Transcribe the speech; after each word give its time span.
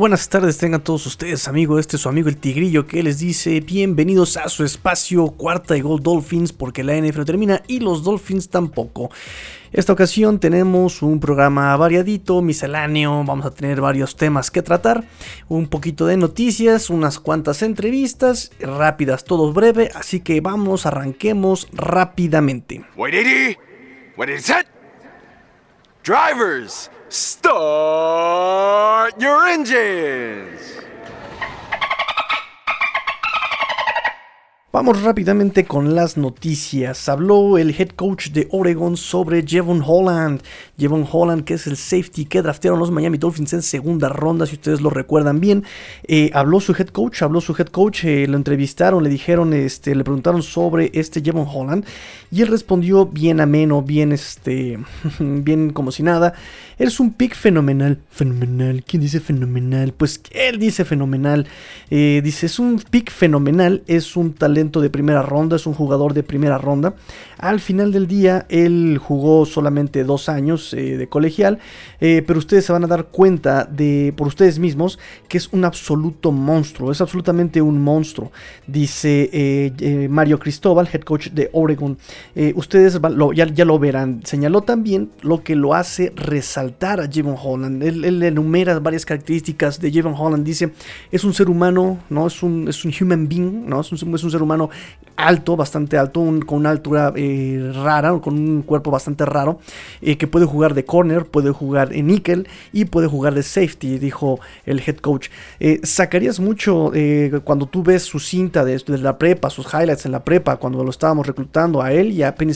buenas 0.00 0.30
tardes 0.30 0.56
tengan 0.56 0.80
todos 0.80 1.04
ustedes, 1.04 1.46
amigos. 1.46 1.78
Este 1.78 1.96
es 1.96 2.02
su 2.02 2.08
amigo 2.08 2.30
el 2.30 2.38
Tigrillo 2.38 2.86
que 2.86 3.02
les 3.02 3.18
dice 3.18 3.60
bienvenidos 3.60 4.38
a 4.38 4.48
su 4.48 4.64
espacio 4.64 5.26
cuarta 5.26 5.76
y 5.76 5.82
gol 5.82 6.02
Dolphins 6.02 6.54
porque 6.54 6.82
la 6.82 6.96
NFL 6.96 7.24
termina 7.24 7.62
y 7.66 7.80
los 7.80 8.02
Dolphins 8.02 8.48
tampoco. 8.48 9.10
Esta 9.72 9.92
ocasión 9.92 10.40
tenemos 10.40 11.02
un 11.02 11.20
programa 11.20 11.76
variadito, 11.76 12.40
misceláneo, 12.40 13.22
vamos 13.24 13.44
a 13.44 13.50
tener 13.50 13.82
varios 13.82 14.16
temas 14.16 14.50
que 14.50 14.62
tratar, 14.62 15.04
un 15.48 15.68
poquito 15.68 16.06
de 16.06 16.16
noticias, 16.16 16.88
unas 16.88 17.18
cuantas 17.18 17.60
entrevistas, 17.60 18.52
rápidas, 18.58 19.24
todo 19.24 19.52
breve, 19.52 19.90
así 19.94 20.20
que 20.20 20.40
vamos, 20.40 20.86
arranquemos 20.86 21.68
rápidamente. 21.74 22.86
Drivers, 26.02 26.90
start 27.12 27.60
your 29.20 29.46
engines. 29.48 30.79
Vamos 34.72 35.02
rápidamente 35.02 35.64
con 35.64 35.96
las 35.96 36.16
noticias. 36.16 37.08
Habló 37.08 37.58
el 37.58 37.74
head 37.76 37.88
coach 37.88 38.28
de 38.28 38.46
Oregon 38.52 38.96
sobre 38.96 39.44
Jevon 39.44 39.82
Holland. 39.84 40.42
Jevon 40.78 41.08
Holland, 41.10 41.42
que 41.42 41.54
es 41.54 41.66
el 41.66 41.76
safety 41.76 42.24
que 42.24 42.40
draftearon 42.40 42.78
los 42.78 42.92
Miami 42.92 43.18
Dolphins 43.18 43.52
en 43.52 43.62
segunda 43.62 44.08
ronda, 44.08 44.46
si 44.46 44.54
ustedes 44.54 44.80
lo 44.80 44.88
recuerdan 44.88 45.40
bien. 45.40 45.64
Eh, 46.04 46.30
habló 46.34 46.60
su 46.60 46.70
head 46.70 46.86
coach, 46.86 47.20
habló 47.22 47.40
su 47.40 47.52
head 47.58 47.66
coach, 47.66 48.04
eh, 48.04 48.28
lo 48.28 48.36
entrevistaron, 48.36 49.02
le 49.02 49.10
dijeron, 49.10 49.54
este, 49.54 49.92
le 49.96 50.04
preguntaron 50.04 50.40
sobre 50.40 50.92
este 50.94 51.20
Jevon 51.20 51.48
Holland. 51.52 51.84
Y 52.30 52.42
él 52.42 52.46
respondió 52.46 53.06
bien 53.06 53.40
ameno, 53.40 53.82
bien, 53.82 54.12
este, 54.12 54.78
bien 55.18 55.70
como 55.72 55.90
si 55.90 56.04
nada. 56.04 56.34
Eres 56.78 57.00
un 57.00 57.12
pick 57.12 57.34
fenomenal. 57.34 57.98
Fenomenal. 58.08 58.84
¿Quién 58.86 59.02
dice 59.02 59.18
fenomenal? 59.18 59.92
Pues 59.94 60.22
él 60.30 60.60
dice 60.60 60.84
fenomenal. 60.84 61.48
Eh, 61.90 62.20
dice, 62.22 62.46
es 62.46 62.60
un 62.60 62.78
pick 62.78 63.10
fenomenal, 63.10 63.82
es 63.88 64.16
un 64.16 64.32
talento 64.32 64.59
de 64.60 64.90
primera 64.90 65.22
ronda, 65.22 65.56
es 65.56 65.66
un 65.66 65.74
jugador 65.74 66.12
de 66.12 66.22
primera 66.22 66.58
ronda. 66.58 66.94
Al 67.38 67.60
final 67.60 67.90
del 67.90 68.06
día, 68.06 68.44
él 68.50 68.98
jugó 68.98 69.46
solamente 69.46 70.04
dos 70.04 70.28
años 70.28 70.74
eh, 70.74 70.98
de 70.98 71.08
colegial, 71.08 71.58
eh, 72.00 72.22
pero 72.26 72.38
ustedes 72.38 72.66
se 72.66 72.72
van 72.72 72.84
a 72.84 72.86
dar 72.86 73.06
cuenta 73.06 73.64
de 73.64 74.12
por 74.14 74.26
ustedes 74.26 74.58
mismos 74.58 74.98
que 75.26 75.38
es 75.38 75.48
un 75.52 75.64
absoluto 75.64 76.32
monstruo, 76.32 76.92
es 76.92 77.00
absolutamente 77.00 77.62
un 77.62 77.82
monstruo, 77.82 78.30
dice 78.66 79.30
eh, 79.32 80.08
Mario 80.10 80.38
Cristóbal, 80.38 80.88
head 80.92 81.00
coach 81.00 81.28
de 81.30 81.48
Oregon. 81.52 81.96
ustedes 82.54 83.00
ya, 83.34 83.64
lo 83.64 83.78
verán, 83.78 84.20
señaló 84.24 84.60
también 84.60 85.10
lo 85.22 85.42
que 85.42 85.56
lo 85.56 85.74
hace 85.74 86.12
resaltar 86.14 87.00
a 87.00 87.08
Javon 87.10 87.36
Holland. 87.42 87.82
Él, 87.82 88.22
enumera 88.22 88.78
varias 88.80 89.06
características 89.06 89.80
de 89.80 89.90
Javon 89.92 90.14
Holland, 90.16 90.44
dice, 90.44 90.72
es 91.10 91.24
un 91.24 91.32
ser 91.32 91.48
humano, 91.48 91.98
¿no? 92.10 92.26
es, 92.26 92.42
un, 92.42 92.68
es 92.68 92.84
un 92.84 92.92
human 93.00 93.28
being, 93.28 93.66
¿no? 93.66 93.80
es 93.80 93.90
un, 93.92 94.14
es 94.14 94.24
un 94.24 94.30
ser 94.30 94.42
humano 94.42 94.49
humano 94.50 94.70
alto, 95.20 95.56
bastante 95.56 95.98
alto, 95.98 96.20
con 96.46 96.58
una 96.58 96.70
altura 96.70 97.12
eh, 97.14 97.72
rara, 97.74 98.18
con 98.20 98.34
un 98.34 98.62
cuerpo 98.62 98.90
bastante 98.90 99.24
raro, 99.24 99.60
eh, 100.00 100.16
que 100.16 100.26
puede 100.26 100.46
jugar 100.46 100.74
de 100.74 100.84
corner, 100.84 101.26
puede 101.26 101.50
jugar 101.50 101.92
en 101.92 102.06
nickel 102.06 102.48
y 102.72 102.86
puede 102.86 103.06
jugar 103.06 103.34
de 103.34 103.42
safety, 103.42 103.98
dijo 103.98 104.40
el 104.64 104.80
head 104.80 104.96
coach. 104.96 105.28
Eh, 105.58 105.80
sacarías 105.82 106.40
mucho 106.40 106.92
cuando 107.44 107.66
tú 107.66 107.82
ves 107.82 108.02
su 108.02 108.18
cinta 108.18 108.64
de, 108.64 108.80
la 108.98 109.18
prepa, 109.18 109.50
sus 109.50 109.66
highlights 109.66 110.06
en 110.06 110.12
la 110.12 110.24
prepa, 110.24 110.56
cuando 110.56 110.82
lo 110.82 110.90
estábamos 110.90 111.26
reclutando 111.26 111.82
a 111.82 111.92
él 111.92 112.12
y 112.12 112.22
a 112.22 112.34
Penny 112.34 112.52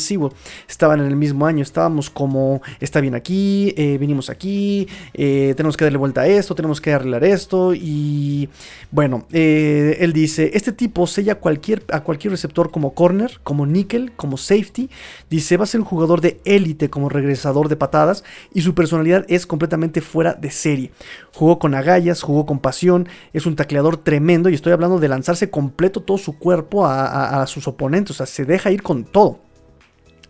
estaban 0.68 1.00
en 1.00 1.06
el 1.06 1.16
mismo 1.16 1.46
año, 1.46 1.62
estábamos 1.62 2.10
como, 2.10 2.60
está 2.80 3.00
bien 3.00 3.14
aquí, 3.14 3.72
venimos 3.76 4.30
aquí, 4.30 4.88
tenemos 5.12 5.76
que 5.76 5.84
darle 5.84 5.98
vuelta 5.98 6.22
a 6.22 6.26
esto, 6.26 6.54
tenemos 6.54 6.80
que 6.80 6.92
arreglar 6.92 7.24
esto 7.24 7.74
y 7.74 8.48
bueno, 8.90 9.26
él 9.30 10.12
dice, 10.12 10.50
este 10.54 10.72
tipo 10.72 11.06
sella 11.06 11.36
cualquier, 11.36 11.82
a 11.90 12.00
cualquier 12.00 12.32
receptor 12.32 12.70
como 12.70 12.94
corner, 12.94 13.40
como 13.42 13.66
nickel, 13.66 14.12
como 14.12 14.36
safety. 14.36 14.90
Dice, 15.30 15.56
va 15.56 15.64
a 15.64 15.66
ser 15.66 15.80
un 15.80 15.86
jugador 15.86 16.20
de 16.20 16.40
élite 16.44 16.90
como 16.90 17.08
regresador 17.08 17.68
de 17.68 17.76
patadas 17.76 18.24
y 18.52 18.62
su 18.62 18.74
personalidad 18.74 19.24
es 19.28 19.46
completamente 19.46 20.00
fuera 20.00 20.34
de 20.34 20.50
serie. 20.50 20.90
Jugó 21.32 21.58
con 21.58 21.74
agallas, 21.74 22.22
jugó 22.22 22.46
con 22.46 22.58
pasión, 22.58 23.08
es 23.32 23.46
un 23.46 23.56
tacleador 23.56 23.96
tremendo 23.96 24.48
y 24.48 24.54
estoy 24.54 24.72
hablando 24.72 24.98
de 24.98 25.08
lanzarse 25.08 25.50
completo 25.50 26.00
todo 26.00 26.18
su 26.18 26.38
cuerpo 26.38 26.86
a, 26.86 27.42
a 27.42 27.46
sus 27.46 27.68
oponentes, 27.68 28.12
o 28.12 28.14
sea, 28.14 28.26
se 28.26 28.44
deja 28.44 28.70
ir 28.70 28.82
con 28.82 29.04
todo. 29.04 29.43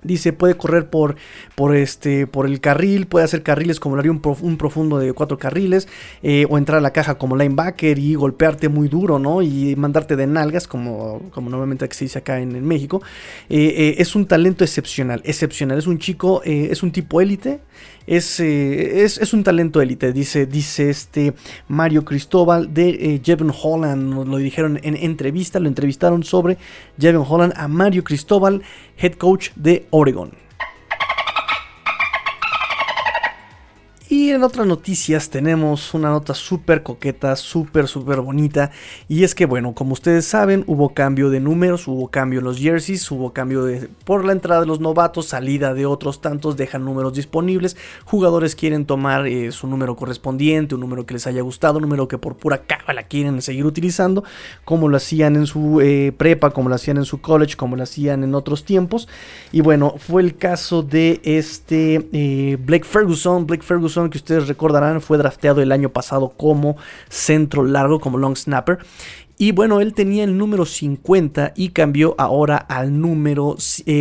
Dice, 0.05 0.33
puede 0.33 0.57
correr 0.57 0.89
por, 0.91 1.17
por, 1.55 1.75
este, 1.75 2.27
por 2.27 2.47
el 2.47 2.61
carril, 2.61 3.07
puede 3.07 3.25
hacer 3.25 3.43
carriles 3.43 3.81
como 3.81 3.97
lo 3.97 4.01
haría 4.01 4.13
un, 4.13 4.21
profundo 4.59 4.99
de 4.99 5.13
cuatro 5.13 5.39
carriles, 5.39 5.89
eh, 6.23 6.47
o 6.49 6.59
entrar 6.59 6.79
a 6.79 6.81
la 6.81 6.93
caja 6.93 7.17
como 7.17 7.37
linebacker 7.37 7.99
y 7.99 8.15
golpearte 8.15 8.69
muy 8.69 8.89
duro, 8.89 9.19
¿no? 9.19 9.43
Y 9.43 9.75
mandarte 9.77 10.17
de 10.17 10.27
nalgas, 10.27 10.69
como, 10.69 11.23
como 11.31 11.51
normalmente 11.51 11.89
se 11.91 12.05
dice 12.05 12.19
acá 12.19 12.41
en, 12.41 12.65
México. 12.65 13.03
Eh, 13.49 13.75
eh, 13.77 13.95
es 13.99 14.15
un 14.15 14.27
talento 14.27 14.65
excepcional, 14.65 15.23
excepcional. 15.25 15.79
Es 15.79 15.87
un 15.87 15.99
chico, 15.99 16.43
es 16.45 16.83
un 16.83 16.93
tipo 16.93 17.21
élite. 17.21 17.61
Es, 18.07 18.39
es, 18.39 19.33
un 19.33 19.43
talento 19.43 19.81
élite, 19.81 20.13
dice, 20.13 20.47
dice 20.47 20.91
este 20.91 21.33
Mario 21.69 22.05
Cristóbal 22.05 22.73
de 22.75 23.21
Jevon 23.25 23.53
Holland. 23.63 24.15
Nos 24.15 24.29
lo 24.29 24.37
dijeron 24.37 24.79
en 24.83 24.97
entrevista, 24.97 25.59
lo 25.59 25.69
entrevistaron 25.69 26.23
sobre 26.23 26.59
Jevon 26.99 27.27
Holland 27.29 27.55
a 27.57 27.67
Mario 27.69 28.05
Cristóbal, 28.05 28.63
head 28.99 29.15
coach 29.15 29.51
de 29.57 29.87
Oregon. 29.91 30.44
Y 34.17 34.31
en 34.31 34.45
otras 34.45 34.65
noticias 34.65 35.29
tenemos 35.29 35.93
una 35.93 36.09
nota 36.09 36.35
súper 36.35 36.85
coqueta, 36.85 37.35
súper, 37.35 37.89
súper 37.89 38.21
bonita. 38.21 38.71
Y 39.09 39.25
es 39.25 39.35
que, 39.35 39.45
bueno, 39.45 39.75
como 39.75 39.95
ustedes 39.95 40.25
saben, 40.25 40.63
hubo 40.69 40.95
cambio 40.95 41.31
de 41.31 41.41
números, 41.41 41.89
hubo 41.89 42.07
cambio 42.07 42.39
en 42.39 42.45
los 42.45 42.61
jerseys, 42.61 43.11
hubo 43.11 43.33
cambio 43.33 43.65
de, 43.65 43.89
por 44.05 44.25
la 44.25 44.31
entrada 44.31 44.61
de 44.61 44.69
los 44.69 44.79
novatos, 44.79 45.27
salida 45.27 45.75
de 45.75 45.85
otros 45.85 46.21
tantos, 46.21 46.57
dejan 46.57 46.85
números 46.85 47.15
disponibles. 47.15 47.77
Jugadores 48.05 48.55
quieren 48.55 48.87
tomar 48.87 49.27
eh, 49.27 49.51
su 49.51 49.67
número 49.67 49.97
correspondiente, 49.97 50.77
un 50.77 50.83
número 50.83 51.07
que 51.07 51.15
les 51.15 51.27
haya 51.27 51.43
gustado, 51.43 51.79
un 51.79 51.83
número 51.83 52.07
que 52.07 52.17
por 52.17 52.37
pura 52.37 52.59
cábala 52.59 53.03
quieren 53.09 53.43
seguir 53.43 53.67
utilizando, 53.67 54.23
como 54.65 54.89
lo 54.89 54.97
hacían 54.97 55.35
en 55.35 55.49
su 55.49 55.81
eh, 55.81 56.13
prepa, 56.17 56.51
como 56.51 56.69
lo 56.69 56.77
hacían 56.77 56.99
en 56.99 57.05
su 57.05 57.21
college, 57.21 57.57
como 57.57 57.75
lo 57.75 57.83
hacían 57.83 58.23
en 58.23 58.37
otros 58.37 58.65
tiempos. 58.65 59.09
Y 59.51 59.61
bueno, 59.61 59.97
fue 59.99 60.23
el 60.23 60.37
caso 60.37 60.85
de 60.85 61.21
este 61.25 62.09
eh, 62.13 62.57
Blake 62.65 62.85
Ferguson. 62.85 63.45
Blake 63.45 63.65
Ferguson 63.65 64.04
que 64.11 64.19
ustedes 64.19 64.49
recordarán 64.49 65.01
fue 65.01 65.19
drafteado 65.19 65.63
el 65.63 65.73
año 65.73 65.91
pasado 65.91 66.31
como 66.31 66.77
centro 67.09 67.65
largo, 67.65 68.01
como 68.01 68.19
long 68.19 68.37
snapper. 68.37 68.79
Y 69.37 69.51
bueno, 69.51 69.81
él 69.81 69.95
tenía 69.95 70.23
el 70.23 70.39
número 70.39 70.65
50 70.65 71.55
y 71.57 71.71
cambió 71.71 72.15
ahora 72.19 72.57
al 72.57 73.01
número 73.01 73.57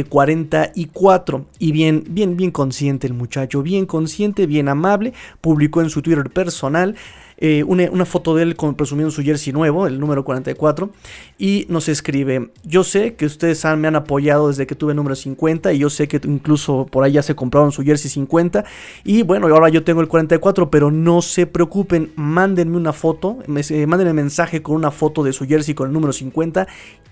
44. 0.10 1.38
Eh, 1.38 1.44
y 1.58 1.72
bien, 1.72 2.04
bien, 2.08 2.38
bien 2.38 2.52
consciente 2.52 3.08
el 3.08 3.14
muchacho, 3.14 3.64
bien 3.64 3.88
consciente, 3.88 4.46
bien 4.46 4.70
amable. 4.70 5.14
Publicó 5.42 5.82
en 5.82 5.90
su 5.90 6.04
Twitter 6.04 6.30
personal 6.30 6.96
eh, 7.46 7.62
una, 7.66 8.06
foto 8.06 8.38
de 8.38 8.44
él 8.44 8.56
con, 8.56 8.74
presumiendo 8.74 9.12
su 9.12 9.22
jersey 9.22 9.52
nuevo, 9.52 9.86
el 9.86 10.00
número 10.00 10.24
44, 10.24 10.92
y 11.38 11.66
nos 11.68 11.90
escribe, 11.90 12.52
yo 12.64 12.86
sé 12.86 13.16
que 13.16 13.26
ustedes 13.26 13.66
me 13.76 13.90
han 13.90 13.98
apoyado 13.98 14.48
desde 14.48 14.66
que 14.66 14.76
tuve 14.76 14.94
el 14.94 14.96
número 14.96 15.14
50 15.14 15.74
y 15.74 15.80
yo 15.80 15.90
sé 15.90 16.08
que 16.08 16.22
incluso 16.24 16.88
por 16.90 17.04
ahí 17.04 17.12
ya 17.12 17.22
se 17.22 17.36
compraron 17.36 17.74
su 17.74 17.84
jersey 17.84 18.10
50 18.10 18.64
y 19.04 19.24
bueno, 19.24 19.48
ahora 19.48 19.68
yo 19.68 19.84
tengo 19.84 20.00
el 20.00 20.08
44, 20.08 20.72
pero 20.72 20.90
no 20.90 21.22
se 21.22 21.46
preocupen, 21.46 22.14
mándenme 22.16 22.78
una 22.78 22.94
foto, 22.94 23.40
eh, 23.46 23.88
mándenme 23.88 24.14
mensaje 24.14 24.62
con 24.62 24.78
una 24.78 24.92
foto 24.92 25.22
de 25.22 25.34
su 25.34 25.46
jersey 25.46 25.74
con 25.74 25.88
el 25.88 25.94
número 25.94 26.14
50 26.14 26.66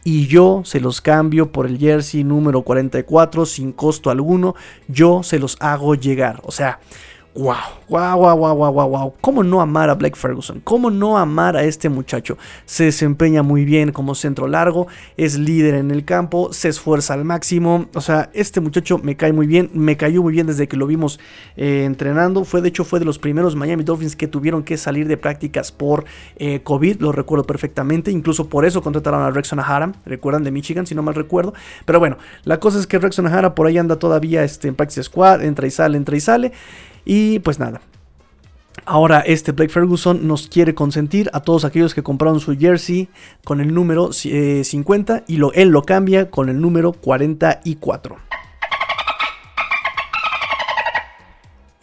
y 0.06 0.28
yo 0.28 0.62
se 0.64 0.80
los 0.80 1.02
cambio 1.02 1.52
por 1.52 1.66
el 1.66 1.78
jersey 1.78 2.24
número 2.24 2.62
44 2.62 3.46
sin 3.46 3.74
costo 3.74 4.10
alguno, 4.10 4.56
yo 4.88 5.24
se 5.24 5.40
los 5.40 5.58
hago 5.60 5.94
llegar, 5.96 6.40
o 6.46 6.54
sea... 6.54 6.80
Wow, 7.34 7.56
wow, 7.88 8.18
wow, 8.18 8.36
wow, 8.36 8.74
wow, 8.74 8.90
wow, 8.90 9.14
¿Cómo 9.22 9.42
no 9.42 9.62
amar 9.62 9.90
a 9.90 9.96
Blake 9.96 10.18
Ferguson? 10.18 10.60
¿Cómo 10.66 10.92
no 10.92 11.18
amar 11.18 11.56
a 11.56 11.64
este 11.64 11.88
muchacho? 11.88 12.38
Se 12.66 12.84
desempeña 12.84 13.42
muy 13.42 13.64
bien 13.64 13.94
como 13.94 14.16
centro 14.16 14.48
largo, 14.48 14.88
es 15.16 15.40
líder 15.40 15.76
en 15.76 15.92
el 15.92 16.04
campo, 16.04 16.52
se 16.52 16.68
esfuerza 16.68 17.14
al 17.14 17.24
máximo. 17.24 17.86
O 17.96 18.02
sea, 18.02 18.30
este 18.34 18.60
muchacho 18.60 18.98
me 18.98 19.16
cae 19.16 19.32
muy 19.32 19.48
bien, 19.48 19.72
me 19.74 19.96
cayó 19.96 20.22
muy 20.22 20.34
bien 20.34 20.46
desde 20.46 20.68
que 20.68 20.76
lo 20.76 20.88
vimos 20.88 21.22
eh, 21.56 21.86
entrenando. 21.86 22.44
Fue, 22.44 22.62
de 22.62 22.68
hecho, 22.68 22.84
fue 22.84 23.00
de 23.00 23.06
los 23.06 23.18
primeros 23.18 23.56
Miami 23.56 23.86
Dolphins 23.86 24.18
que 24.18 24.28
tuvieron 24.28 24.64
que 24.64 24.76
salir 24.76 25.08
de 25.08 25.16
prácticas 25.16 25.72
por 25.72 26.04
eh, 26.36 26.62
COVID, 26.64 27.00
lo 27.00 27.14
recuerdo 27.14 27.46
perfectamente. 27.46 28.12
Incluso 28.12 28.50
por 28.50 28.66
eso 28.66 28.82
contrataron 28.82 29.22
a 29.22 29.32
Rexon 29.32 29.60
Ahara, 29.60 29.94
recuerdan 30.06 30.44
de 30.44 30.52
Michigan, 30.52 30.86
si 30.86 30.96
no 30.96 31.02
mal 31.02 31.16
recuerdo. 31.16 31.54
Pero 31.86 31.98
bueno, 32.00 32.18
la 32.44 32.60
cosa 32.60 32.78
es 32.78 32.88
que 32.88 33.00
Rexon 33.00 33.28
Ahara 33.28 33.56
por 33.56 33.68
ahí 33.68 33.78
anda 33.78 33.96
todavía 33.96 34.44
este, 34.44 34.68
en 34.68 34.76
Practice 34.76 35.04
Squad, 35.04 35.44
entra 35.44 35.66
y 35.66 35.72
sale, 35.72 35.96
entra 35.96 36.18
y 36.18 36.20
sale. 36.20 36.52
Y 37.06 37.40
pues 37.40 37.60
nada. 37.60 37.82
Ahora 38.86 39.20
este 39.20 39.52
Blake 39.52 39.72
Ferguson 39.72 40.28
nos 40.28 40.48
quiere 40.48 40.74
consentir 40.74 41.30
a 41.34 41.42
todos 41.42 41.66
aquellos 41.66 41.94
que 41.94 42.04
compraron 42.04 42.40
su 42.40 42.58
jersey 42.58 43.10
con 43.44 43.62
el 43.62 43.74
número 43.74 44.12
50 44.14 45.18
eh, 45.18 45.24
y 45.28 45.38
lo, 45.38 45.54
él 45.54 45.70
lo 45.70 45.84
cambia 45.84 46.30
con 46.32 46.50
el 46.50 46.60
número 46.60 46.94
44. 46.94 48.31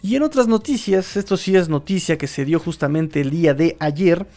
Y 0.01 0.15
en 0.15 0.23
otras 0.23 0.47
noticias, 0.47 1.17
esto 1.17 1.37
sí 1.37 1.57
es 1.57 1.69
noticia 1.69 2.17
que 2.17 2.29
se 2.29 2.45
dio 2.45 2.61
justamente 2.61 3.21
el 3.21 3.31
día 3.31 3.53
de 3.53 3.77
ayer, 3.81 4.29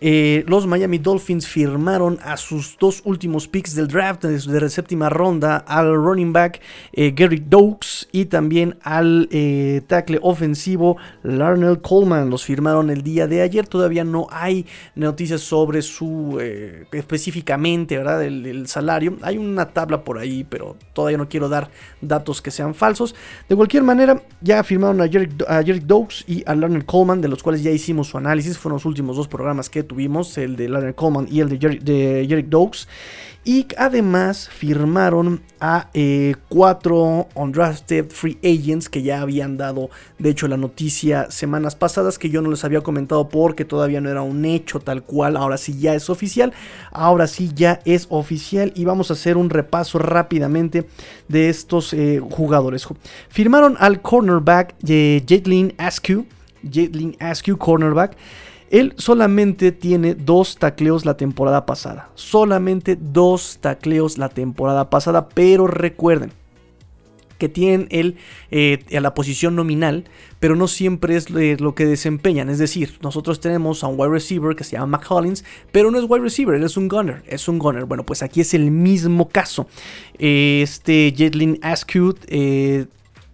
eh, 0.00 0.44
los 0.46 0.66
Miami 0.66 0.98
Dolphins 0.98 1.46
firmaron 1.46 2.18
a 2.22 2.36
sus 2.36 2.76
dos 2.78 3.02
últimos 3.04 3.48
picks 3.48 3.74
del 3.74 3.88
draft 3.88 4.24
de 4.24 4.60
la 4.60 4.68
séptima 4.68 5.08
ronda 5.08 5.56
al 5.56 5.92
running 5.92 6.32
back 6.32 6.60
eh, 6.92 7.12
Gary 7.16 7.42
Dokes 7.44 8.08
y 8.12 8.26
también 8.26 8.78
al 8.82 9.28
eh, 9.32 9.82
tackle 9.88 10.20
ofensivo 10.22 10.96
Larnell 11.24 11.80
Coleman. 11.80 12.30
Los 12.30 12.44
firmaron 12.44 12.90
el 12.90 13.02
día 13.02 13.26
de 13.26 13.42
ayer. 13.42 13.66
Todavía 13.66 14.04
no 14.04 14.28
hay 14.30 14.66
noticias 14.94 15.40
sobre 15.40 15.82
su 15.82 16.38
específicamente, 16.92 17.96
¿verdad? 17.96 18.22
El, 18.22 18.66
salario. 18.68 19.16
Hay 19.22 19.38
una 19.38 19.70
tabla 19.70 20.04
por 20.04 20.18
ahí, 20.18 20.44
pero 20.44 20.76
todavía 20.92 21.18
no 21.18 21.28
quiero 21.28 21.48
dar 21.48 21.70
datos 22.00 22.42
que 22.42 22.50
sean 22.50 22.74
falsos. 22.74 23.14
De 23.48 23.56
cualquier 23.56 23.82
manera, 23.82 24.22
ya 24.40 24.62
firmaron 24.62 25.00
a 25.00 25.07
Jerick, 25.08 25.84
Dokes 25.84 26.24
y 26.26 26.42
a 26.46 26.54
Larnell 26.54 26.84
Coleman, 26.84 27.20
de 27.20 27.28
los 27.28 27.42
cuales 27.42 27.62
ya 27.62 27.70
hicimos 27.70 28.08
su 28.08 28.18
análisis. 28.18 28.58
Fueron 28.58 28.76
los 28.76 28.84
últimos 28.84 29.16
dos 29.16 29.28
programas 29.28 29.68
que 29.70 29.82
tuvimos, 29.82 30.36
el 30.38 30.56
de 30.56 30.68
Larry 30.68 30.94
Coleman 30.94 31.26
y 31.30 31.40
el 31.40 31.48
de, 31.48 32.26
Jerry, 32.28 32.42
Dokes. 32.42 32.88
Y 33.44 33.66
además 33.78 34.48
firmaron 34.50 35.40
a 35.58 35.88
eh, 35.94 36.34
cuatro 36.50 37.28
undrafted 37.34 38.10
free 38.10 38.38
agents 38.44 38.90
que 38.90 39.02
ya 39.02 39.22
habían 39.22 39.56
dado, 39.56 39.88
de 40.18 40.30
hecho, 40.30 40.48
la 40.48 40.58
noticia 40.58 41.30
semanas 41.30 41.74
pasadas 41.74 42.18
que 42.18 42.28
yo 42.28 42.42
no 42.42 42.50
les 42.50 42.64
había 42.64 42.82
comentado 42.82 43.30
porque 43.30 43.64
todavía 43.64 44.02
no 44.02 44.10
era 44.10 44.20
un 44.20 44.44
hecho 44.44 44.80
tal 44.80 45.02
cual. 45.02 45.36
Ahora 45.36 45.56
sí 45.56 45.78
ya 45.78 45.94
es 45.94 46.10
oficial. 46.10 46.52
Ahora 46.90 47.26
sí 47.26 47.50
ya 47.54 47.80
es 47.86 48.06
oficial. 48.10 48.72
Y 48.74 48.84
vamos 48.84 49.10
a 49.10 49.14
hacer 49.14 49.36
un 49.38 49.48
repaso 49.48 49.98
rápidamente 49.98 50.86
de 51.28 51.48
estos 51.48 51.94
eh, 51.94 52.20
jugadores. 52.20 52.86
Firmaron 53.30 53.76
al 53.78 54.02
cornerback 54.02 54.78
de 54.80 55.24
Jaitlin 55.26 55.74
Askew. 55.78 56.26
Jaitlin 56.70 57.16
Askew, 57.18 57.56
cornerback. 57.56 58.16
Él 58.70 58.94
solamente 58.96 59.72
tiene 59.72 60.14
dos 60.14 60.56
tacleos 60.56 61.04
la 61.04 61.16
temporada 61.16 61.66
pasada. 61.66 62.10
Solamente 62.14 62.96
dos 62.96 63.58
tacleos 63.60 64.18
la 64.18 64.28
temporada 64.28 64.90
pasada. 64.90 65.28
Pero 65.28 65.66
recuerden 65.66 66.32
que 67.38 67.48
tienen 67.48 67.86
él 67.90 68.16
eh, 68.50 68.84
a 68.94 69.00
la 69.00 69.14
posición 69.14 69.54
nominal, 69.54 70.04
pero 70.40 70.56
no 70.56 70.68
siempre 70.68 71.16
es 71.16 71.30
lo 71.30 71.74
que 71.74 71.86
desempeñan. 71.86 72.50
Es 72.50 72.58
decir, 72.58 72.98
nosotros 73.00 73.40
tenemos 73.40 73.82
a 73.82 73.86
un 73.86 73.98
wide 73.98 74.10
receiver 74.10 74.56
que 74.56 74.64
se 74.64 74.72
llama 74.72 74.98
McCollins, 74.98 75.44
pero 75.72 75.90
no 75.90 75.98
es 75.98 76.04
wide 76.08 76.22
receiver, 76.22 76.56
él 76.56 76.64
es 76.64 76.76
un 76.76 76.88
gunner. 76.88 77.22
Es 77.26 77.48
un 77.48 77.58
gunner. 77.58 77.84
Bueno, 77.84 78.04
pues 78.04 78.22
aquí 78.22 78.40
es 78.40 78.52
el 78.54 78.70
mismo 78.70 79.28
caso. 79.28 79.66
Este 80.18 81.14
Jetlin 81.16 81.58
Askew 81.62 82.14
eh, 82.26 82.86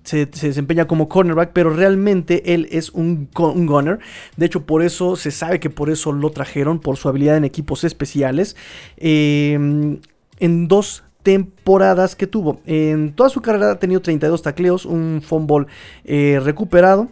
se, 0.04 0.26
desempeña 0.26 0.86
como 0.86 1.08
cornerback, 1.08 1.50
pero 1.52 1.70
realmente 1.70 2.54
él 2.54 2.68
es 2.70 2.90
un, 2.90 3.28
gunner. 3.32 3.98
De 4.36 4.46
hecho, 4.46 4.64
por 4.64 4.82
eso 4.82 5.16
se 5.16 5.30
sabe 5.30 5.60
que 5.60 5.70
por 5.70 5.90
eso 5.90 6.12
lo 6.12 6.30
trajeron, 6.30 6.78
por 6.78 6.96
su 6.96 7.08
habilidad 7.08 7.36
en 7.36 7.44
equipos 7.44 7.84
especiales. 7.84 8.56
Em, 8.96 9.98
en 10.38 10.68
dos 10.68 11.04
temporadas 11.22 12.14
que 12.14 12.26
tuvo. 12.26 12.60
En 12.66 13.14
toda 13.14 13.30
su 13.30 13.40
carrera 13.40 13.72
ha 13.72 13.78
tenido 13.78 14.02
32 14.02 14.42
tacleos, 14.42 14.84
un 14.84 15.22
fumble 15.24 15.66
eh, 16.04 16.38
recuperado. 16.42 17.08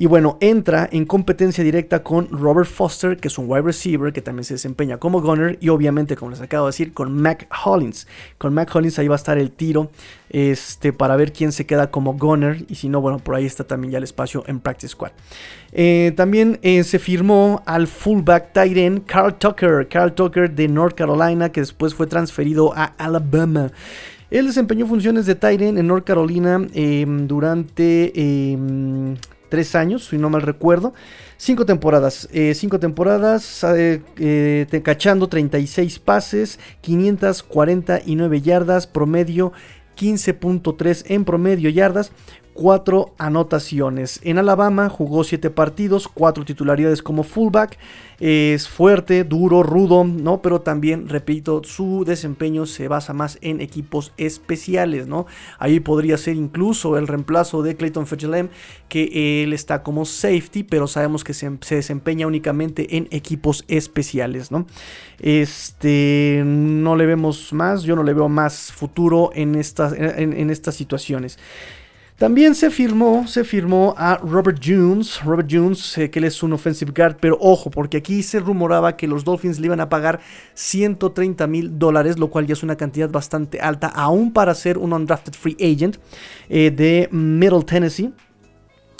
Y 0.00 0.06
bueno, 0.06 0.38
entra 0.40 0.88
en 0.90 1.04
competencia 1.04 1.62
directa 1.62 2.02
con 2.02 2.30
Robert 2.30 2.66
Foster, 2.66 3.18
que 3.18 3.28
es 3.28 3.36
un 3.36 3.44
wide 3.50 3.60
receiver 3.60 4.14
que 4.14 4.22
también 4.22 4.44
se 4.44 4.54
desempeña 4.54 4.96
como 4.96 5.20
gunner. 5.20 5.58
Y 5.60 5.68
obviamente, 5.68 6.16
como 6.16 6.30
les 6.30 6.40
acabo 6.40 6.64
de 6.64 6.70
decir, 6.70 6.94
con 6.94 7.20
Mac 7.20 7.46
Hollins. 7.66 8.06
Con 8.38 8.54
Mac 8.54 8.74
Hollins 8.74 8.98
ahí 8.98 9.08
va 9.08 9.16
a 9.16 9.20
estar 9.20 9.36
el 9.36 9.50
tiro 9.50 9.90
este, 10.30 10.94
para 10.94 11.16
ver 11.16 11.34
quién 11.34 11.52
se 11.52 11.66
queda 11.66 11.90
como 11.90 12.14
gunner. 12.14 12.64
Y 12.68 12.76
si 12.76 12.88
no, 12.88 13.02
bueno, 13.02 13.18
por 13.18 13.34
ahí 13.34 13.44
está 13.44 13.64
también 13.64 13.90
ya 13.90 13.98
el 13.98 14.04
espacio 14.04 14.42
en 14.46 14.60
Practice 14.60 14.92
Squad. 14.92 15.10
Eh, 15.72 16.14
también 16.16 16.58
eh, 16.62 16.82
se 16.82 16.98
firmó 16.98 17.62
al 17.66 17.86
fullback 17.86 18.54
tight 18.54 19.04
Carl 19.04 19.34
Tucker. 19.34 19.86
Carl 19.86 20.14
Tucker 20.14 20.50
de 20.50 20.66
North 20.66 20.94
Carolina, 20.94 21.52
que 21.52 21.60
después 21.60 21.94
fue 21.94 22.06
transferido 22.06 22.72
a 22.74 22.84
Alabama. 22.96 23.70
Él 24.30 24.46
desempeñó 24.46 24.86
funciones 24.86 25.26
de 25.26 25.34
tight 25.34 25.60
en 25.60 25.86
North 25.86 26.04
Carolina 26.04 26.66
em, 26.72 27.26
durante 27.26 28.12
em, 28.14 29.16
tres 29.50 29.74
años, 29.74 30.06
si 30.06 30.16
no 30.16 30.30
mal 30.30 30.42
recuerdo. 30.42 30.94
Cinco 31.36 31.66
temporadas, 31.66 32.28
eh, 32.32 32.54
cinco 32.54 32.78
temporadas, 32.80 33.64
eh, 33.64 34.00
eh, 34.18 34.80
cachando 34.82 35.28
36 35.28 35.98
pases, 35.98 36.58
549 36.80 38.40
yardas, 38.40 38.86
promedio 38.86 39.52
15.3 39.96 41.04
en 41.08 41.24
promedio 41.26 41.68
yardas, 41.68 42.12
4 42.60 43.14
anotaciones. 43.16 44.20
En 44.22 44.36
Alabama 44.36 44.90
jugó 44.90 45.24
7 45.24 45.48
partidos, 45.48 46.06
4 46.08 46.44
titularidades 46.44 47.02
como 47.02 47.22
fullback. 47.22 47.78
Es 48.18 48.68
fuerte, 48.68 49.24
duro, 49.24 49.62
rudo, 49.62 50.04
¿no? 50.04 50.42
Pero 50.42 50.60
también, 50.60 51.08
repito, 51.08 51.62
su 51.64 52.04
desempeño 52.04 52.66
se 52.66 52.86
basa 52.86 53.14
más 53.14 53.38
en 53.40 53.62
equipos 53.62 54.12
especiales, 54.18 55.06
¿no? 55.06 55.24
Ahí 55.58 55.80
podría 55.80 56.18
ser 56.18 56.36
incluso 56.36 56.98
el 56.98 57.08
reemplazo 57.08 57.62
de 57.62 57.76
Clayton 57.76 58.06
Fetchelem, 58.06 58.50
que 58.90 59.42
él 59.42 59.54
está 59.54 59.82
como 59.82 60.04
safety, 60.04 60.62
pero 60.62 60.86
sabemos 60.86 61.24
que 61.24 61.32
se, 61.32 61.48
desempeña 61.48 62.26
únicamente 62.26 62.98
en 62.98 63.08
equipos 63.10 63.64
especiales, 63.68 64.50
¿no? 64.50 64.66
Este, 65.18 66.42
no 66.44 66.94
le 66.94 67.06
vemos 67.06 67.54
más, 67.54 67.84
yo 67.84 67.96
no 67.96 68.02
le 68.02 68.12
veo 68.12 68.28
más 68.28 68.70
futuro 68.70 69.30
en 69.34 69.54
estas, 69.54 69.94
en 69.94 70.50
estas 70.50 70.74
situaciones. 70.74 71.38
También 72.20 72.54
se 72.54 72.70
firmó, 72.70 73.26
se 73.26 73.44
firmó 73.44 73.94
a 73.96 74.18
Robert 74.18 74.60
Jones, 74.62 75.24
Robert 75.24 75.48
Jones, 75.50 75.96
eh, 75.96 76.10
que 76.10 76.18
él 76.18 76.26
es 76.26 76.42
un 76.42 76.52
offensive 76.52 76.92
guard, 76.94 77.16
pero 77.18 77.38
ojo, 77.40 77.70
porque 77.70 77.96
aquí 77.96 78.22
se 78.22 78.40
rumoraba 78.40 78.94
que 78.94 79.08
los 79.08 79.24
Dolphins 79.24 79.58
le 79.58 79.68
iban 79.68 79.80
a 79.80 79.88
pagar 79.88 80.20
130 80.52 81.46
mil 81.46 81.78
dólares, 81.78 82.18
lo 82.18 82.28
cual 82.28 82.46
ya 82.46 82.52
es 82.52 82.62
una 82.62 82.76
cantidad 82.76 83.08
bastante 83.08 83.58
alta, 83.60 83.86
aún 83.86 84.34
para 84.34 84.54
ser 84.54 84.76
un 84.76 84.92
undrafted 84.92 85.32
free 85.32 85.56
agent 85.62 85.96
eh, 86.50 86.70
de 86.70 87.08
Middle 87.10 87.62
Tennessee. 87.62 88.12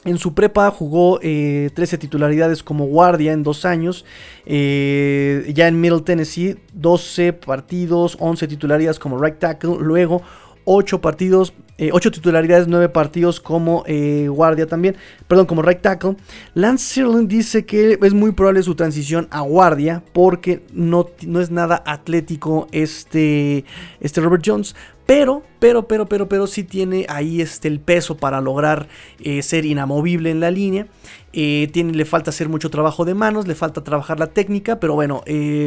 En 0.06 0.16
su 0.16 0.32
prepa 0.32 0.70
jugó 0.70 1.18
13 1.18 1.70
eh, 1.76 1.98
titularidades 1.98 2.62
como 2.62 2.86
guardia 2.86 3.32
en 3.32 3.42
dos 3.42 3.66
años. 3.66 4.06
ya 4.46 5.68
en 5.68 5.78
Middle 5.78 6.00
Tennessee, 6.00 6.56
12 6.72 7.34
partidos, 7.34 8.16
11 8.18 8.48
titularidades 8.48 8.98
como 8.98 9.22
right 9.22 9.38
tackle. 9.38 9.76
Luego 9.78 10.22
8 10.64 11.00
partidos, 11.00 11.52
8 11.78 12.08
eh, 12.08 12.12
titularidades, 12.12 12.68
9 12.68 12.88
partidos 12.88 13.40
como 13.40 13.84
eh, 13.86 14.28
guardia 14.28 14.66
también, 14.66 14.96
perdón, 15.28 15.46
como 15.46 15.62
right 15.62 15.80
tackle. 15.80 16.16
Lance 16.54 17.02
dice 17.24 17.64
que 17.64 17.98
es 18.00 18.14
muy 18.14 18.32
probable 18.32 18.62
su 18.62 18.74
transición 18.74 19.28
a 19.30 19.40
guardia 19.40 20.02
porque 20.12 20.62
no, 20.72 21.06
no 21.26 21.40
es 21.40 21.50
nada 21.50 21.82
atlético 21.86 22.68
este, 22.72 23.64
este 24.00 24.20
Robert 24.20 24.42
Jones. 24.44 24.74
Pero, 25.06 25.42
pero, 25.58 25.88
pero, 25.88 26.06
pero, 26.06 26.28
pero 26.28 26.46
sí 26.46 26.62
tiene 26.62 27.04
ahí 27.08 27.40
este, 27.40 27.66
el 27.66 27.80
peso 27.80 28.16
para 28.16 28.40
lograr 28.40 28.88
eh, 29.18 29.42
ser 29.42 29.64
inamovible 29.64 30.30
en 30.30 30.40
la 30.40 30.50
línea. 30.50 30.86
tiene, 31.32 31.92
le 31.92 32.04
falta 32.04 32.30
hacer 32.30 32.48
mucho 32.48 32.70
trabajo 32.70 33.04
de 33.04 33.14
manos, 33.14 33.48
le 33.48 33.54
falta 33.54 33.82
trabajar 33.82 34.20
la 34.20 34.28
técnica, 34.28 34.78
pero 34.78 34.94
bueno, 34.94 35.22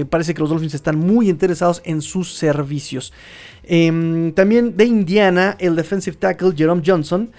parece 0.09 0.33
que 0.33 0.39
los 0.39 0.49
Dolphins 0.49 0.73
están 0.73 0.97
muy 0.97 1.29
interesados 1.29 1.81
en 1.85 2.01
sus 2.01 2.33
servicios. 2.33 3.13
Em, 3.63 4.33
también 4.33 4.75
de 4.75 4.85
Indiana, 4.85 5.55
el 5.59 5.75
defensive 5.75 6.17
tackle 6.17 6.53
Jerome 6.55 6.81
Johnson. 6.85 7.31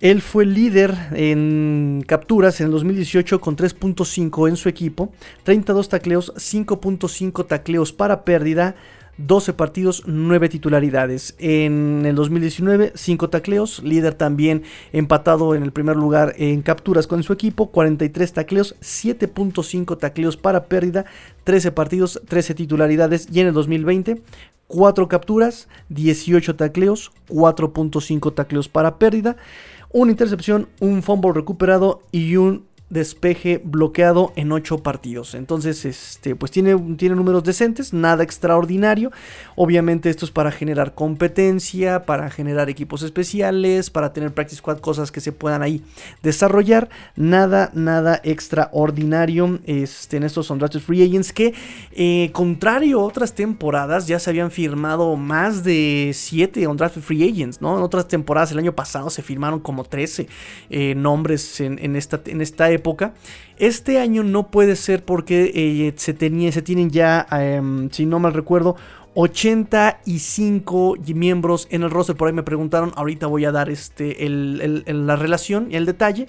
Él 0.00 0.20
fue 0.20 0.44
líder 0.44 0.92
en 1.12 2.02
capturas 2.08 2.60
en 2.60 2.66
el 2.66 2.72
2018 2.72 3.40
con 3.40 3.56
3.5 3.56 4.48
en 4.48 4.56
su 4.56 4.68
equipo, 4.68 5.12
32 5.44 5.88
tacleos, 5.88 6.32
5.5 6.34 7.46
tacleos 7.46 7.92
para 7.92 8.24
pérdida, 8.24 8.74
12 9.18 9.52
partidos, 9.52 10.04
9 10.06 10.48
titularidades. 10.48 11.34
En 11.38 12.04
el 12.06 12.14
2019, 12.14 12.92
5 12.94 13.30
tacleos, 13.30 13.82
líder 13.82 14.14
también 14.14 14.62
empatado 14.92 15.54
en 15.54 15.62
el 15.62 15.72
primer 15.72 15.96
lugar 15.96 16.34
en 16.38 16.62
capturas 16.62 17.06
con 17.06 17.22
su 17.22 17.32
equipo, 17.32 17.70
43 17.70 18.32
tacleos, 18.32 18.74
7.5 18.80 19.98
tacleos 19.98 20.36
para 20.36 20.64
pérdida, 20.64 21.04
13 21.44 21.72
partidos, 21.72 22.20
13 22.26 22.54
titularidades. 22.54 23.28
Y 23.30 23.40
en 23.40 23.48
el 23.48 23.52
2020, 23.52 24.22
4 24.66 25.08
capturas, 25.08 25.68
18 25.90 26.56
tacleos, 26.56 27.12
4.5 27.28 28.34
tacleos 28.34 28.68
para 28.68 28.98
pérdida, 28.98 29.36
una 29.92 30.10
intercepción, 30.10 30.68
un 30.80 31.02
fumble 31.02 31.32
recuperado 31.32 32.00
y 32.10 32.36
un 32.36 32.64
despeje 32.92 33.60
bloqueado 33.64 34.32
en 34.36 34.52
8 34.52 34.78
partidos. 34.78 35.34
Entonces, 35.34 35.86
este, 35.86 36.36
pues 36.36 36.52
tiene, 36.52 36.76
tiene 36.96 37.14
números 37.14 37.42
decentes, 37.42 37.94
nada 37.94 38.22
extraordinario. 38.22 39.10
Obviamente 39.56 40.10
esto 40.10 40.26
es 40.26 40.30
para 40.30 40.52
generar 40.52 40.94
competencia, 40.94 42.04
para 42.04 42.28
generar 42.28 42.68
equipos 42.68 43.02
especiales, 43.02 43.88
para 43.88 44.12
tener 44.12 44.34
practice 44.34 44.58
squad, 44.58 44.80
cosas 44.80 45.10
que 45.10 45.22
se 45.22 45.32
puedan 45.32 45.62
ahí 45.62 45.82
desarrollar. 46.22 46.90
Nada, 47.16 47.70
nada 47.72 48.20
extraordinario 48.24 49.58
este, 49.64 50.18
en 50.18 50.24
estos 50.24 50.50
undrafted 50.50 50.80
free 50.80 51.02
agents 51.02 51.32
que, 51.32 51.54
eh, 51.92 52.28
contrario 52.32 53.00
a 53.00 53.04
otras 53.04 53.34
temporadas, 53.34 54.06
ya 54.06 54.18
se 54.18 54.28
habían 54.28 54.50
firmado 54.50 55.16
más 55.16 55.64
de 55.64 56.10
7 56.12 56.66
undrafted 56.66 57.00
free 57.00 57.26
agents, 57.30 57.62
¿no? 57.62 57.78
En 57.78 57.82
otras 57.82 58.06
temporadas, 58.06 58.52
el 58.52 58.58
año 58.58 58.74
pasado 58.74 59.08
se 59.08 59.22
firmaron 59.22 59.60
como 59.60 59.84
13 59.84 60.28
eh, 60.68 60.94
nombres 60.94 61.58
en, 61.60 61.96
esta, 61.96 62.20
en 62.26 62.42
esta 62.42 62.70
época 62.70 62.81
este 63.58 63.98
año 63.98 64.22
no 64.22 64.50
puede 64.50 64.76
ser 64.76 65.04
porque 65.04 65.52
eh, 65.54 65.92
se, 65.96 66.14
tenía, 66.14 66.50
se 66.52 66.62
tienen 66.62 66.90
ya, 66.90 67.26
em, 67.30 67.90
si 67.90 68.06
no 68.06 68.18
mal 68.18 68.34
recuerdo, 68.34 68.76
85 69.14 70.96
miembros 71.14 71.68
en 71.70 71.82
el 71.82 71.90
roster. 71.90 72.16
Por 72.16 72.28
ahí 72.28 72.34
me 72.34 72.42
preguntaron. 72.42 72.92
Ahorita 72.96 73.26
voy 73.26 73.44
a 73.44 73.52
dar 73.52 73.68
este, 73.70 74.16
la 74.28 75.16
relación 75.16 75.68
y 75.70 75.76
el 75.76 75.86
detalle. 75.86 76.28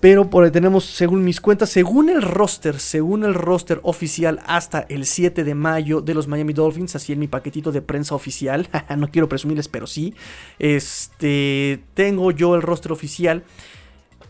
Pero 0.00 0.30
por 0.30 0.44
ahí 0.44 0.52
tenemos, 0.52 0.84
según 0.84 1.24
mis 1.24 1.40
cuentas, 1.40 1.70
según 1.70 2.08
el 2.08 2.22
roster, 2.22 2.78
según 2.78 3.24
el 3.24 3.34
roster 3.34 3.80
oficial, 3.82 4.40
hasta 4.46 4.86
el 4.88 5.06
7 5.06 5.42
de 5.42 5.54
mayo 5.56 6.00
de 6.00 6.14
los 6.14 6.28
Miami 6.28 6.52
Dolphins, 6.52 6.94
así 6.94 7.12
en 7.12 7.18
mi 7.18 7.26
paquetito 7.26 7.72
de 7.72 7.82
prensa 7.82 8.14
oficial. 8.14 8.68
no 8.96 9.10
quiero 9.10 9.28
presumirles, 9.28 9.66
pero 9.66 9.88
sí. 9.88 10.14
Este, 10.60 11.82
tengo 11.94 12.30
yo 12.30 12.54
el 12.54 12.62
roster 12.62 12.92
oficial 12.92 13.42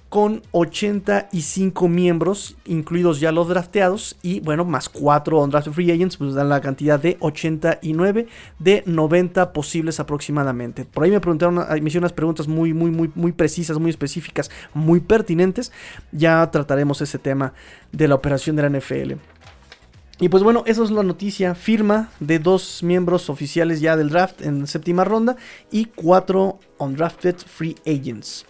con 0.09 0.43
85 0.53 1.89
miembros, 1.89 2.57
incluidos 2.65 3.21
ya 3.21 3.31
los 3.31 3.49
drafteados, 3.49 4.17
y 4.23 4.41
bueno, 4.41 4.65
más 4.65 4.89
4 4.89 5.43
undrafted 5.43 5.73
free 5.73 5.91
agents, 5.91 6.17
pues 6.17 6.35
dan 6.35 6.49
la 6.49 6.61
cantidad 6.61 6.99
de 6.99 7.19
89 7.21 8.27
de 8.59 8.83
90 8.87 9.53
posibles 9.53 10.01
aproximadamente. 10.01 10.87
Por 10.87 11.05
ahí 11.05 11.11
me 11.11 11.21
preguntaron, 11.21 11.57
me 11.57 11.89
hicieron 11.89 12.05
unas 12.05 12.13
preguntas 12.13 12.49
muy, 12.49 12.73
muy, 12.73 12.91
muy, 12.91 13.11
muy 13.15 13.33
precisas, 13.33 13.79
muy 13.79 13.91
específicas, 13.91 14.51
muy 14.73 15.01
pertinentes. 15.01 15.73
Ya 16.11 16.51
trataremos 16.51 17.01
ese 17.03 17.19
tema 17.19 17.53
de 17.93 18.09
la 18.09 18.15
operación 18.15 18.57
de 18.57 18.63
la 18.63 18.79
NFL. 18.79 19.13
Y 20.21 20.29
pues 20.31 20.43
bueno, 20.43 20.65
eso 20.67 20.83
es 20.83 20.91
la 20.91 21.05
noticia. 21.05 21.55
Firma 21.55 22.11
de 22.19 22.41
dos 22.41 22.83
miembros 22.83 23.31
oficiales 23.31 23.81
ya 23.81 23.97
del 23.97 24.09
draft 24.09 24.43
en 24.43 24.67
séptima 24.67 25.05
ronda 25.05 25.37
y 25.71 25.85
cuatro 25.85 26.59
undrafted 26.79 27.37
free 27.37 27.77
agents. 27.87 28.45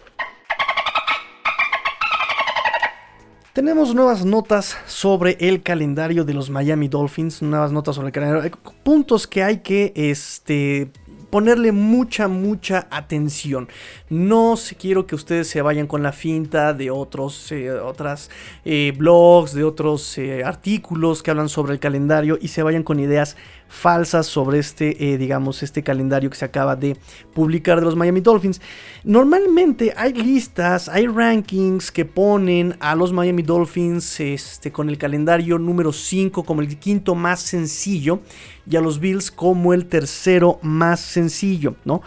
Tenemos 3.59 3.93
nuevas 3.93 4.23
notas 4.23 4.77
sobre 4.87 5.35
el 5.41 5.61
calendario 5.61 6.23
de 6.23 6.33
los 6.33 6.49
Miami 6.49 6.87
Dolphins, 6.87 7.41
nuevas 7.41 7.73
notas 7.73 7.95
sobre 7.95 8.07
el 8.07 8.13
calendario, 8.13 8.57
puntos 8.83 9.27
que 9.27 9.43
hay 9.43 9.57
que 9.57 9.91
este, 9.97 10.93
ponerle 11.29 11.71
mucha, 11.71 12.27
mucha 12.27 12.87
atención. 12.91 13.67
No 14.09 14.55
quiero 14.79 15.05
que 15.05 15.15
ustedes 15.15 15.47
se 15.47 15.61
vayan 15.61 15.87
con 15.87 16.01
la 16.03 16.11
finta 16.11 16.73
de 16.73 16.91
otros 16.91 17.51
eh, 17.51 17.71
otras, 17.71 18.29
eh, 18.65 18.93
blogs, 18.97 19.53
de 19.53 19.63
otros 19.63 20.17
eh, 20.17 20.43
artículos 20.43 21.21
que 21.21 21.31
hablan 21.31 21.49
sobre 21.49 21.73
el 21.73 21.79
calendario 21.79 22.37
y 22.41 22.47
se 22.47 22.63
vayan 22.63 22.83
con 22.83 22.99
ideas 22.99 23.35
falsas 23.67 24.25
sobre 24.25 24.57
este, 24.57 24.95
digamos, 25.19 25.61
este 25.61 25.83
calendario 25.83 26.31
que 26.31 26.37
se 26.37 26.45
acaba 26.45 26.75
de 26.75 26.97
publicar 27.35 27.79
de 27.79 27.85
los 27.85 27.95
Miami 27.95 28.19
Dolphins. 28.19 28.61
Normalmente 29.03 29.93
hay 29.95 30.13
listas, 30.13 30.89
hay 30.89 31.05
rankings 31.05 31.91
que 31.91 32.03
ponen 32.03 32.75
a 32.79 32.95
los 32.95 33.13
Miami 33.13 33.43
Dolphins 33.43 34.19
este, 34.19 34.71
con 34.71 34.89
el 34.89 34.97
calendario 34.97 35.59
número 35.59 35.93
5 35.93 36.43
como 36.43 36.61
el 36.61 36.79
quinto 36.79 37.13
más 37.13 37.41
sencillo 37.41 38.21
y 38.69 38.75
a 38.75 38.81
los 38.81 38.99
Bills 38.99 39.31
como 39.31 39.73
el 39.73 39.87
tercero 39.87 40.59
más 40.61 40.99
sencillo, 40.99 41.75
¿no? 41.85 42.01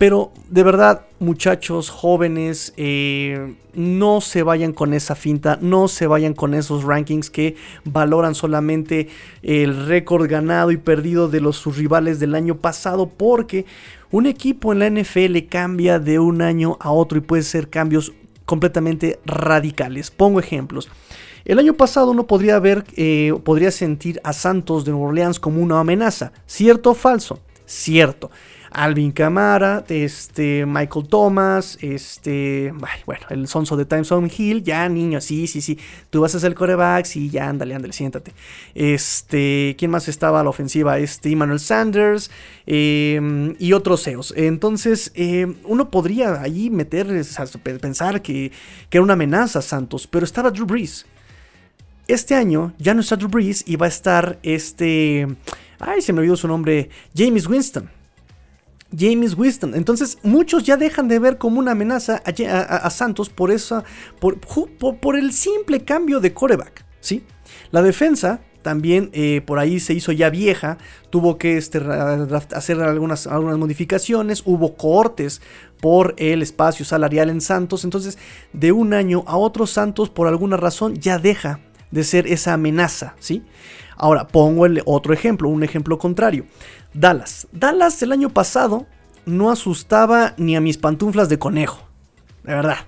Pero 0.00 0.32
de 0.48 0.62
verdad, 0.62 1.02
muchachos 1.18 1.90
jóvenes, 1.90 2.72
eh, 2.78 3.54
no 3.74 4.22
se 4.22 4.42
vayan 4.42 4.72
con 4.72 4.94
esa 4.94 5.14
finta, 5.14 5.58
no 5.60 5.88
se 5.88 6.06
vayan 6.06 6.32
con 6.32 6.54
esos 6.54 6.84
rankings 6.84 7.28
que 7.28 7.56
valoran 7.84 8.34
solamente 8.34 9.08
el 9.42 9.86
récord 9.86 10.26
ganado 10.26 10.70
y 10.70 10.78
perdido 10.78 11.28
de 11.28 11.42
los 11.42 11.56
sus 11.56 11.76
rivales 11.76 12.18
del 12.18 12.34
año 12.34 12.56
pasado, 12.56 13.10
porque 13.10 13.66
un 14.10 14.24
equipo 14.24 14.72
en 14.72 14.78
la 14.78 14.88
NFL 14.88 15.36
cambia 15.50 15.98
de 15.98 16.18
un 16.18 16.40
año 16.40 16.78
a 16.80 16.90
otro 16.92 17.18
y 17.18 17.20
puede 17.20 17.42
ser 17.42 17.68
cambios 17.68 18.14
completamente 18.50 19.20
radicales. 19.24 20.10
Pongo 20.10 20.40
ejemplos. 20.40 20.88
El 21.44 21.60
año 21.60 21.74
pasado 21.74 22.10
uno 22.10 22.26
podría 22.26 22.58
ver, 22.58 22.84
eh, 22.96 23.32
podría 23.44 23.70
sentir 23.70 24.20
a 24.24 24.32
Santos 24.32 24.84
de 24.84 24.90
Nueva 24.90 25.06
Orleans 25.06 25.38
como 25.38 25.62
una 25.62 25.78
amenaza. 25.78 26.32
¿Cierto 26.46 26.90
o 26.90 26.94
falso? 26.94 27.38
Cierto. 27.64 28.32
Alvin 28.70 29.12
Camara, 29.12 29.84
este, 29.88 30.64
Michael 30.66 31.08
Thomas, 31.08 31.78
este, 31.80 32.72
bueno, 33.04 33.26
el 33.30 33.48
sonso 33.48 33.76
de 33.76 33.84
Time 33.84 34.04
Zone 34.04 34.30
Hill, 34.36 34.62
ya 34.62 34.88
niño, 34.88 35.20
sí, 35.20 35.46
sí, 35.46 35.60
sí, 35.60 35.78
tú 36.10 36.20
vas 36.20 36.34
a 36.34 36.40
ser 36.40 36.54
coreback, 36.54 37.04
sí, 37.04 37.30
ya, 37.30 37.48
ándale, 37.48 37.74
ándale, 37.74 37.92
siéntate. 37.92 38.32
Este, 38.74 39.74
¿quién 39.78 39.90
más 39.90 40.08
estaba 40.08 40.40
a 40.40 40.44
la 40.44 40.50
ofensiva? 40.50 40.98
Este, 40.98 41.32
Emmanuel 41.32 41.60
Sanders 41.60 42.30
em, 42.66 43.54
y 43.58 43.72
otros 43.72 44.04
CEOs. 44.04 44.34
Entonces, 44.36 45.10
em, 45.14 45.56
uno 45.64 45.90
podría 45.90 46.40
ahí 46.40 46.70
meter, 46.70 47.08
pensar 47.80 48.22
que, 48.22 48.52
que 48.88 48.98
era 48.98 49.02
una 49.02 49.14
amenaza 49.14 49.62
Santos, 49.62 50.06
pero 50.06 50.24
estaba 50.24 50.50
Drew 50.50 50.66
Brees. 50.66 51.06
Este 52.06 52.34
año 52.34 52.72
ya 52.78 52.94
no 52.94 53.00
está 53.02 53.16
Drew 53.16 53.28
Brees 53.28 53.62
y 53.66 53.76
va 53.76 53.86
a 53.86 53.88
estar 53.88 54.38
este. 54.42 55.28
Ay, 55.78 56.02
se 56.02 56.12
me 56.12 56.18
olvidó 56.18 56.36
su 56.36 56.48
nombre. 56.48 56.90
James 57.16 57.46
Winston. 57.46 57.99
James 58.96 59.36
Winston. 59.36 59.74
Entonces, 59.74 60.18
muchos 60.22 60.64
ya 60.64 60.76
dejan 60.76 61.08
de 61.08 61.18
ver 61.18 61.38
como 61.38 61.58
una 61.58 61.72
amenaza 61.72 62.22
a, 62.24 62.90
Santos 62.90 63.28
por, 63.28 63.50
esa, 63.50 63.84
por, 64.18 65.16
el 65.16 65.32
simple 65.32 65.84
cambio 65.84 66.20
de 66.20 66.32
coreback. 66.32 66.84
¿sí? 67.00 67.24
La 67.70 67.82
defensa 67.82 68.40
también 68.62 69.10
eh, 69.12 69.40
por 69.46 69.58
ahí 69.58 69.80
se 69.80 69.94
hizo 69.94 70.12
ya 70.12 70.28
vieja, 70.28 70.76
tuvo 71.08 71.38
que 71.38 71.56
este, 71.56 71.78
hacer 71.78 72.80
algunas, 72.80 73.26
algunas 73.26 73.58
modificaciones, 73.58 74.42
hubo 74.44 74.76
cortes 74.76 75.40
por 75.80 76.14
el 76.18 76.42
espacio 76.42 76.84
salarial 76.84 77.30
en 77.30 77.40
Santos, 77.40 77.84
entonces 77.84 78.18
de 78.52 78.72
un 78.72 78.92
año 78.92 79.24
a 79.26 79.36
otro 79.36 79.66
Santos 79.66 80.10
por 80.10 80.28
alguna 80.28 80.58
razón 80.58 80.96
ya 80.96 81.18
deja 81.18 81.60
de 81.90 82.04
ser 82.04 82.26
esa 82.26 82.52
amenaza, 82.52 83.14
¿sí? 83.18 83.42
Ahora, 84.02 84.26
pongo 84.26 84.64
el 84.64 84.82
otro 84.86 85.12
ejemplo, 85.12 85.50
un 85.50 85.62
ejemplo 85.62 85.98
contrario. 85.98 86.46
Dallas. 86.94 87.46
Dallas 87.52 88.02
el 88.02 88.12
año 88.12 88.30
pasado 88.30 88.86
no 89.26 89.50
asustaba 89.50 90.32
ni 90.38 90.56
a 90.56 90.60
mis 90.62 90.78
pantuflas 90.78 91.28
de 91.28 91.38
conejo. 91.38 91.82
De 92.42 92.54
verdad, 92.54 92.78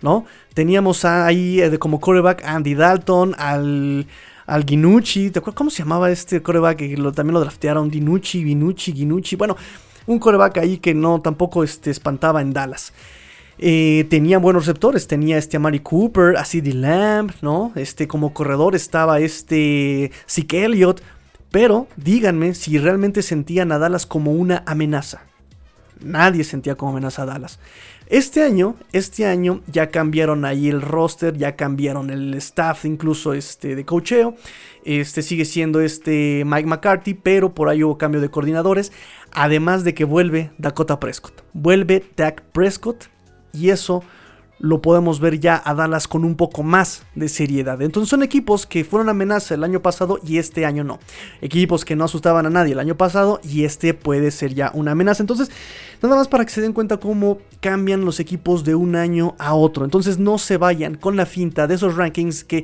¿no? 0.00 0.24
Teníamos 0.54 1.04
ahí 1.04 1.60
eh, 1.60 1.78
como 1.78 2.00
coreback 2.00 2.42
Andy 2.46 2.72
Dalton, 2.74 3.34
al, 3.36 4.06
al 4.46 4.64
Ginucci. 4.64 5.30
¿Te 5.30 5.40
acuerdas 5.40 5.58
cómo 5.58 5.68
se 5.68 5.82
llamaba 5.82 6.10
este 6.10 6.42
coreback? 6.42 6.78
Que 6.78 6.96
también 7.14 7.34
lo 7.34 7.40
draftearon. 7.40 7.90
Dinucci, 7.90 8.42
Vinucci, 8.42 8.94
Ginucci. 8.94 9.36
Bueno, 9.36 9.58
un 10.06 10.18
coreback 10.18 10.56
ahí 10.56 10.78
que 10.78 10.94
no 10.94 11.20
tampoco 11.20 11.64
este, 11.64 11.90
espantaba 11.90 12.40
en 12.40 12.54
Dallas. 12.54 12.94
Eh, 13.64 14.06
tenía 14.10 14.38
buenos 14.38 14.66
receptores, 14.66 15.06
tenía 15.06 15.38
este 15.38 15.56
Amari 15.56 15.78
Cooper, 15.78 16.36
a 16.36 16.44
CD 16.44 16.72
Lamb, 16.72 17.30
¿no? 17.42 17.70
Este, 17.76 18.08
como 18.08 18.34
corredor 18.34 18.74
estaba 18.74 19.20
este 19.20 20.10
Zeke 20.28 20.64
Elliott. 20.64 21.00
Pero 21.52 21.86
díganme 21.96 22.54
si 22.54 22.76
realmente 22.78 23.22
sentían 23.22 23.70
a 23.70 23.78
Dallas 23.78 24.04
como 24.04 24.32
una 24.32 24.64
amenaza. 24.66 25.22
Nadie 26.00 26.42
sentía 26.42 26.74
como 26.74 26.90
amenaza 26.90 27.22
a 27.22 27.26
Dallas. 27.26 27.60
Este 28.08 28.42
año, 28.42 28.74
este 28.92 29.26
año 29.26 29.62
ya 29.68 29.90
cambiaron 29.90 30.44
ahí 30.44 30.68
el 30.68 30.82
roster, 30.82 31.36
ya 31.36 31.54
cambiaron 31.54 32.10
el 32.10 32.34
staff, 32.34 32.84
incluso 32.84 33.32
este 33.32 33.76
de 33.76 33.84
cocheo. 33.84 34.34
Este 34.84 35.22
sigue 35.22 35.44
siendo 35.44 35.80
este 35.80 36.42
Mike 36.44 36.66
McCarthy, 36.66 37.14
pero 37.14 37.54
por 37.54 37.68
ahí 37.68 37.84
hubo 37.84 37.96
cambio 37.96 38.20
de 38.20 38.28
coordinadores. 38.28 38.90
Además 39.30 39.84
de 39.84 39.94
que 39.94 40.04
vuelve 40.04 40.50
Dakota 40.58 40.98
Prescott. 40.98 41.44
Vuelve 41.52 42.04
Dak 42.16 42.42
Prescott 42.50 43.11
y 43.52 43.70
eso 43.70 44.02
lo 44.62 44.80
podemos 44.80 45.18
ver 45.18 45.40
ya 45.40 45.60
a 45.64 45.74
Dallas 45.74 46.06
con 46.06 46.24
un 46.24 46.36
poco 46.36 46.62
más 46.62 47.02
de 47.16 47.28
seriedad. 47.28 47.82
Entonces 47.82 48.08
son 48.08 48.22
equipos 48.22 48.64
que 48.64 48.84
fueron 48.84 49.08
amenaza 49.08 49.54
el 49.54 49.64
año 49.64 49.82
pasado 49.82 50.20
y 50.24 50.38
este 50.38 50.64
año 50.64 50.84
no. 50.84 51.00
Equipos 51.40 51.84
que 51.84 51.96
no 51.96 52.04
asustaban 52.04 52.46
a 52.46 52.50
nadie 52.50 52.72
el 52.72 52.78
año 52.78 52.96
pasado 52.96 53.40
y 53.42 53.64
este 53.64 53.92
puede 53.92 54.30
ser 54.30 54.54
ya 54.54 54.70
una 54.72 54.92
amenaza. 54.92 55.20
Entonces, 55.20 55.50
nada 56.00 56.14
más 56.14 56.28
para 56.28 56.44
que 56.44 56.52
se 56.52 56.60
den 56.60 56.74
cuenta 56.74 56.98
cómo 56.98 57.38
cambian 57.58 58.04
los 58.04 58.20
equipos 58.20 58.62
de 58.62 58.76
un 58.76 58.94
año 58.94 59.34
a 59.40 59.54
otro. 59.54 59.84
Entonces 59.84 60.18
no 60.18 60.38
se 60.38 60.58
vayan 60.58 60.94
con 60.94 61.16
la 61.16 61.26
finta 61.26 61.66
de 61.66 61.74
esos 61.74 61.96
rankings 61.96 62.44
que 62.44 62.58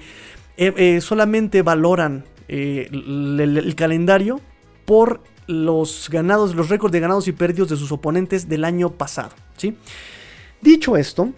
eh, 0.56 0.72
eh, 0.76 1.00
solamente 1.00 1.62
valoran 1.62 2.24
eh, 2.46 2.88
el, 2.92 3.58
el 3.58 3.74
calendario 3.74 4.40
por 4.84 5.20
los 5.48 6.08
ganados, 6.12 6.54
los 6.54 6.68
récords 6.68 6.92
de 6.92 7.00
ganados 7.00 7.26
y 7.26 7.32
perdidos 7.32 7.70
de 7.70 7.76
sus 7.76 7.90
oponentes 7.90 8.48
del 8.48 8.64
año 8.64 8.90
pasado. 8.90 9.30
¿sí? 9.56 9.76
Dicho 10.60 10.96
esto, 10.96 11.32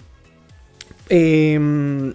em, 1.09 2.15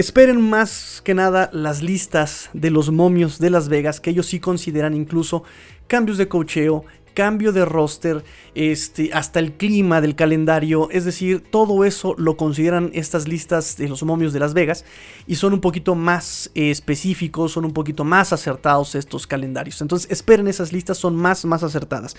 Esperen 0.00 0.40
más 0.40 1.02
que 1.04 1.12
nada 1.12 1.50
las 1.52 1.82
listas 1.82 2.48
de 2.54 2.70
los 2.70 2.90
momios 2.90 3.38
de 3.38 3.50
Las 3.50 3.68
Vegas, 3.68 4.00
que 4.00 4.08
ellos 4.08 4.24
sí 4.24 4.40
consideran 4.40 4.94
incluso 4.94 5.44
cambios 5.88 6.16
de 6.16 6.26
cocheo, 6.26 6.86
cambio 7.12 7.52
de 7.52 7.66
roster, 7.66 8.24
este, 8.54 9.10
hasta 9.12 9.40
el 9.40 9.52
clima 9.58 10.00
del 10.00 10.16
calendario, 10.16 10.88
es 10.90 11.04
decir, 11.04 11.44
todo 11.50 11.84
eso 11.84 12.14
lo 12.16 12.38
consideran 12.38 12.90
estas 12.94 13.28
listas 13.28 13.76
de 13.76 13.90
los 13.90 14.02
momios 14.02 14.32
de 14.32 14.40
Las 14.40 14.54
Vegas 14.54 14.86
y 15.26 15.34
son 15.34 15.52
un 15.52 15.60
poquito 15.60 15.94
más 15.94 16.50
eh, 16.54 16.70
específicos, 16.70 17.52
son 17.52 17.66
un 17.66 17.74
poquito 17.74 18.02
más 18.02 18.32
acertados 18.32 18.94
estos 18.94 19.26
calendarios. 19.26 19.82
Entonces 19.82 20.10
esperen 20.10 20.48
esas 20.48 20.72
listas, 20.72 20.96
son 20.96 21.14
más, 21.14 21.44
más 21.44 21.62
acertadas. 21.62 22.16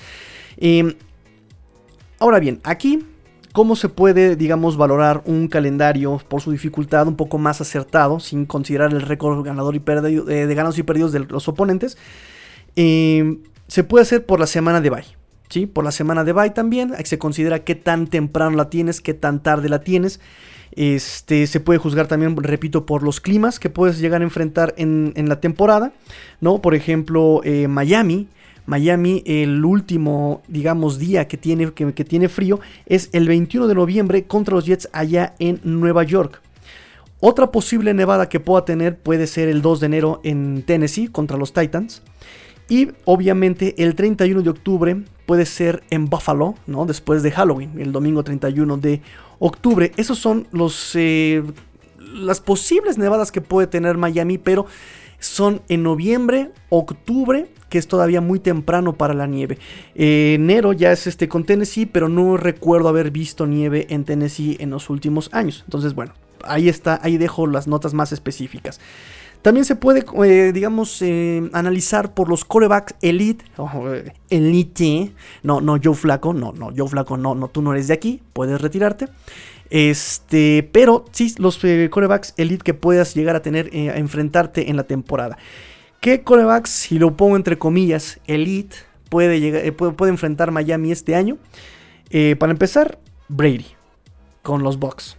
Em, 0.58 0.94
ahora 2.20 2.40
bien, 2.40 2.62
aquí 2.63 3.04
¿Cómo 3.53 3.75
se 3.75 3.89
puede, 3.89 4.38
digamos, 4.38 4.77
valorar 4.77 5.24
un 5.25 5.50
calendario 5.50 6.22
por 6.29 6.41
su 6.41 6.51
dificultad 6.51 7.08
un 7.08 7.17
poco 7.17 7.38
más 7.38 7.60
acertado, 7.60 8.20
sin 8.22 8.46
considerar 8.46 8.91
el 8.91 9.01
récord 9.01 9.43
ganador 9.43 9.75
y 9.75 9.79
perdido, 9.79 10.29
eh, 10.29 10.46
de 10.46 10.55
ganados 10.55 10.77
y 10.77 10.84
perdidos 10.84 11.12
de 11.12 11.20
los 11.20 11.48
oponentes? 11.50 11.98
Eh, 12.77 13.39
se 13.67 13.84
puede 13.84 14.03
hacer 14.03 14.25
por 14.25 14.39
la 14.39 14.48
semana 14.48 14.79
de 14.79 14.89
bye. 14.89 15.03
¿sí? 15.50 15.65
Por 15.65 15.84
la 15.84 15.91
semana 15.91 16.24
de 16.24 16.31
bye 16.31 16.51
también. 16.51 16.93
Se 17.03 17.20
considera 17.20 17.60
qué 17.63 17.75
tan 17.75 18.08
temprano 18.08 18.55
la 18.55 18.70
tienes, 18.70 19.01
qué 19.01 19.13
tan 19.13 19.43
tarde 19.43 19.67
la 19.67 19.81
tienes. 19.81 20.22
Este, 20.72 21.46
se 21.48 21.60
puede 21.60 21.79
juzgar 21.79 22.08
también, 22.08 22.36
repito, 22.38 22.86
por 22.86 23.03
los 23.03 23.20
climas 23.20 23.60
que 23.60 23.70
puedes 23.70 24.00
llegar 24.00 24.22
a 24.22 24.24
enfrentar 24.24 24.74
en, 24.77 25.13
la 25.27 25.41
temporada. 25.41 25.91
¿no? 26.39 26.62
Por 26.62 26.74
ejemplo, 26.74 27.41
eh, 27.43 27.67
Miami 27.67 28.29
Miami, 28.65 29.24
el 29.25 29.63
último, 29.65 30.41
digamos, 30.48 31.00
día 31.00 31.27
que 31.27 31.38
tiene, 31.38 31.72
que, 31.74 32.06
tiene 32.06 32.30
frío 32.30 32.60
es 32.86 33.10
el 33.12 33.27
21 33.27 33.68
de 33.68 33.75
noviembre 33.75 34.24
contra 34.25 34.56
los 34.56 34.65
Jets 34.65 34.89
allá 34.94 35.36
en 35.39 35.60
Nueva 35.63 36.03
York. 36.03 36.41
Otra 37.20 37.51
posible 37.51 37.94
nevada 37.94 38.30
que 38.30 38.39
pueda 38.39 38.65
tener 38.65 38.98
puede 38.98 39.27
ser 39.27 39.48
el 39.50 39.62
2 39.62 39.80
de 39.80 39.86
enero 39.86 40.22
en 40.24 40.63
Tennessee 40.65 41.08
contra 41.08 41.38
los 41.38 41.53
Titans. 41.53 42.01
Y 42.68 42.89
obviamente 43.06 43.75
el 43.84 43.96
31 43.96 44.41
de 44.41 44.50
octubre 44.50 45.03
puede 45.25 45.46
ser 45.46 45.84
en 45.89 46.06
Buffalo, 46.06 46.56
¿no? 46.68 46.86
Después 46.86 47.22
de 47.22 47.32
Halloween, 47.32 47.80
el 47.80 47.91
domingo 47.91 48.24
31 48.24 48.77
de 48.77 49.01
octubre. 49.39 49.91
Esos 49.98 50.18
son 50.18 50.48
los, 50.51 50.91
eh, 50.96 51.44
las 52.13 52.39
posibles 52.39 52.98
nevadas 52.98 53.32
que 53.32 53.41
puede 53.41 53.68
tener 53.68 53.98
Miami, 53.98 54.38
pero 54.38 54.68
son 55.22 55.62
en 55.70 55.84
noviembre, 55.84 56.51
octubre 56.70 57.48
que 57.72 57.78
es 57.78 57.88
todavía 57.88 58.20
muy 58.20 58.40
temprano 58.40 58.94
para 58.98 59.13
la 59.13 59.25
nieve. 59.25 59.58
Eh, 59.96 60.34
enero 60.36 60.74
ya 60.74 60.92
es 60.92 61.08
este 61.08 61.30
con 61.30 61.46
Tennessee, 61.46 61.86
pero 61.86 62.10
no 62.10 62.36
recuerdo 62.36 62.90
haber 62.90 63.12
visto 63.12 63.48
nieve 63.48 63.88
en 63.90 64.04
Tennessee 64.04 64.58
en 64.60 64.72
los 64.72 64.90
últimos 64.90 65.30
años. 65.32 65.62
Entonces, 65.63 65.96
bueno, 65.96 66.13
ahí 66.44 66.68
está, 66.68 67.00
ahí 67.01 67.18
dejo 67.18 67.48
las 67.48 67.68
notas 67.68 67.94
más 67.94 68.12
específicas. 68.12 68.82
También 69.42 69.66
se 69.66 69.75
puede, 69.75 70.06
eh, 70.25 70.51
digamos, 70.54 71.01
eh, 71.01 71.50
analizar 71.54 72.13
por 72.13 72.30
los 72.30 72.46
corebacks 72.46 72.94
elite, 73.01 73.46
elite, 74.30 75.13
no, 75.42 75.62
no, 75.62 75.78
Joe 75.82 75.96
Flaco, 75.96 76.34
no, 76.34 76.51
no, 76.51 76.72
Joe 76.75 76.90
Flaco, 76.90 77.18
no, 77.18 77.34
no, 77.34 77.48
tú 77.48 77.62
no 77.62 77.72
eres 77.72 77.88
de 77.88 77.94
aquí, 77.94 78.22
puedes 78.34 78.62
retirarte. 78.62 79.08
Este, 79.72 80.70
pero 80.74 81.06
sí, 81.13 81.34
los 81.38 81.58
corebacks 81.90 82.34
elite 82.36 82.62
que 82.62 82.74
puedas 82.74 83.16
llegar 83.16 83.38
a 83.38 83.42
tener, 83.42 83.68
a 83.68 83.98
enfrentarte 83.98 84.70
en 84.70 84.75
la 84.75 84.84
temporada. 84.84 85.38
¿Qué 86.01 86.24
corebacks, 86.24 86.70
si 86.70 87.00
lo 87.00 87.16
pongo 87.16 87.38
entre 87.38 87.58
comillas, 87.58 88.20
elite, 88.28 88.75
puede, 89.08 89.40
llegar, 89.40 89.66
eh, 89.66 89.72
puede, 89.72 90.10
enfrentar 90.10 90.51
Miami 90.51 90.92
este 90.92 91.16
año? 91.16 91.38
Eh, 92.10 92.36
para 92.38 92.51
empezar, 92.51 93.00
Brady 93.30 93.68
con 94.42 94.62
los 94.62 94.78
Bucks. 94.78 95.16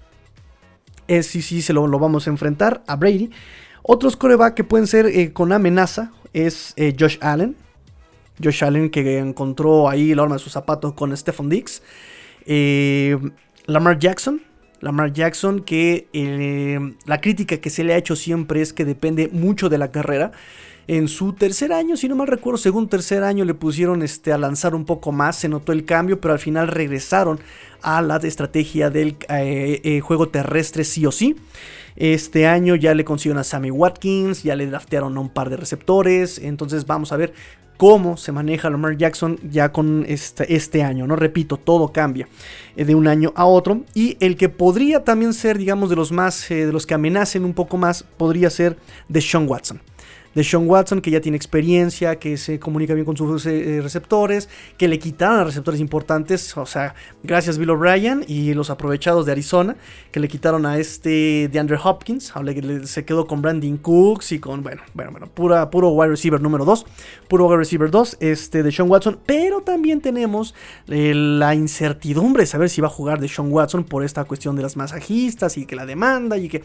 Sí, 1.07 1.41
sí, 1.41 1.63
se 1.63 1.73
lo, 1.73 1.89
vamos 1.99 2.27
a 2.27 2.31
enfrentar 2.31 2.83
a 2.87 2.97
Brady. 2.97 3.31
Otros 3.83 4.17
corebacks 4.17 4.55
que 4.55 4.65
pueden 4.65 4.87
ser 4.87 5.07
eh, 5.07 5.33
con 5.33 5.53
amenaza 5.53 6.13
es 6.35 6.75
Josh 6.99 7.17
Allen. 7.23 7.57
Josh 8.43 8.65
Allen 8.65 8.91
que 8.91 9.19
encontró 9.19 9.89
ahí 9.89 10.15
la 10.15 10.25
arma 10.25 10.37
de 10.37 10.41
su 10.41 10.51
zapato 10.51 10.95
con 10.95 11.17
Stephon 11.17 11.49
Diggs. 11.49 11.83
Lamar 13.67 13.99
Jackson. 13.99 14.43
Lamar 14.81 15.13
Jackson 15.13 15.61
que 15.61 16.09
la 17.07 17.21
crítica 17.21 17.59
que 17.59 17.71
se 17.71 17.85
le 17.85 17.95
ha 17.95 17.97
hecho 17.97 18.17
siempre 18.17 18.63
es 18.63 18.73
que 18.73 18.85
depende 18.85 19.29
mucho 19.29 19.69
de 19.69 19.79
la 19.79 19.93
carrera 19.93 20.33
en 20.89 21.07
su 21.07 21.33
tercer 21.33 21.73
año, 21.73 21.97
si 21.97 22.09
no 22.09 22.17
mal 22.17 22.27
recuerdo, 22.27 22.59
según 22.59 22.89
tercer 22.89 23.23
año 23.23 23.45
le 23.45 23.55
pusieron 23.55 24.03
este, 24.03 24.33
a 24.33 24.39
lanzar 24.39 24.75
un 24.75 24.85
poco 24.85 25.13
más, 25.13 25.37
se 25.37 25.49
notó 25.49 25.73
el 25.73 25.85
cambio, 25.85 26.21
pero 26.21 26.35
al 26.35 26.41
final 26.41 26.69
regresaron 26.69 27.39
a 27.83 28.03
la 28.03 28.17
estrategia 28.17 28.91
del 28.91 29.17
eh, 29.29 29.81
eh, 29.85 30.01
juego 30.01 30.29
terrestre 30.29 30.85
sí 30.85 31.07
o 31.07 31.13
sí. 31.13 31.37
Este 31.95 32.47
año 32.47 32.75
ya 32.75 32.95
le 32.95 33.05
consiguieron 33.05 33.39
a 33.39 33.45
Sammy 33.45 33.71
Watkins, 33.71 34.43
ya 34.43 34.57
le 34.57 34.67
draftearon 34.67 35.17
a 35.17 35.21
un 35.21 35.29
par 35.29 35.51
de 35.51 35.57
receptores, 35.57 36.39
entonces 36.39 36.87
vamos 36.87 37.13
a 37.13 37.17
ver 37.17 37.33
cómo 37.83 38.17
se 38.17 38.31
maneja 38.31 38.71
Lamar 38.71 38.97
Jackson 38.97 39.41
ya 39.43 39.73
con 39.73 40.05
este, 40.07 40.55
este 40.55 40.85
año, 40.85 41.05
¿no? 41.09 41.17
Repito, 41.17 41.57
todo 41.57 41.89
cambia 41.89 42.29
eh, 42.77 42.85
de 42.85 42.95
un 42.95 43.09
año 43.09 43.33
a 43.35 43.45
otro. 43.45 43.81
Y 43.93 44.17
el 44.21 44.37
que 44.37 44.49
podría 44.49 45.03
también 45.03 45.35
ser, 45.35 45.59
digamos, 45.59 45.91
de 45.91 45.97
los 45.97 46.13
más, 46.13 46.49
de 46.49 46.71
los 46.71 46.87
que 46.87 46.95
amenacen 46.95 47.45
un 47.45 47.55
poco 47.55 47.79
más, 47.79 48.05
podría 48.05 48.51
ser 48.51 48.79
de 49.09 49.21
Sean 49.21 49.49
Watson 49.49 49.81
de 50.35 50.45
Sean 50.45 50.69
Watson, 50.69 51.01
que 51.01 51.11
ya 51.11 51.21
tiene 51.21 51.37
experiencia, 51.37 52.19
que 52.19 52.37
se 52.37 52.59
comunica 52.59 52.95
bien 52.95 53.05
con 53.05 53.17
sus 53.17 53.47
eh, 53.47 53.81
receptores, 53.83 54.49
que 54.77 54.89
le 54.89 54.99
quitaron 54.99 55.41
a 55.41 55.45
receptores 55.45 55.81
importantes, 55.81 56.57
o 56.57 56.67
sea, 56.67 56.95
gracias 57.23 57.59
Bill 57.59 57.71
O'Brien 57.71 58.25
y 58.27 58.55
los 58.55 58.71
aprovechados 58.71 59.27
de 59.27 59.33
Arizona, 59.33 59.77
que 60.11 60.21
le 60.21 60.29
quitaron 60.29 60.67
a 60.67 60.79
este 60.79 61.49
de 61.49 61.59
Andrew 61.59 61.79
Hopkins, 61.83 62.33
se 62.85 63.05
quedó 63.05 63.27
con 63.27 63.43
Brandon 63.43 63.77
Cooks 63.77 64.33
y 64.33 64.39
con, 64.39 64.63
bueno, 64.63 64.83
bueno, 64.95 65.13
bueno, 65.13 65.27
pura, 65.27 65.71
puro 65.71 65.91
wide 65.91 66.11
receiver 66.11 66.41
número 66.41 66.65
2, 66.65 66.87
puro 67.29 67.47
wide 67.47 67.59
receiver 67.59 67.91
2, 67.91 68.19
este 68.21 68.63
de 68.63 68.73
Sean 68.73 68.91
Watson, 68.91 69.19
pero 69.27 69.63
también 69.63 70.01
tenemos 70.01 70.55
eh, 70.89 71.13
la 71.15 71.55
incertidumbre 71.55 72.43
de 72.43 72.47
saber 72.47 72.71
si 72.71 72.81
va 72.81 72.89
a 72.89 72.91
jugar 72.91 73.21
de 73.21 73.29
Sean 73.29 73.53
Watson 73.53 73.85
por 73.85 74.05
esta 74.05 74.25
cuestión 74.25 74.57
de 74.57 74.63
las 74.63 74.77
masajistas 74.77 75.57
y 75.59 75.67
que 75.67 75.77
la 75.77 75.87
demanda 75.87 76.39
y 76.39 76.49
que 76.49 76.63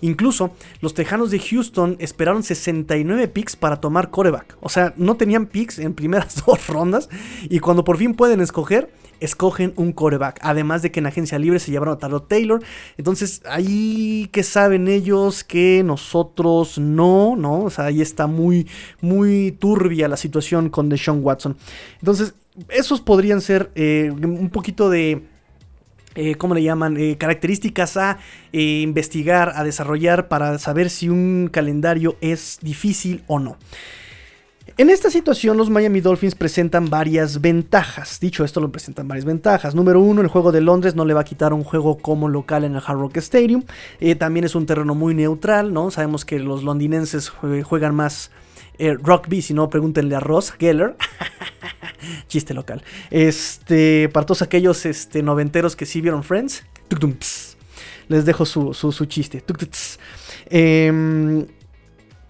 incluso 0.00 0.52
los 0.80 0.94
Tejanos 0.94 1.30
de 1.30 1.38
Houston 1.38 1.96
esperaron 1.98 2.42
69 2.42 3.09
picks 3.28 3.56
para 3.56 3.80
tomar 3.80 4.10
coreback. 4.10 4.56
O 4.60 4.68
sea, 4.68 4.94
no 4.96 5.16
tenían 5.16 5.46
picks 5.46 5.78
en 5.78 5.94
primeras 5.94 6.44
dos 6.46 6.66
rondas. 6.66 7.08
Y 7.48 7.60
cuando 7.60 7.84
por 7.84 7.96
fin 7.96 8.14
pueden 8.14 8.40
escoger, 8.40 8.90
escogen 9.20 9.72
un 9.76 9.92
coreback. 9.92 10.40
Además 10.42 10.82
de 10.82 10.90
que 10.90 11.00
en 11.00 11.06
agencia 11.06 11.38
libre 11.38 11.58
se 11.58 11.70
llevaron 11.70 11.94
a 11.94 11.98
Tarot 11.98 12.28
Taylor. 12.28 12.62
Entonces, 12.96 13.42
ahí 13.48 14.28
que 14.32 14.42
saben 14.42 14.88
ellos 14.88 15.44
que 15.44 15.82
nosotros 15.84 16.78
no, 16.78 17.36
¿no? 17.36 17.64
O 17.64 17.70
sea, 17.70 17.86
ahí 17.86 18.00
está 18.00 18.26
muy, 18.26 18.66
muy 19.00 19.52
turbia 19.58 20.08
la 20.08 20.16
situación 20.16 20.70
con 20.70 20.88
Deshaun 20.88 21.20
Watson. 21.22 21.56
Entonces, 22.00 22.34
esos 22.68 23.00
podrían 23.00 23.40
ser 23.40 23.70
eh, 23.74 24.10
un 24.10 24.50
poquito 24.50 24.90
de 24.90 25.22
eh, 26.14 26.34
¿cómo 26.34 26.54
le 26.54 26.62
llaman? 26.62 26.96
Eh, 26.96 27.16
características 27.16 27.96
a 27.96 28.18
eh, 28.52 28.80
investigar, 28.82 29.52
a 29.54 29.62
desarrollar 29.62 30.28
para 30.28 30.58
saber 30.58 30.90
si 30.90 31.08
un 31.08 31.48
calendario 31.52 32.16
es 32.20 32.58
difícil 32.62 33.22
o 33.26 33.38
no. 33.38 33.56
En 34.76 34.88
esta 34.88 35.10
situación 35.10 35.56
los 35.56 35.68
Miami 35.68 36.00
Dolphins 36.00 36.34
presentan 36.34 36.90
varias 36.90 37.40
ventajas. 37.40 38.18
Dicho 38.18 38.44
esto, 38.44 38.60
lo 38.60 38.72
presentan 38.72 39.08
varias 39.08 39.24
ventajas. 39.24 39.74
Número 39.74 40.00
uno, 40.00 40.20
el 40.20 40.28
juego 40.28 40.52
de 40.52 40.60
Londres 40.60 40.94
no 40.94 41.04
le 41.04 41.14
va 41.14 41.20
a 41.20 41.24
quitar 41.24 41.52
un 41.52 41.64
juego 41.64 41.98
como 41.98 42.28
local 42.28 42.64
en 42.64 42.76
el 42.76 42.82
Hard 42.84 42.98
Rock 42.98 43.16
Stadium. 43.18 43.64
también 44.18 44.44
es 44.44 44.54
un 44.54 44.66
terreno 44.66 44.94
muy 44.94 45.14
neutral, 45.14 45.72
¿no? 45.72 45.90
Sabemos 45.90 46.24
que 46.24 46.38
los 46.38 46.62
londinenses 46.62 47.28
juegan 47.28 47.94
más 47.94 48.30
rugby, 49.02 49.42
si 49.42 49.54
no, 49.54 49.68
pregúntenle 49.68 50.16
a 50.16 50.20
Ross 50.20 50.52
Geller. 50.58 50.96
Chiste 52.28 52.54
local. 52.54 52.82
Este, 53.10 54.08
para 54.08 54.26
todos 54.26 54.42
aquellos 54.42 54.86
este, 54.86 55.22
noventeros 55.22 55.76
que 55.76 55.86
sí 55.86 56.00
vieron 56.00 56.22
Friends, 56.22 56.64
les 58.08 58.24
dejo 58.24 58.44
su, 58.44 59.04
chiste. 59.06 59.44
Em, 60.46 61.46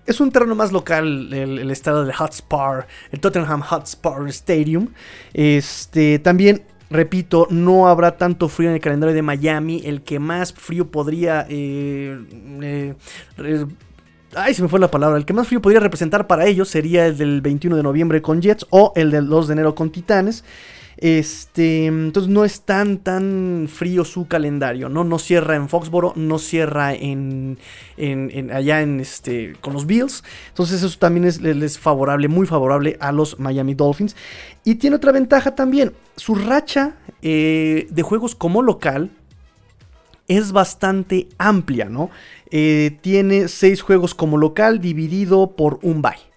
es 0.06 0.20
un 0.20 0.30
terreno 0.30 0.54
más 0.54 0.72
local 0.72 1.32
el, 1.32 1.70
estado 1.70 2.04
de 2.04 2.12
Hotspur, 2.12 2.86
el 3.10 3.20
Tottenham 3.20 3.62
Hotspur 3.62 4.28
Stadium. 4.28 4.88
Este, 5.32 6.18
también 6.18 6.64
Repito, 6.90 7.46
no 7.50 7.86
habrá 7.86 8.16
tanto 8.16 8.48
frío 8.48 8.68
en 8.68 8.74
el 8.74 8.80
calendario 8.80 9.14
de 9.14 9.22
Miami. 9.22 9.80
El 9.84 10.02
que 10.02 10.18
más 10.18 10.52
frío 10.52 10.90
podría 10.90 11.46
eh, 11.48 12.18
eh, 12.62 13.66
Ay, 14.34 14.54
se 14.54 14.62
me 14.62 14.68
fue 14.68 14.78
la 14.78 14.90
palabra. 14.90 15.18
El 15.18 15.24
que 15.24 15.32
más 15.32 15.48
frío 15.48 15.60
podría 15.60 15.80
representar 15.80 16.26
para 16.26 16.46
ellos 16.46 16.68
sería 16.68 17.06
el 17.06 17.18
del 17.18 17.40
21 17.40 17.76
de 17.76 17.82
noviembre 17.82 18.22
con 18.22 18.40
Jets 18.40 18.66
o 18.70 18.92
el 18.94 19.10
del 19.10 19.28
2 19.28 19.48
de 19.48 19.52
enero 19.52 19.74
con 19.74 19.90
Titanes. 19.90 20.44
Este, 20.96 21.86
entonces 21.86 22.30
no 22.30 22.44
es 22.44 22.60
tan 22.60 22.98
tan 22.98 23.68
frío 23.72 24.04
su 24.04 24.28
calendario, 24.28 24.90
¿no? 24.90 25.02
No 25.02 25.18
cierra 25.18 25.56
en 25.56 25.68
Foxboro, 25.68 26.12
no 26.14 26.38
cierra 26.38 26.92
en, 26.92 27.58
allá 28.52 28.82
en 28.82 29.00
este 29.00 29.56
con 29.60 29.72
los 29.72 29.86
Bills. 29.86 30.22
Entonces 30.48 30.82
eso 30.82 30.98
también 30.98 31.24
es, 31.24 31.78
favorable, 31.78 32.28
muy 32.28 32.46
favorable 32.46 32.98
a 33.00 33.12
los 33.12 33.40
Miami 33.40 33.74
Dolphins. 33.74 34.14
Y 34.62 34.76
tiene 34.76 34.96
otra 34.96 35.10
ventaja 35.10 35.54
también, 35.54 35.92
su 36.16 36.34
racha 36.34 36.96
eh, 37.22 37.88
de 37.90 38.02
juegos 38.02 38.34
como 38.34 38.62
local 38.62 39.10
es 40.30 40.52
bastante 40.52 41.28
amplia, 41.38 41.86
¿no? 41.86 42.08
Eh, 42.52 42.96
tiene 43.00 43.48
seis 43.48 43.82
juegos 43.82 44.14
como 44.14 44.38
local 44.38 44.80
dividido 44.80 45.56
por 45.56 45.80
un 45.82 46.02
bye. 46.02 46.30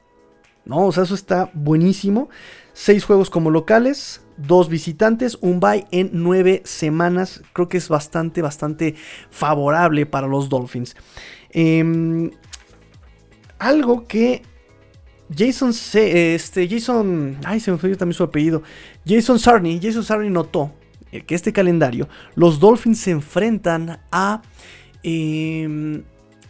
¿No? 0.66 0.88
O 0.88 0.92
sea, 0.92 1.04
eso 1.04 1.14
está 1.14 1.52
buenísimo. 1.54 2.30
Seis 2.74 3.06
juegos 3.06 3.30
como 3.30 3.52
locales, 3.52 4.22
dos 4.38 4.68
visitantes, 4.68 5.38
un 5.42 5.60
bye 5.60 5.86
en 5.92 6.10
nueve 6.12 6.64
semanas. 6.66 7.44
Creo 7.54 7.70
que 7.70 7.78
es 7.78 7.88
bastante, 7.88 8.42
bastante 8.42 8.96
favorable 9.30 10.08
para 10.08 10.26
los 10.26 10.50
Dolphins. 10.50 10.96
Em, 11.52 12.32
algo 13.60 14.08
que 14.08 14.42
Jason, 15.38 15.70
este, 15.70 16.68
Jason, 16.68 17.38
ay, 17.46 17.60
se 17.60 17.72
me 17.72 17.78
fue 17.78 17.96
también 17.96 18.16
su 18.16 18.24
apellido. 18.24 18.64
Jason 19.06 19.38
Sarney, 19.38 19.80
Jason 19.80 20.04
Sarney 20.04 20.32
notó 20.32 20.72
que 21.22 21.36
este 21.36 21.54
calendario, 21.54 22.08
los 22.36 22.60
Dolphins 22.60 23.00
se 23.00 23.12
enfrentan 23.12 24.00
a 24.12 24.42
em, 25.04 26.04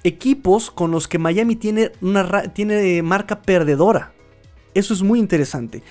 equipos 0.04 0.71
con 0.71 0.91
los 0.91 1.08
que 1.08 1.17
Miami 1.17 1.56
tiene, 1.56 1.91
una, 2.02 2.54
tiene 2.54 3.02
marca 3.04 3.41
perdedora. 3.41 4.13
Eso 4.73 4.93
es 4.93 5.02
muy 5.02 5.19
interesante. 5.19 5.84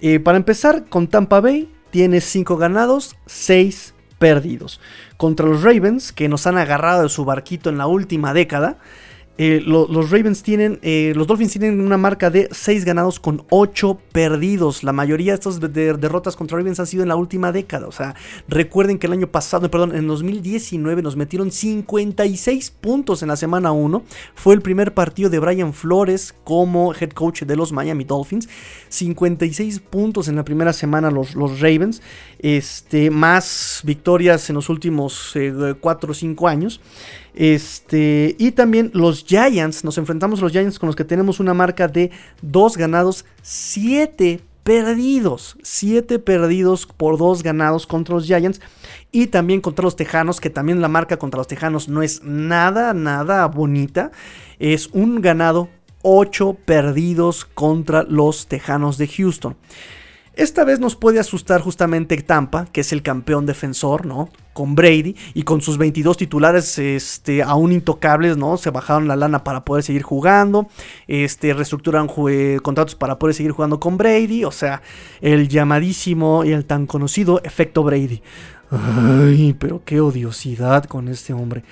Eh, 0.00 0.18
para 0.18 0.38
empezar, 0.38 0.86
con 0.88 1.08
Tampa 1.08 1.40
Bay 1.40 1.70
tiene 1.90 2.20
5 2.20 2.56
ganados, 2.56 3.16
6 3.26 3.94
perdidos. 4.18 4.80
Contra 5.16 5.46
los 5.46 5.62
Ravens, 5.62 6.12
que 6.12 6.28
nos 6.28 6.46
han 6.46 6.56
agarrado 6.56 7.02
de 7.02 7.08
su 7.08 7.24
barquito 7.24 7.70
en 7.70 7.78
la 7.78 7.86
última 7.86 8.32
década, 8.32 8.78
eh, 9.42 9.62
los 9.64 10.10
Ravens 10.10 10.42
tienen, 10.42 10.78
eh, 10.82 11.14
los 11.16 11.26
Dolphins 11.26 11.52
tienen 11.52 11.80
una 11.80 11.96
marca 11.96 12.28
de 12.28 12.50
6 12.52 12.84
ganados 12.84 13.18
con 13.18 13.46
8 13.48 13.98
perdidos. 14.12 14.84
La 14.84 14.92
mayoría 14.92 15.32
de 15.32 15.36
estas 15.36 15.58
derrotas 15.60 16.36
contra 16.36 16.58
Ravens 16.58 16.78
han 16.78 16.86
sido 16.86 17.04
en 17.04 17.08
la 17.08 17.16
última 17.16 17.50
década. 17.50 17.86
O 17.86 17.92
sea, 17.92 18.14
recuerden 18.48 18.98
que 18.98 19.06
el 19.06 19.14
año 19.14 19.28
pasado, 19.28 19.70
perdón, 19.70 19.96
en 19.96 20.06
2019 20.06 21.00
nos 21.00 21.16
metieron 21.16 21.50
56 21.50 22.70
puntos 22.82 23.22
en 23.22 23.28
la 23.28 23.36
semana 23.36 23.72
1. 23.72 24.02
Fue 24.34 24.52
el 24.52 24.60
primer 24.60 24.92
partido 24.92 25.30
de 25.30 25.38
Brian 25.38 25.72
Flores 25.72 26.34
como 26.44 26.92
head 26.92 27.12
coach 27.12 27.44
de 27.44 27.56
los 27.56 27.72
Miami 27.72 28.04
Dolphins. 28.04 28.46
56 28.90 29.80
puntos 29.80 30.28
en 30.28 30.36
la 30.36 30.44
primera 30.44 30.74
semana 30.74 31.10
los, 31.10 31.34
los 31.34 31.60
Ravens. 31.60 32.02
Este, 32.42 33.10
más 33.10 33.82
victorias 33.84 34.48
en 34.48 34.56
los 34.56 34.70
últimos 34.70 35.34
4 35.80 36.10
o 36.10 36.14
5 36.14 36.48
años. 36.48 36.80
Este, 37.34 38.34
y 38.38 38.52
también 38.52 38.90
los 38.94 39.24
Giants, 39.24 39.84
nos 39.84 39.98
enfrentamos 39.98 40.40
a 40.40 40.42
los 40.44 40.52
Giants 40.52 40.78
con 40.78 40.86
los 40.86 40.96
que 40.96 41.04
tenemos 41.04 41.38
una 41.38 41.52
marca 41.52 41.86
de 41.86 42.10
2 42.40 42.76
ganados, 42.78 43.26
7 43.42 44.40
perdidos. 44.62 45.56
7 45.62 46.18
perdidos 46.18 46.86
por 46.86 47.18
2 47.18 47.42
ganados 47.42 47.86
contra 47.86 48.14
los 48.14 48.26
Giants. 48.26 48.60
Y 49.12 49.26
también 49.26 49.60
contra 49.60 49.84
los 49.84 49.96
Tejanos, 49.96 50.40
que 50.40 50.50
también 50.50 50.80
la 50.80 50.88
marca 50.88 51.18
contra 51.18 51.38
los 51.38 51.46
Tejanos 51.46 51.88
no 51.88 52.02
es 52.02 52.22
nada, 52.24 52.94
nada 52.94 53.46
bonita. 53.48 54.12
Es 54.58 54.88
un 54.92 55.20
ganado, 55.20 55.68
8 56.02 56.56
perdidos 56.64 57.44
contra 57.44 58.02
los 58.04 58.46
Tejanos 58.46 58.96
de 58.96 59.08
Houston. 59.08 59.56
Esta 60.34 60.64
vez 60.64 60.78
nos 60.78 60.94
puede 60.94 61.18
asustar 61.18 61.60
justamente 61.60 62.16
Tampa, 62.22 62.66
que 62.66 62.82
es 62.82 62.92
el 62.92 63.02
campeón 63.02 63.46
defensor, 63.46 64.06
¿no? 64.06 64.30
Con 64.52 64.74
Brady 64.74 65.16
y 65.34 65.42
con 65.42 65.60
sus 65.60 65.76
22 65.76 66.16
titulares 66.16 66.78
este, 66.78 67.42
aún 67.42 67.72
intocables, 67.72 68.36
¿no? 68.36 68.56
Se 68.56 68.70
bajaron 68.70 69.08
la 69.08 69.16
lana 69.16 69.42
para 69.42 69.64
poder 69.64 69.82
seguir 69.82 70.02
jugando, 70.02 70.68
este, 71.08 71.52
reestructuran 71.52 72.06
contratos 72.62 72.94
para 72.94 73.18
poder 73.18 73.34
seguir 73.34 73.52
jugando 73.52 73.80
con 73.80 73.96
Brady, 73.96 74.44
o 74.44 74.52
sea, 74.52 74.82
el 75.20 75.48
llamadísimo 75.48 76.44
y 76.44 76.52
el 76.52 76.64
tan 76.64 76.86
conocido 76.86 77.40
efecto 77.42 77.82
Brady. 77.82 78.22
Ay, 78.70 79.56
pero 79.58 79.82
qué 79.84 80.00
odiosidad 80.00 80.84
con 80.84 81.08
este 81.08 81.32
hombre. 81.32 81.64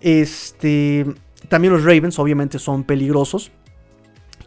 Este, 0.00 1.04
también 1.48 1.74
los 1.74 1.84
Ravens 1.84 2.18
obviamente 2.18 2.58
son 2.58 2.84
peligrosos. 2.84 3.52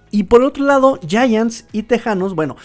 Y 0.09 0.23
por 0.23 0.43
otro 0.43 0.65
lado, 0.65 0.99
Giants 1.07 1.65
y 1.71 1.83
Tejanos, 1.83 2.35
bueno, 2.35 2.57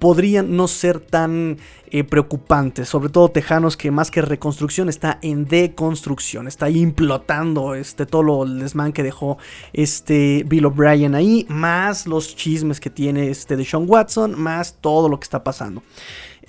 podrían 0.00 0.56
no 0.56 0.66
ser 0.66 0.98
tan 0.98 1.58
eh, 1.90 2.02
preocupantes, 2.02 2.88
sobre 2.88 3.10
todo 3.10 3.30
Tejanos 3.30 3.76
que 3.76 3.90
más 3.90 4.10
que 4.10 4.22
reconstrucción 4.22 4.88
está 4.88 5.18
en 5.22 5.46
deconstrucción, 5.46 6.48
está 6.48 6.70
implotando 6.70 7.74
este, 7.74 8.06
todo 8.06 8.22
lo, 8.22 8.42
el 8.44 8.58
desmán 8.58 8.92
que 8.92 9.02
dejó 9.02 9.38
este 9.72 10.44
Bill 10.46 10.66
O'Brien 10.66 11.14
ahí, 11.14 11.46
más 11.48 12.06
los 12.06 12.34
chismes 12.34 12.80
que 12.80 12.90
tiene 12.90 13.30
este 13.30 13.56
de 13.56 13.64
Sean 13.64 13.84
Watson, 13.86 14.40
más 14.40 14.76
todo 14.80 15.08
lo 15.08 15.20
que 15.20 15.24
está 15.24 15.44
pasando. 15.44 15.82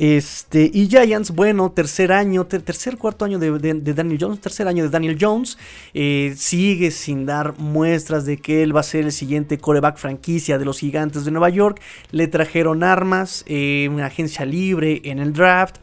Este, 0.01 0.71
y 0.73 0.87
Giants, 0.87 1.29
bueno, 1.29 1.71
tercer 1.71 2.11
año, 2.11 2.47
tercer, 2.47 2.97
cuarto 2.97 3.23
año 3.23 3.37
de, 3.37 3.51
Daniel 3.93 4.17
Jones, 4.19 4.41
tercer 4.41 4.67
año 4.67 4.83
de 4.83 4.89
Daniel 4.89 5.15
Jones, 5.21 5.59
eh, 5.93 6.33
sigue 6.35 6.89
sin 6.89 7.27
dar 7.27 7.59
muestras 7.59 8.25
de 8.25 8.37
que 8.37 8.63
él 8.63 8.75
va 8.75 8.79
a 8.79 8.83
ser 8.83 9.05
el 9.05 9.11
siguiente 9.11 9.59
coreback 9.59 9.97
franquicia 9.97 10.57
de 10.57 10.65
los 10.65 10.79
gigantes 10.79 11.23
de 11.23 11.29
Nueva 11.29 11.49
York. 11.49 11.79
Le 12.09 12.27
trajeron 12.27 12.81
armas, 12.81 13.43
eh, 13.45 13.89
una 13.91 14.07
agencia 14.07 14.43
libre 14.43 15.03
en 15.03 15.19
el 15.19 15.33
draft. 15.33 15.75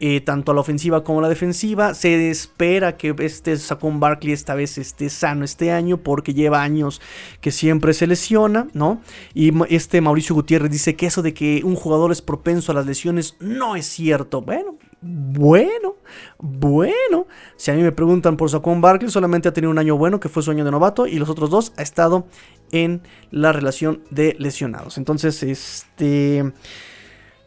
Eh, 0.00 0.20
tanto 0.20 0.52
a 0.52 0.54
la 0.54 0.60
ofensiva 0.62 1.04
como 1.04 1.20
a 1.20 1.22
la 1.22 1.28
defensiva. 1.28 1.94
Se 1.94 2.30
espera 2.30 2.96
que 2.96 3.14
este 3.18 3.56
Saquon 3.56 4.00
Barkley 4.00 4.32
esta 4.32 4.54
vez 4.54 4.78
esté 4.78 5.10
sano 5.10 5.44
este 5.44 5.70
año 5.70 5.98
porque 5.98 6.34
lleva 6.34 6.62
años 6.62 7.00
que 7.40 7.50
siempre 7.50 7.92
se 7.94 8.06
lesiona, 8.06 8.68
¿no? 8.72 9.00
Y 9.34 9.52
este 9.74 10.00
Mauricio 10.00 10.34
Gutiérrez 10.34 10.70
dice 10.70 10.96
que 10.96 11.06
eso 11.06 11.22
de 11.22 11.34
que 11.34 11.62
un 11.64 11.76
jugador 11.76 12.10
es 12.10 12.22
propenso 12.22 12.72
a 12.72 12.74
las 12.74 12.86
lesiones 12.86 13.36
no 13.38 13.76
es 13.76 13.86
cierto. 13.86 14.40
Bueno, 14.40 14.76
bueno, 15.00 15.96
bueno. 16.38 17.26
Si 17.56 17.70
a 17.70 17.74
mí 17.74 17.82
me 17.82 17.92
preguntan 17.92 18.36
por 18.36 18.50
Saquon 18.50 18.80
Barkley, 18.80 19.10
solamente 19.10 19.48
ha 19.48 19.52
tenido 19.52 19.70
un 19.70 19.78
año 19.78 19.96
bueno, 19.96 20.20
que 20.20 20.28
fue 20.28 20.42
su 20.42 20.50
año 20.50 20.64
de 20.64 20.70
novato, 20.70 21.06
y 21.06 21.18
los 21.18 21.28
otros 21.28 21.50
dos 21.50 21.72
ha 21.76 21.82
estado 21.82 22.26
en 22.70 23.02
la 23.30 23.52
relación 23.52 24.02
de 24.10 24.36
lesionados. 24.38 24.98
Entonces, 24.98 25.42
este... 25.42 26.52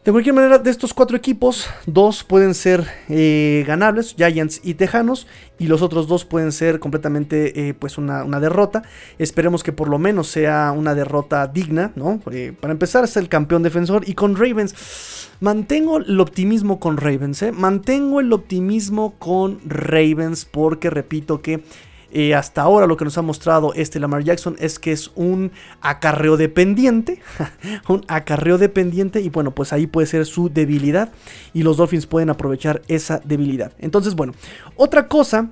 De 0.06 0.12
cualquier 0.12 0.36
manera, 0.36 0.60
de 0.60 0.70
estos 0.70 0.94
cuatro 0.94 1.18
equipos, 1.18 1.68
dos 1.88 2.24
pueden 2.24 2.54
ser 2.54 2.86
eh, 3.10 3.64
ganables, 3.66 4.14
Giants 4.16 4.62
y 4.64 4.76
Tejanos, 4.76 5.26
y 5.58 5.66
los 5.66 5.82
otros 5.82 6.08
dos 6.08 6.26
pueden 6.26 6.52
ser 6.52 6.80
completamente 6.80 7.70
eh, 7.70 7.74
pues 7.74 7.98
una, 7.98 8.40
derrota. 8.40 8.84
Esperemos 9.18 9.64
que 9.64 9.72
por 9.72 9.90
lo 9.90 9.98
menos 9.98 10.28
sea 10.28 10.72
una 10.78 10.94
derrota 10.94 11.48
digna, 11.48 11.92
¿no? 11.96 12.22
Eh, 12.32 12.54
para 12.60 12.72
empezar, 12.72 13.04
es 13.04 13.18
el 13.18 13.30
campeón 13.30 13.64
defensor 13.64 14.08
y 14.08 14.14
con 14.14 14.36
Ravens. 14.36 15.32
Mantengo 15.40 15.98
el 15.98 16.20
optimismo 16.20 16.80
con 16.80 16.98
Ravens, 16.98 17.42
¿eh? 17.42 17.52
Mantengo 17.52 18.20
el 18.20 18.32
optimismo 18.32 19.16
con 19.18 19.60
Ravens 19.66 20.46
porque 20.46 20.92
repito 20.92 21.42
que 21.42 21.64
eh, 22.12 22.34
hasta 22.36 22.62
ahora 22.62 22.88
lo 22.88 22.98
que 22.98 23.06
nos 23.06 23.18
ha 23.18 23.22
mostrado 23.22 23.74
este 23.74 24.00
Lamar 24.00 24.24
Jackson 24.24 24.56
es 24.60 24.80
que 24.80 24.92
es 24.92 25.12
un 25.16 25.52
acarreo 25.82 26.38
dependiente. 26.38 27.22
un 27.88 28.06
acarreo 28.08 28.58
dependiente. 28.58 29.22
Y 29.22 29.30
bueno, 29.30 29.52
pues 29.52 29.74
ahí 29.74 29.88
puede 29.88 30.08
ser 30.08 30.26
su 30.26 30.50
debilidad. 30.50 31.12
Y 31.54 31.64
los 31.64 31.78
Dolphins 31.78 32.06
pueden 32.06 32.30
aprovechar 32.30 32.82
esa 32.88 33.22
debilidad. 33.24 33.74
Entonces, 33.80 34.16
bueno, 34.16 34.34
otra 34.76 35.08
cosa 35.08 35.52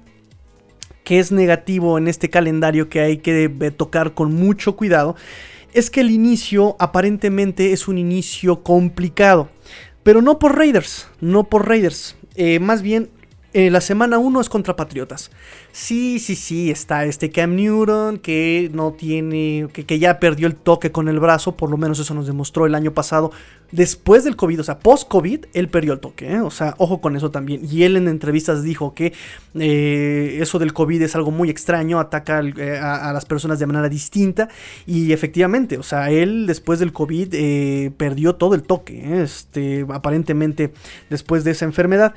que 1.04 1.20
es 1.20 1.32
negativo 1.32 1.98
en 1.98 2.08
este 2.08 2.30
calendario 2.30 2.90
que 2.90 3.02
hay 3.02 3.18
que 3.18 3.50
tocar 3.76 4.14
con 4.14 4.34
mucho 4.34 4.76
cuidado 4.76 5.16
es 5.74 5.90
que 5.90 6.02
el 6.02 6.12
inicio 6.12 6.76
aparentemente 6.80 7.74
es 7.74 7.88
un 7.88 7.98
inicio 7.98 8.64
complicado. 8.64 9.50
Pero 10.04 10.22
no 10.22 10.38
por 10.38 10.58
Raiders, 10.58 11.08
no 11.20 11.46
por 11.46 11.68
Raiders. 11.68 12.16
Eh, 12.36 12.60
más 12.60 12.82
bien, 12.82 13.10
eh, 13.54 13.70
la 13.70 13.82
semana 13.82 14.18
1 14.18 14.42
es 14.42 14.50
contra 14.50 14.76
Patriotas. 14.76 15.32
Sí, 15.72 16.20
sí, 16.20 16.36
sí, 16.36 16.72
está 16.72 17.06
este 17.06 17.32
Cam 17.32 17.56
Newton 17.56 18.18
que 18.18 18.70
no 18.74 18.94
tiene, 18.94 19.68
que, 19.74 19.86
que, 19.86 20.00
ya 20.00 20.20
perdió 20.20 20.48
el 20.48 20.56
toque 20.56 20.92
con 20.92 21.08
el 21.08 21.20
brazo, 21.20 21.56
por 21.56 21.70
lo 21.70 21.78
menos 21.78 22.00
eso 22.00 22.14
nos 22.14 22.28
demostró 22.28 22.66
el 22.66 22.76
año 22.76 22.94
pasado. 22.94 23.32
Después 23.74 24.24
del 24.24 24.36
COVID, 24.36 24.60
o 24.60 24.64
sea, 24.64 24.78
post-COVID, 24.78 25.46
él 25.52 25.68
perdió 25.68 25.94
el 25.94 26.00
toque, 26.00 26.32
¿eh? 26.32 26.42
o 26.42 26.52
sea, 26.52 26.76
ojo 26.78 27.02
con 27.02 27.16
eso 27.16 27.32
también. 27.32 27.62
Y 27.68 27.82
él 27.82 27.98
en 27.98 28.08
entrevistas 28.08 28.62
dijo 28.62 28.94
que 28.94 29.14
eh, 29.56 30.38
eso 30.40 30.60
del 30.60 30.74
COVID 30.74 31.02
es 31.02 31.16
algo 31.16 31.32
muy 31.32 31.50
extraño, 31.50 32.00
ataca 32.00 32.42
eh, 32.42 32.78
a, 32.78 33.12
las 33.14 33.26
personas 33.26 33.58
de 33.58 33.66
manera 33.66 33.90
distinta. 33.90 34.48
Y 34.86 35.12
efectivamente, 35.12 35.80
o 35.80 35.84
sea, 35.84 36.12
él 36.12 36.46
después 36.46 36.78
del 36.78 36.94
COVID 36.94 37.94
perdió 37.98 38.36
todo 38.36 38.54
el 38.54 38.62
toque, 38.62 39.24
este, 39.24 39.88
aparentemente 39.90 40.72
después 41.10 41.44
de 41.44 41.50
esa 41.50 41.66
enfermedad. 41.66 42.14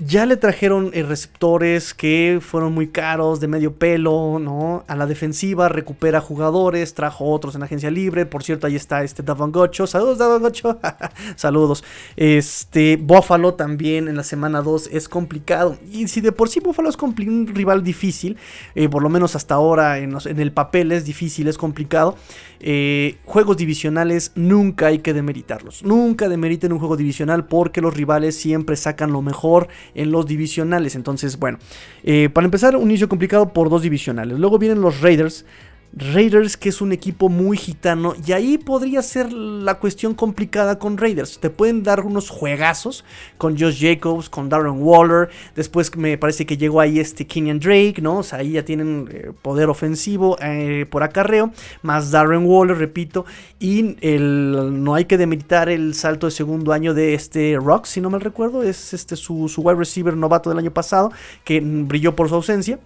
Ya 0.00 0.26
le 0.26 0.36
trajeron 0.36 0.92
receptores 0.92 1.92
que 1.92 2.38
fueron 2.40 2.72
muy 2.72 2.86
caros, 2.86 3.40
de 3.40 3.48
medio 3.48 3.74
pelo, 3.74 4.38
¿no? 4.38 4.84
A 4.86 4.94
la 4.94 5.06
defensiva 5.06 5.68
recupera 5.68 6.20
jugadores, 6.20 6.94
trajo 6.94 7.24
otros 7.24 7.56
en 7.56 7.64
agencia 7.64 7.90
libre. 7.90 8.24
Por 8.24 8.44
cierto, 8.44 8.68
ahí 8.68 8.76
está 8.76 9.02
este 9.02 9.24
Davon 9.24 9.50
Gocho. 9.50 9.88
Saludos, 9.88 10.18
Davon 10.18 10.40
Gocho. 10.40 10.78
Saludos. 11.34 11.82
Este, 12.16 12.96
Buffalo 12.96 13.54
también 13.54 14.06
en 14.06 14.16
la 14.16 14.22
semana 14.22 14.62
2 14.62 14.90
es 14.92 15.08
complicado. 15.08 15.76
Y 15.90 16.06
si 16.06 16.20
de 16.20 16.30
por 16.30 16.48
sí 16.48 16.60
Buffalo 16.60 16.90
es 16.90 16.96
un 16.96 17.48
rival 17.52 17.82
difícil, 17.82 18.36
eh, 18.76 18.88
por 18.88 19.02
lo 19.02 19.08
menos 19.08 19.34
hasta 19.34 19.56
ahora 19.56 19.98
en, 19.98 20.16
el 20.26 20.52
papel 20.52 20.92
es 20.92 21.06
difícil, 21.06 21.48
es 21.48 21.58
complicado. 21.58 22.14
Eh, 22.60 23.18
juegos 23.24 23.56
divisionales 23.56 24.30
nunca 24.36 24.86
hay 24.86 25.00
que 25.00 25.12
demeritarlos. 25.12 25.82
Nunca 25.82 26.28
demeriten 26.28 26.72
un 26.72 26.78
juego 26.78 26.96
divisional 26.96 27.46
porque 27.46 27.80
los 27.80 27.94
rivales 27.96 28.36
siempre 28.36 28.76
sacan 28.76 29.10
lo 29.10 29.22
mejor 29.22 29.66
en 29.94 30.10
los 30.10 30.26
divisionales. 30.26 30.94
Entonces, 30.94 31.38
bueno, 31.38 31.58
eh, 32.02 32.28
para 32.32 32.44
empezar, 32.44 32.76
un 32.76 32.90
inicio 32.90 33.08
complicado 33.08 33.52
por 33.52 33.70
dos 33.70 33.82
divisionales. 33.82 34.38
Luego 34.38 34.58
vienen 34.58 34.80
los 34.80 35.00
Raiders. 35.00 35.44
Raiders, 35.92 36.56
que 36.56 36.68
es 36.68 36.80
un 36.80 36.92
equipo 36.92 37.28
muy 37.28 37.56
gitano, 37.56 38.14
y 38.24 38.32
ahí 38.32 38.58
podría 38.58 39.02
ser 39.02 39.32
la 39.32 39.74
cuestión 39.74 40.14
complicada 40.14 40.78
con 40.78 40.98
Raiders. 40.98 41.38
Te 41.40 41.50
pueden 41.50 41.82
dar 41.82 42.00
unos 42.00 42.30
juegazos 42.30 43.04
con 43.38 43.58
Josh 43.58 43.80
Jacobs, 43.80 44.28
con 44.28 44.48
Darren 44.48 44.82
Waller. 44.82 45.30
Después 45.56 45.94
me 45.96 46.18
parece 46.18 46.46
que 46.46 46.56
llegó 46.56 46.80
ahí 46.80 47.00
este 47.00 47.26
Kenyan 47.26 47.58
Drake, 47.58 47.96
¿no? 48.02 48.18
O 48.18 48.22
sea, 48.22 48.40
ahí 48.40 48.52
ya 48.52 48.64
tienen 48.64 49.08
eh, 49.10 49.32
poder 49.42 49.68
ofensivo 49.70 50.36
eh, 50.40 50.86
por 50.90 51.02
acarreo, 51.02 51.52
más 51.82 52.10
Darren 52.10 52.44
Waller, 52.44 52.76
repito. 52.76 53.24
Y 53.58 53.96
el, 54.00 54.82
no 54.84 54.94
hay 54.94 55.06
que 55.06 55.16
demeritar 55.16 55.68
el 55.68 55.94
salto 55.94 56.26
de 56.26 56.32
segundo 56.32 56.72
año 56.72 56.94
de 56.94 57.14
este 57.14 57.56
Rock, 57.56 57.86
si 57.86 58.00
no 58.00 58.10
me 58.10 58.18
recuerdo, 58.18 58.62
es 58.62 58.92
este 58.92 59.16
su 59.16 59.46
wide 59.56 59.78
receiver 59.78 60.16
novato 60.16 60.50
del 60.50 60.58
año 60.58 60.70
pasado, 60.70 61.12
que 61.44 61.60
brilló 61.60 62.14
por 62.14 62.28
su 62.28 62.34
ausencia. 62.34 62.78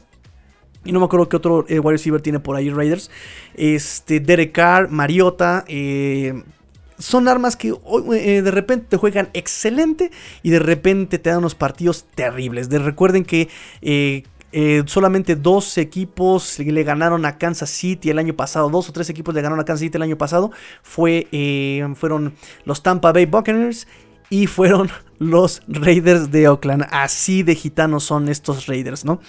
Y 0.84 0.92
no 0.92 0.98
me 0.98 1.06
acuerdo 1.06 1.28
qué 1.28 1.36
otro 1.36 1.64
eh, 1.68 1.78
wide 1.78 1.92
receiver 1.92 2.20
tiene 2.20 2.40
por 2.40 2.56
ahí 2.56 2.70
Raiders. 2.70 3.10
Este, 3.54 4.20
Derek 4.20 4.52
Carr, 4.52 4.90
Mariota. 4.90 5.64
Eh, 5.68 6.42
son 6.98 7.28
armas 7.28 7.56
que 7.56 7.74
eh, 8.14 8.42
de 8.42 8.50
repente 8.50 8.86
te 8.90 8.96
juegan 8.96 9.30
excelente 9.32 10.10
y 10.42 10.50
de 10.50 10.58
repente 10.58 11.18
te 11.18 11.30
dan 11.30 11.40
unos 11.40 11.54
partidos 11.54 12.06
terribles. 12.14 12.68
De, 12.68 12.78
recuerden 12.78 13.24
que 13.24 13.48
solamente 14.86 15.34
dos 15.34 15.78
equipos 15.78 16.58
le 16.58 16.84
ganaron 16.84 17.24
a 17.24 17.38
Kansas 17.38 17.70
City 17.70 18.10
el 18.10 18.18
año 18.18 18.34
pasado. 18.34 18.68
Dos 18.68 18.88
o 18.88 18.92
tres 18.92 19.08
equipos 19.10 19.34
le 19.34 19.42
ganaron 19.42 19.60
a 19.60 19.64
Kansas 19.64 19.80
City 19.80 19.96
el 19.96 20.02
año 20.02 20.18
pasado. 20.18 20.52
Fue, 20.82 21.26
fueron 21.96 22.34
los 22.64 22.82
Tampa 22.82 23.12
Bay 23.12 23.26
Buccaneers 23.26 23.88
y 24.30 24.46
fueron 24.46 24.88
los 25.22 25.62
Raiders 25.68 26.30
de 26.30 26.48
Oakland. 26.48 26.86
Así 26.90 27.42
de 27.42 27.54
gitanos 27.54 28.04
son 28.04 28.28
estos 28.28 28.66
Raiders, 28.66 29.04
¿no? 29.04 29.20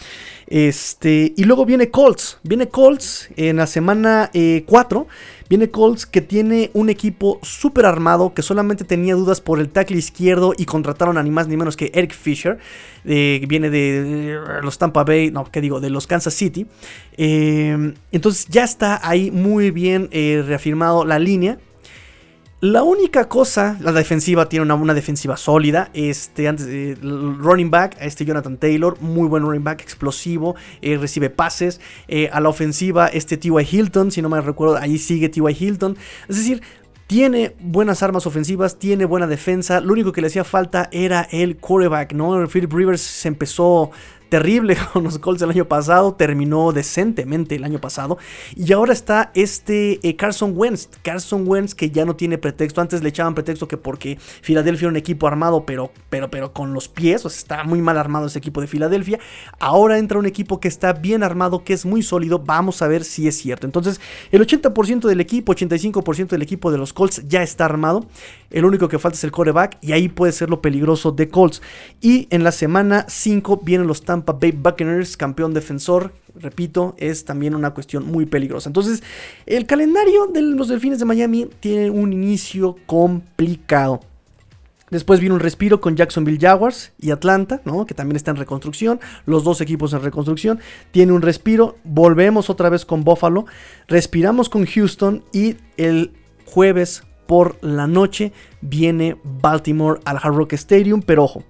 Este, 0.48 1.34
y 1.36 1.44
luego 1.46 1.66
viene 1.66 1.90
Colts. 1.90 2.40
Viene 2.44 2.68
Colts 2.68 3.30
en 3.36 3.58
la 3.58 3.68
semana 3.68 4.30
4. 4.66 5.02
Eh, 5.02 5.14
viene 5.50 5.70
Colts 5.70 6.06
que 6.06 6.22
tiene 6.22 6.72
un 6.74 6.90
equipo 6.90 7.40
súper 7.44 7.86
armado 7.86 8.34
que 8.34 8.42
solamente 8.42 8.84
tenía 8.84 9.16
dudas 9.16 9.42
por 9.42 9.60
el 9.60 9.70
tackle 9.70 9.98
izquierdo 9.98 10.54
y 10.58 10.66
contrataron 10.66 11.18
a 11.18 11.24
ni 11.24 11.32
más 11.32 11.48
ni 11.48 11.58
menos 11.58 11.78
que 11.78 11.92
Eric 11.94 12.14
Fisher. 12.14 12.58
Eh, 13.06 13.44
viene 13.48 13.70
de, 13.70 14.40
los 14.62 14.78
Tampa 14.78 15.04
Bay, 15.04 15.32
no, 15.32 15.46
¿qué 15.46 15.62
digo? 15.62 15.80
De 15.80 15.90
los 15.90 16.08
Kansas 16.08 16.34
City. 16.34 16.66
Eh, 17.18 17.94
entonces 18.12 18.48
ya 18.50 18.64
está 18.64 19.00
ahí 19.08 19.32
muy 19.32 19.72
bien 19.72 20.10
reafirmado 20.12 21.06
la 21.06 21.20
línea. 21.20 21.58
La 22.64 22.82
única 22.82 23.28
cosa, 23.28 23.78
la 23.82 23.92
defensiva 23.92 24.48
tiene 24.48 24.72
una, 24.74 24.94
defensiva 24.94 25.36
sólida. 25.36 25.90
Este, 25.94 26.48
antes, 26.48 26.98
running 27.02 27.70
back, 27.70 27.98
este 28.00 28.24
Jonathan 28.24 28.56
Taylor, 28.56 29.02
muy 29.02 29.28
buen 29.28 29.44
running 29.44 29.66
back, 29.66 29.82
explosivo, 29.82 30.56
eh, 30.82 30.96
recibe 30.96 31.30
pases. 31.30 31.82
Eh, 32.08 32.30
a 32.32 32.40
la 32.40 32.48
ofensiva, 32.48 33.08
este 33.08 33.36
T.Y. 33.36 33.68
Hilton, 33.70 34.12
si 34.12 34.22
no 34.22 34.30
me 34.30 34.40
recuerdo, 34.40 34.78
ahí 34.78 34.98
sigue 34.98 35.28
T.Y. 35.28 35.58
Hilton. 35.60 35.98
Es 36.30 36.38
decir, 36.38 36.62
tiene 37.06 37.54
buenas 37.60 38.02
armas 38.02 38.26
ofensivas, 38.28 38.80
tiene 38.80 39.04
buena 39.04 39.28
defensa. 39.28 39.82
Lo 39.82 39.92
único 39.92 40.14
que 40.14 40.22
le 40.22 40.28
hacía 40.28 40.46
falta 40.46 40.88
era 40.94 41.28
el 41.34 41.58
quarterback, 41.58 42.14
¿no? 42.14 42.48
Philip 42.48 42.72
Rivers 42.72 43.02
se 43.02 43.28
empezó 43.28 43.92
terrible 44.34 44.76
con 44.94 45.04
los 45.04 45.20
Colts 45.20 45.44
el 45.44 45.52
año 45.52 45.66
pasado, 45.66 46.16
terminó 46.16 46.72
decentemente 46.72 47.54
el 47.54 47.64
año 47.64 47.80
pasado 47.80 48.18
y 48.56 48.74
ahora 48.74 48.92
está 48.92 49.30
este 49.36 50.00
eh, 50.02 50.16
Carson 50.16 50.54
Wentz, 50.56 50.90
Carson 51.04 51.48
Wentz 51.48 51.76
que 51.76 51.92
ya 51.92 52.04
no 52.04 52.16
tiene 52.16 52.40
pretexto, 52.40 52.82
antes 52.82 53.04
le 53.04 53.10
echaban 53.10 53.36
pretexto 53.36 53.68
que 53.68 53.78
porque 53.78 54.18
Filadelfia 54.42 54.86
era 54.86 54.90
un 54.90 54.98
equipo 54.98 55.28
armado 55.28 55.68
pero, 55.68 55.92
pero, 56.10 56.32
pero 56.32 56.52
con 56.52 56.74
los 56.74 56.88
pies, 56.88 57.24
o 57.28 57.30
sea, 57.30 57.38
está 57.38 57.64
muy 57.64 57.80
mal 57.84 57.96
armado 57.96 58.26
ese 58.26 58.40
equipo 58.40 58.60
de 58.60 58.66
Filadelfia, 58.66 59.20
ahora 59.60 60.00
entra 60.00 60.18
un 60.18 60.26
equipo 60.26 60.60
que 60.60 60.68
está 60.68 60.94
bien 60.94 61.22
armado, 61.22 61.64
que 61.64 61.74
es 61.74 61.86
muy 61.86 62.02
sólido, 62.02 62.40
vamos 62.40 62.82
a 62.82 62.88
ver 62.88 63.04
si 63.04 63.28
es 63.28 63.38
cierto, 63.38 63.68
entonces 63.68 64.02
el 64.32 64.42
80% 64.42 65.08
del 65.08 65.22
equipo, 65.22 65.54
85% 65.54 66.30
del 66.30 66.42
equipo 66.42 66.72
de 66.72 66.80
los 66.80 66.92
Colts 66.92 67.22
ya 67.28 67.44
está 67.44 67.66
armado, 67.66 68.08
el 68.54 68.66
único 68.66 68.88
que 68.88 69.00
falta 69.00 69.18
es 69.18 69.24
el 69.24 69.32
coreback 69.32 69.78
y 69.82 69.92
ahí 69.92 70.10
puede 70.10 70.32
ser 70.32 70.50
lo 70.50 70.62
peligroso 70.62 71.12
de 71.12 71.28
Colts. 71.28 71.62
Y 72.02 72.28
en 72.30 72.44
la 72.44 72.52
semana 72.52 73.06
5 73.10 73.62
vienen 73.64 73.88
los 73.88 74.04
Tampa 74.04 74.23
Tampa 74.24 74.40
Bay 74.40 74.52
Buccaneers, 74.52 75.18
campeón 75.18 75.54
defensor, 75.54 76.14
repito, 76.36 76.96
es 76.98 77.26
también 77.26 77.56
una 77.56 77.74
cuestión 77.74 78.06
muy 78.06 78.26
peligrosa. 78.26 78.70
Entonces, 78.70 79.04
el 79.46 79.66
calendario 79.66 80.28
de 80.28 80.42
los 80.42 80.70
Delfines 80.70 81.00
de 81.00 81.06
Miami 81.06 81.50
tiene 81.60 81.90
un 81.90 82.14
inicio 82.14 82.78
complicado. 82.86 84.00
Después 84.90 85.20
viene 85.20 85.34
un 85.34 85.42
respiro 85.42 85.82
con 85.82 85.96
Jacksonville 85.96 86.40
Jaguars 86.40 86.94
y 87.00 87.12
Atlanta, 87.12 87.62
¿no? 87.66 87.86
que 87.86 87.96
también 87.96 88.16
está 88.16 88.32
en 88.32 88.38
reconstrucción. 88.38 89.00
Los 89.26 89.44
dos 89.44 89.60
equipos 89.60 89.92
en 89.94 90.04
reconstrucción. 90.04 90.60
Tiene 90.92 91.14
un 91.14 91.24
respiro. 91.24 91.78
Volvemos 91.84 92.52
otra 92.52 92.70
vez 92.70 92.86
con 92.86 93.04
Buffalo. 93.04 93.46
Respiramos 93.88 94.50
con 94.50 94.68
Houston. 94.68 95.24
Y 95.34 95.56
el 95.78 96.12
jueves 96.46 97.04
por 97.26 97.58
la 97.64 97.88
noche 97.88 98.34
viene 98.62 99.18
Baltimore 99.24 100.00
al 100.06 100.18
Hard 100.18 100.36
Rock 100.36 100.54
Stadium. 100.54 101.02
Pero 101.02 101.24
ojo, 101.24 101.44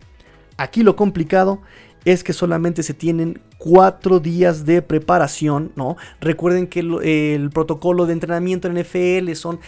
aquí 0.55 0.81
lo 0.81 0.95
complicado 0.95 1.61
es 2.05 2.23
que 2.23 2.33
solamente 2.33 2.83
se 2.83 2.93
tienen 2.93 3.39
cuatro 3.57 4.19
días 4.19 4.65
de 4.65 4.81
preparación, 4.81 5.71
¿no? 5.75 5.95
Recuerden 6.19 6.67
que 6.67 6.81
el, 6.81 7.49
protocolo 7.51 8.05
de 8.05 8.13
entrenamiento 8.13 8.67
en 8.67 8.79
NFL 8.79 9.33
son 9.33 9.59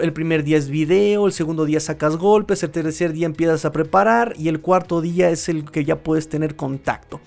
el 0.00 0.12
primer 0.12 0.42
día 0.42 0.58
es 0.58 0.68
video, 0.68 1.26
el 1.26 1.32
segundo 1.32 1.64
día 1.64 1.78
sacas 1.78 2.16
golpes, 2.16 2.62
el 2.62 2.70
tercer 2.70 3.12
día 3.12 3.26
empiezas 3.26 3.64
a 3.64 3.72
preparar 3.72 4.34
y 4.36 4.48
el 4.48 4.60
cuarto 4.60 5.00
día 5.00 5.30
es 5.30 5.48
el 5.48 5.70
que 5.70 5.84
ya 5.84 6.02
puedes 6.02 6.28
tener 6.28 6.56
contacto. 6.56 7.20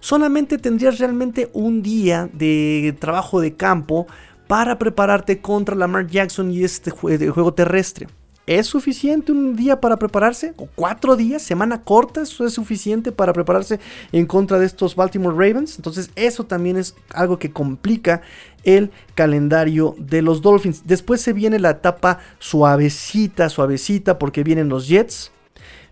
Solamente 0.00 0.58
tendrías 0.58 0.98
realmente 0.98 1.50
un 1.52 1.82
día 1.82 2.28
de 2.32 2.96
trabajo 2.98 3.40
de 3.40 3.54
campo 3.54 4.06
para 4.48 4.78
prepararte 4.78 5.40
contra 5.40 5.76
Lamar 5.76 6.06
Jackson 6.08 6.50
y 6.50 6.64
este 6.64 6.90
juego 6.90 7.54
terrestre. 7.54 8.08
¿Es 8.50 8.66
suficiente 8.66 9.30
un 9.30 9.54
día 9.54 9.80
para 9.80 9.96
prepararse? 9.96 10.54
¿O 10.56 10.66
cuatro 10.74 11.14
días? 11.14 11.40
¿Semana 11.40 11.84
corta? 11.84 12.22
¿Eso 12.22 12.44
es 12.44 12.52
suficiente 12.52 13.12
para 13.12 13.32
prepararse 13.32 13.78
en 14.10 14.26
contra 14.26 14.58
de 14.58 14.66
estos 14.66 14.96
Baltimore 14.96 15.36
Ravens? 15.36 15.76
Entonces 15.76 16.10
eso 16.16 16.42
también 16.42 16.76
es 16.76 16.96
algo 17.10 17.38
que 17.38 17.52
complica 17.52 18.22
el 18.64 18.90
calendario 19.14 19.94
de 19.98 20.22
los 20.22 20.42
Dolphins. 20.42 20.82
Después 20.84 21.20
se 21.20 21.32
viene 21.32 21.60
la 21.60 21.70
etapa 21.70 22.18
suavecita, 22.40 23.48
suavecita, 23.50 24.18
porque 24.18 24.42
vienen 24.42 24.68
los 24.68 24.88
Jets. 24.88 25.30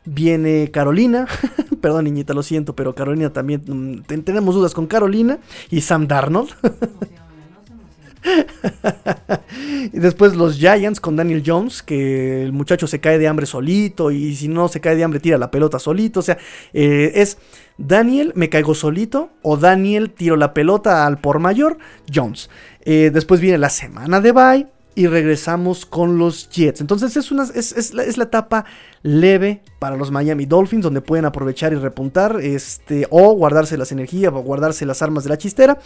Viene 0.04 0.72
Carolina, 0.72 1.28
perdón 1.80 2.06
niñita, 2.06 2.34
lo 2.34 2.42
siento, 2.42 2.74
pero 2.74 2.92
Carolina 2.92 3.32
también, 3.32 3.62
mm, 3.68 4.22
tenemos 4.24 4.56
dudas 4.56 4.74
con 4.74 4.88
Carolina 4.88 5.38
y 5.70 5.82
Sam 5.82 6.08
Darnold. 6.08 6.48
y 9.92 9.98
después 9.98 10.34
los 10.34 10.56
Giants 10.56 11.00
con 11.00 11.16
Daniel 11.16 11.42
Jones, 11.44 11.82
que 11.82 12.42
el 12.42 12.52
muchacho 12.52 12.86
se 12.86 13.00
cae 13.00 13.18
de 13.18 13.28
hambre 13.28 13.46
solito 13.46 14.10
y 14.10 14.34
si 14.34 14.48
no 14.48 14.68
se 14.68 14.80
cae 14.80 14.96
de 14.96 15.04
hambre 15.04 15.20
tira 15.20 15.38
la 15.38 15.50
pelota 15.50 15.78
solito. 15.78 16.20
O 16.20 16.22
sea, 16.22 16.38
eh, 16.72 17.12
es 17.14 17.38
Daniel 17.76 18.32
me 18.34 18.48
caigo 18.48 18.74
solito 18.74 19.30
o 19.42 19.56
Daniel 19.56 20.10
tiro 20.10 20.36
la 20.36 20.54
pelota 20.54 21.06
al 21.06 21.18
por 21.18 21.38
mayor 21.38 21.78
Jones. 22.12 22.50
Eh, 22.82 23.10
después 23.12 23.40
viene 23.40 23.58
la 23.58 23.70
semana 23.70 24.20
de 24.20 24.32
bye 24.32 24.77
y 24.98 25.06
regresamos 25.06 25.86
con 25.86 26.18
los 26.18 26.50
Jets. 26.50 26.80
Entonces 26.80 27.16
es, 27.16 27.30
una, 27.30 27.44
es, 27.44 27.94
la, 27.94 28.02
etapa 28.02 28.64
leve 29.02 29.62
para 29.78 29.94
los 29.94 30.10
Miami 30.10 30.44
Dolphins, 30.44 30.82
donde 30.82 31.00
pueden 31.00 31.24
aprovechar 31.24 31.72
y 31.72 31.76
repuntar, 31.76 32.40
este, 32.42 33.06
o 33.08 33.32
guardarse 33.34 33.78
las 33.78 33.92
energías, 33.92 34.32
o 34.32 34.42
guardarse 34.42 34.84
las 34.86 35.00
armas 35.00 35.22
de 35.22 35.30
la 35.30 35.38
chistera. 35.38 35.78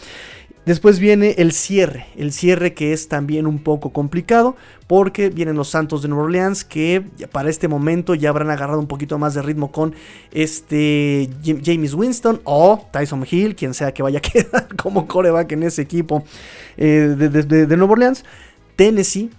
Después 0.65 0.97
viene 0.97 1.35
el 1.37 1.51
cierre, 1.51 2.07
el 2.17 2.31
cierre 2.31 2.73
que 2.73 2.91
es 2.91 3.07
también 3.07 3.45
un 3.45 3.59
poco 3.59 3.93
complicado, 3.93 4.55
porque 4.87 5.29
vienen 5.29 5.57
los 5.57 5.69
Santos 5.69 6.01
de 6.01 6.07
Nueva 6.07 6.23
Orleans, 6.23 6.63
que 6.63 7.05
para 7.31 7.51
este 7.51 7.67
momento 7.67 8.15
ya 8.15 8.29
habrán 8.29 8.49
agarrado 8.49 8.79
un 8.79 8.87
poquito 8.87 9.19
más 9.19 9.35
de 9.35 9.43
ritmo 9.43 9.71
con 9.71 9.93
este 10.31 11.29
James 11.43 11.93
Winston 11.93 12.41
o 12.45 12.87
Tyson 12.91 13.27
Hill, 13.29 13.55
quien 13.55 13.75
sea 13.75 13.93
que 13.93 14.01
vaya 14.01 14.17
a 14.17 14.21
quedar 14.23 14.75
como 14.75 15.07
coreback 15.07 15.51
en 15.51 15.61
ese 15.61 15.83
equipo 15.83 16.23
eh, 16.77 17.13
de, 17.15 17.29
de 17.67 17.77
Nueva 17.77 17.93
Orleans. 17.93 18.23
Tennessee. 18.75 19.29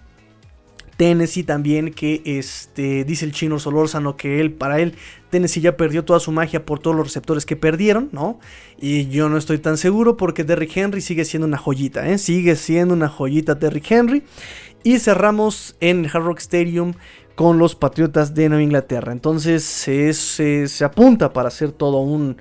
Tennessee 0.96 1.42
también 1.42 1.92
que 1.92 2.22
este, 2.24 3.04
dice 3.04 3.24
el 3.24 3.32
chino 3.32 3.58
Solórzano 3.58 4.16
que 4.16 4.40
él, 4.40 4.52
para 4.52 4.80
él, 4.80 4.94
Tennessee 5.30 5.60
ya 5.60 5.76
perdió 5.76 6.04
toda 6.04 6.20
su 6.20 6.30
magia 6.30 6.64
por 6.64 6.78
todos 6.78 6.96
los 6.96 7.06
receptores 7.06 7.44
que 7.44 7.56
perdieron, 7.56 8.10
¿no? 8.12 8.38
Y 8.80 9.08
yo 9.08 9.28
no 9.28 9.36
estoy 9.36 9.58
tan 9.58 9.76
seguro 9.76 10.16
porque 10.16 10.44
Derrick 10.44 10.76
Henry 10.76 11.00
sigue 11.00 11.24
siendo 11.24 11.48
una 11.48 11.58
joyita, 11.58 12.08
¿eh? 12.08 12.18
Sigue 12.18 12.54
siendo 12.54 12.94
una 12.94 13.08
joyita 13.08 13.56
Derrick 13.56 13.90
Henry. 13.90 14.22
Y 14.84 14.98
cerramos 14.98 15.76
en 15.80 16.04
Hard 16.06 16.24
Rock 16.24 16.38
Stadium 16.38 16.92
con 17.34 17.58
los 17.58 17.74
Patriotas 17.74 18.34
de 18.34 18.48
Nueva 18.48 18.62
Inglaterra. 18.62 19.12
Entonces 19.12 19.64
se 19.64 20.84
apunta 20.84 21.32
para 21.32 21.48
hacer 21.48 21.72
todo 21.72 22.00
un, 22.00 22.36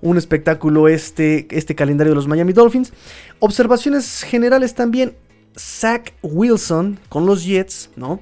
un 0.00 0.16
espectáculo 0.16 0.88
este, 0.88 1.48
este 1.50 1.74
calendario 1.74 2.12
de 2.12 2.16
los 2.16 2.28
Miami 2.28 2.52
Dolphins. 2.52 2.92
Observaciones 3.40 4.22
generales 4.22 4.74
también. 4.74 5.16
Zach 5.58 6.12
Wilson 6.22 6.98
con 7.08 7.26
los 7.26 7.44
Jets, 7.44 7.90
¿no? 7.96 8.20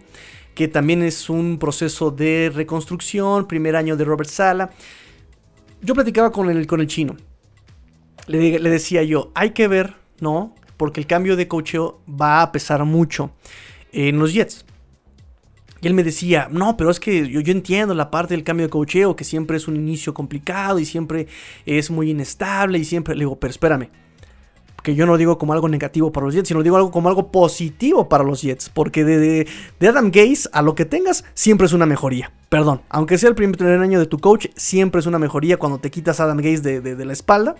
Que 0.54 0.68
también 0.68 1.02
es 1.02 1.28
un 1.28 1.58
proceso 1.58 2.10
de 2.10 2.50
reconstrucción, 2.54 3.46
primer 3.46 3.76
año 3.76 3.96
de 3.96 4.04
Robert 4.04 4.30
Sala. 4.30 4.70
Yo 5.82 5.94
platicaba 5.94 6.30
con 6.30 6.48
el, 6.48 6.66
con 6.66 6.80
el 6.80 6.86
chino. 6.86 7.16
Le, 8.26 8.58
decía 8.58 9.02
yo, 9.02 9.32
hay 9.34 9.50
que 9.50 9.68
ver, 9.68 9.94
¿no? 10.20 10.54
Porque 10.76 11.00
el 11.00 11.06
cambio 11.06 11.36
de 11.36 11.48
cocheo 11.48 12.00
va 12.08 12.40
a 12.40 12.52
pesar 12.52 12.84
mucho 12.84 13.32
en 13.92 14.18
los 14.18 14.32
Jets. 14.32 14.64
Y 15.82 15.86
él 15.86 15.94
me 15.94 16.02
decía, 16.02 16.48
no, 16.50 16.76
pero 16.78 16.90
es 16.90 16.98
que 16.98 17.28
yo, 17.28 17.40
yo, 17.40 17.52
entiendo 17.52 17.92
la 17.94 18.10
parte 18.10 18.32
del 18.32 18.42
cambio 18.42 18.66
de 18.66 18.70
cocheo, 18.70 19.14
que 19.16 19.24
siempre 19.24 19.58
es 19.58 19.68
un 19.68 19.76
inicio 19.76 20.14
complicado 20.14 20.78
y 20.78 20.86
siempre 20.86 21.26
es 21.66 21.90
muy 21.90 22.10
inestable 22.10 22.78
y 22.78 22.84
siempre... 22.84 23.14
Le 23.14 23.20
digo, 23.20 23.38
pero 23.38 23.50
espérame, 23.50 23.90
que 24.84 24.94
yo 24.94 25.06
no 25.06 25.16
digo 25.16 25.38
como 25.38 25.54
algo 25.54 25.68
negativo 25.68 26.12
para 26.12 26.26
los 26.26 26.34
Jets, 26.34 26.48
sino 26.48 26.62
digo 26.62 26.76
algo 26.76 26.92
como 26.92 27.08
algo 27.08 27.32
positivo 27.32 28.08
para 28.08 28.22
los 28.22 28.42
Jets, 28.42 28.68
porque 28.68 29.02
de, 29.02 29.48
de, 29.80 29.88
Adam 29.88 30.10
Gaze 30.12 30.48
a 30.52 30.62
lo 30.62 30.74
que 30.74 30.84
tengas, 30.84 31.24
siempre 31.34 31.66
es 31.66 31.72
una 31.72 31.86
mejoría. 31.86 32.32
Perdón, 32.50 32.82
aunque 32.90 33.18
sea 33.18 33.30
el 33.30 33.34
primer 33.34 33.80
año 33.80 33.98
de 33.98 34.06
tu 34.06 34.18
coach, 34.18 34.48
siempre 34.54 35.00
es 35.00 35.06
una 35.06 35.18
mejoría 35.18 35.56
cuando 35.56 35.78
te 35.78 35.90
quitas 35.90 36.20
Adam 36.20 36.36
Gaze 36.36 36.60
de, 36.60 36.80
de 36.94 37.04
la 37.04 37.14
espalda. 37.14 37.56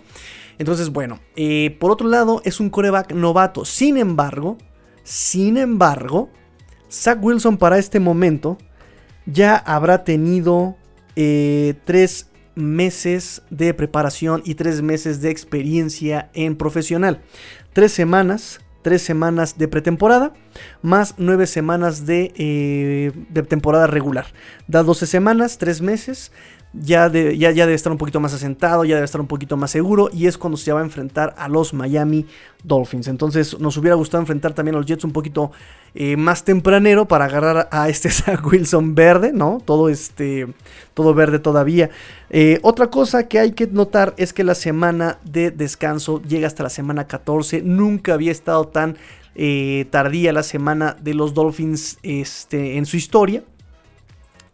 Entonces, 0.59 0.91
bueno, 0.91 1.19
eh, 1.35 1.75
por 1.79 1.91
otro 1.91 2.07
lado, 2.07 2.41
es 2.45 2.59
un 2.59 2.69
coreback 2.69 3.11
novato. 3.13 3.65
Sin 3.65 3.97
embargo, 3.97 4.57
sin 5.03 5.57
embargo, 5.57 6.29
Zach 6.89 7.19
Wilson 7.21 7.57
para 7.57 7.77
este 7.77 7.99
momento 7.99 8.57
ya 9.25 9.57
habrá 9.57 10.03
tenido 10.03 10.75
eh, 11.15 11.73
tres 11.85 12.29
meses 12.55 13.41
de 13.49 13.73
preparación 13.73 14.41
y 14.45 14.55
tres 14.55 14.81
meses 14.81 15.21
de 15.21 15.29
experiencia 15.29 16.29
en 16.33 16.55
profesional. 16.55 17.21
Tres 17.73 17.91
semanas, 17.91 18.61
tres 18.81 19.01
semanas 19.01 19.57
de 19.57 19.67
pretemporada, 19.67 20.33
más 20.81 21.15
nueve 21.17 21.47
semanas 21.47 22.05
de, 22.05 22.31
eh, 22.35 23.11
temporada 23.47 23.87
regular. 23.87 24.27
Da 24.67 24.83
12 24.83 25.07
semanas, 25.07 25.57
tres 25.57 25.81
meses 25.81 26.31
ya, 26.81 27.07
ya, 27.11 27.51
debe 27.51 27.73
estar 27.73 27.91
un 27.91 27.97
poquito 27.97 28.19
más 28.19 28.33
asentado, 28.33 28.85
ya 28.85 28.95
debe 28.95 29.05
estar 29.05 29.21
un 29.21 29.27
poquito 29.27 29.57
más 29.57 29.71
seguro 29.71 30.09
y 30.11 30.27
es 30.27 30.37
cuando 30.37 30.57
se 30.57 30.71
va 30.71 30.81
a 30.81 30.83
enfrentar 30.83 31.33
a 31.37 31.47
los 31.47 31.73
Miami 31.73 32.25
Dolphins. 32.63 33.07
Entonces 33.07 33.59
nos 33.59 33.77
hubiera 33.77 33.95
gustado 33.95 34.21
enfrentar 34.21 34.53
también 34.53 34.75
a 34.75 34.79
los 34.79 34.85
Jets 34.85 35.03
un 35.03 35.11
poquito 35.11 35.51
eh, 35.93 36.17
más 36.17 36.43
tempranero 36.43 37.05
para 37.05 37.25
agarrar 37.25 37.69
a 37.71 37.89
este 37.89 38.09
Wilson 38.43 38.95
verde, 38.95 39.31
¿no? 39.33 39.61
Todo, 39.63 39.89
este, 39.89 40.47
todo 40.93 41.13
verde 41.13 41.39
todavía. 41.39 41.89
Eh, 42.29 42.59
otra 42.63 42.87
cosa 42.87 43.27
que 43.27 43.39
hay 43.39 43.51
que 43.51 43.67
notar 43.67 44.13
es 44.17 44.33
que 44.33 44.43
la 44.43 44.55
semana 44.55 45.19
de 45.23 45.51
descanso 45.51 46.21
llega 46.21 46.47
hasta 46.47 46.63
la 46.63 46.69
semana 46.69 47.07
14. 47.07 47.61
Nunca 47.61 48.13
había 48.13 48.31
estado 48.31 48.67
tan 48.67 48.97
eh, 49.35 49.85
tardía 49.89 50.31
la 50.31 50.43
semana 50.43 50.95
de 51.01 51.13
los 51.13 51.33
Dolphins 51.33 51.99
este, 52.03 52.77
en 52.77 52.85
su 52.85 52.97
historia. 52.97 53.43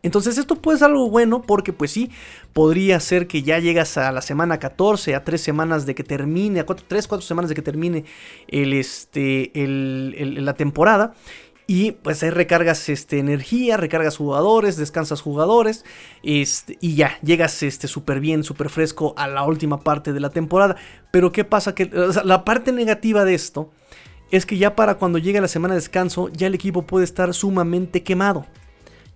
Entonces 0.04 0.38
esto 0.38 0.56
puede 0.56 0.80
ser 0.80 0.88
algo 0.90 1.10
bueno 1.10 1.42
porque 1.42 1.74
pues 1.74 1.92
sí, 1.92 2.12
podría 2.54 3.00
ser 3.00 3.28
que 3.28 3.44
ya 3.44 3.60
llegas 3.60 3.98
a 3.98 4.12
la 4.12 4.22
semana 4.22 4.60
14, 4.60 5.16
a 5.16 5.24
3 5.24 5.42
semanas 5.42 5.86
de 5.86 5.96
que 5.96 6.04
termine, 6.04 6.60
a 6.60 6.66
3, 6.66 7.08
4 7.08 7.26
semanas 7.26 7.50
de 7.50 7.56
que 7.56 7.62
termine 7.62 8.06
el, 8.48 8.74
este, 8.74 9.52
la 9.56 10.54
temporada. 10.56 11.14
Y 11.68 11.92
pues 11.92 12.22
ahí 12.22 12.32
recargas 12.32 12.90
este, 12.90 13.20
energía, 13.20 13.78
recargas 13.78 14.18
jugadores, 14.18 14.76
descansas 14.76 15.22
jugadores 15.22 15.86
este, 16.22 16.78
y 16.82 16.96
ya, 16.96 17.18
llegas 17.22 17.54
súper 17.54 18.18
este, 18.18 18.20
bien, 18.20 18.44
súper 18.44 18.70
fresco 18.70 19.14
a 19.16 19.28
la 19.28 19.44
última 19.44 19.80
parte 19.80 20.12
de 20.12 20.20
la 20.20 20.32
temporada. 20.32 20.76
Pero 21.12 21.32
¿qué 21.32 21.46
pasa? 21.46 21.74
Que 21.74 21.90
la 22.26 22.44
parte 22.44 22.74
negativa 22.74 23.24
de 23.24 23.36
esto 23.36 23.72
es 24.32 24.46
que 24.46 24.58
ya 24.58 24.76
para 24.76 24.96
cuando 24.96 25.18
llegue 25.18 25.40
la 25.40 25.48
semana 25.48 25.76
de 25.76 25.80
descanso, 25.80 26.28
ya 26.30 26.48
el 26.48 26.56
equipo 26.56 26.82
puede 26.82 27.06
estar 27.06 27.34
sumamente 27.34 28.04
quemado 28.04 28.46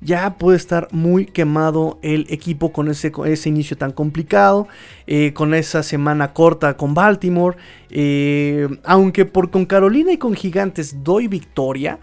ya 0.05 0.37
puede 0.37 0.57
estar 0.57 0.87
muy 0.91 1.25
quemado 1.25 1.97
el 2.01 2.27
equipo 2.29 2.71
con 2.71 2.89
ese, 2.89 3.11
ese 3.25 3.49
inicio 3.49 3.75
tan 3.75 3.91
complicado, 3.91 4.67
eh, 5.07 5.33
con 5.33 5.53
esa 5.53 5.83
semana 5.83 6.31
corta 6.31 6.77
con 6.77 6.93
Baltimore. 6.93 7.57
Eh, 7.89 8.67
aunque 8.83 9.25
por 9.25 9.49
con 9.49 9.65
Carolina 9.65 10.11
y 10.11 10.17
con 10.17 10.35
Gigantes 10.35 11.03
doy 11.03 11.27
victoria. 11.27 11.99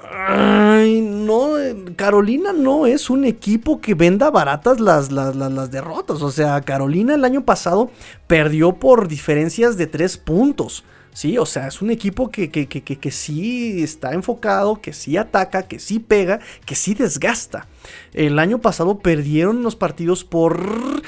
no, 0.00 1.50
Carolina 1.96 2.52
no 2.54 2.86
es 2.86 3.10
un 3.10 3.26
equipo 3.26 3.80
que 3.80 3.94
venda 3.94 4.30
baratas 4.30 4.80
las, 4.80 5.12
las, 5.12 5.36
las, 5.36 5.70
derrotas. 5.70 6.22
O 6.22 6.30
sea, 6.30 6.60
Carolina 6.62 7.14
el 7.14 7.24
año 7.24 7.44
pasado 7.44 7.90
perdió 8.26 8.72
por 8.72 9.06
diferencias 9.06 9.76
de 9.76 9.86
3 9.86 10.16
puntos. 10.16 10.84
Sí, 11.12 11.36
o 11.36 11.46
sea, 11.46 11.66
es 11.66 11.82
un 11.82 11.90
equipo 11.90 12.30
que, 12.30 12.48
que, 12.50 13.10
sí 13.10 13.82
está 13.82 14.12
enfocado, 14.12 14.80
que 14.80 14.92
sí 14.92 15.16
ataca, 15.16 15.64
que 15.64 15.80
sí 15.80 15.98
pega, 15.98 16.38
que 16.64 16.76
sí 16.76 16.94
desgasta. 16.94 17.66
El 18.14 18.38
año 18.38 18.60
pasado 18.60 19.00
perdieron 19.00 19.62
los 19.62 19.74
partidos 19.74 20.22
por 20.22 21.02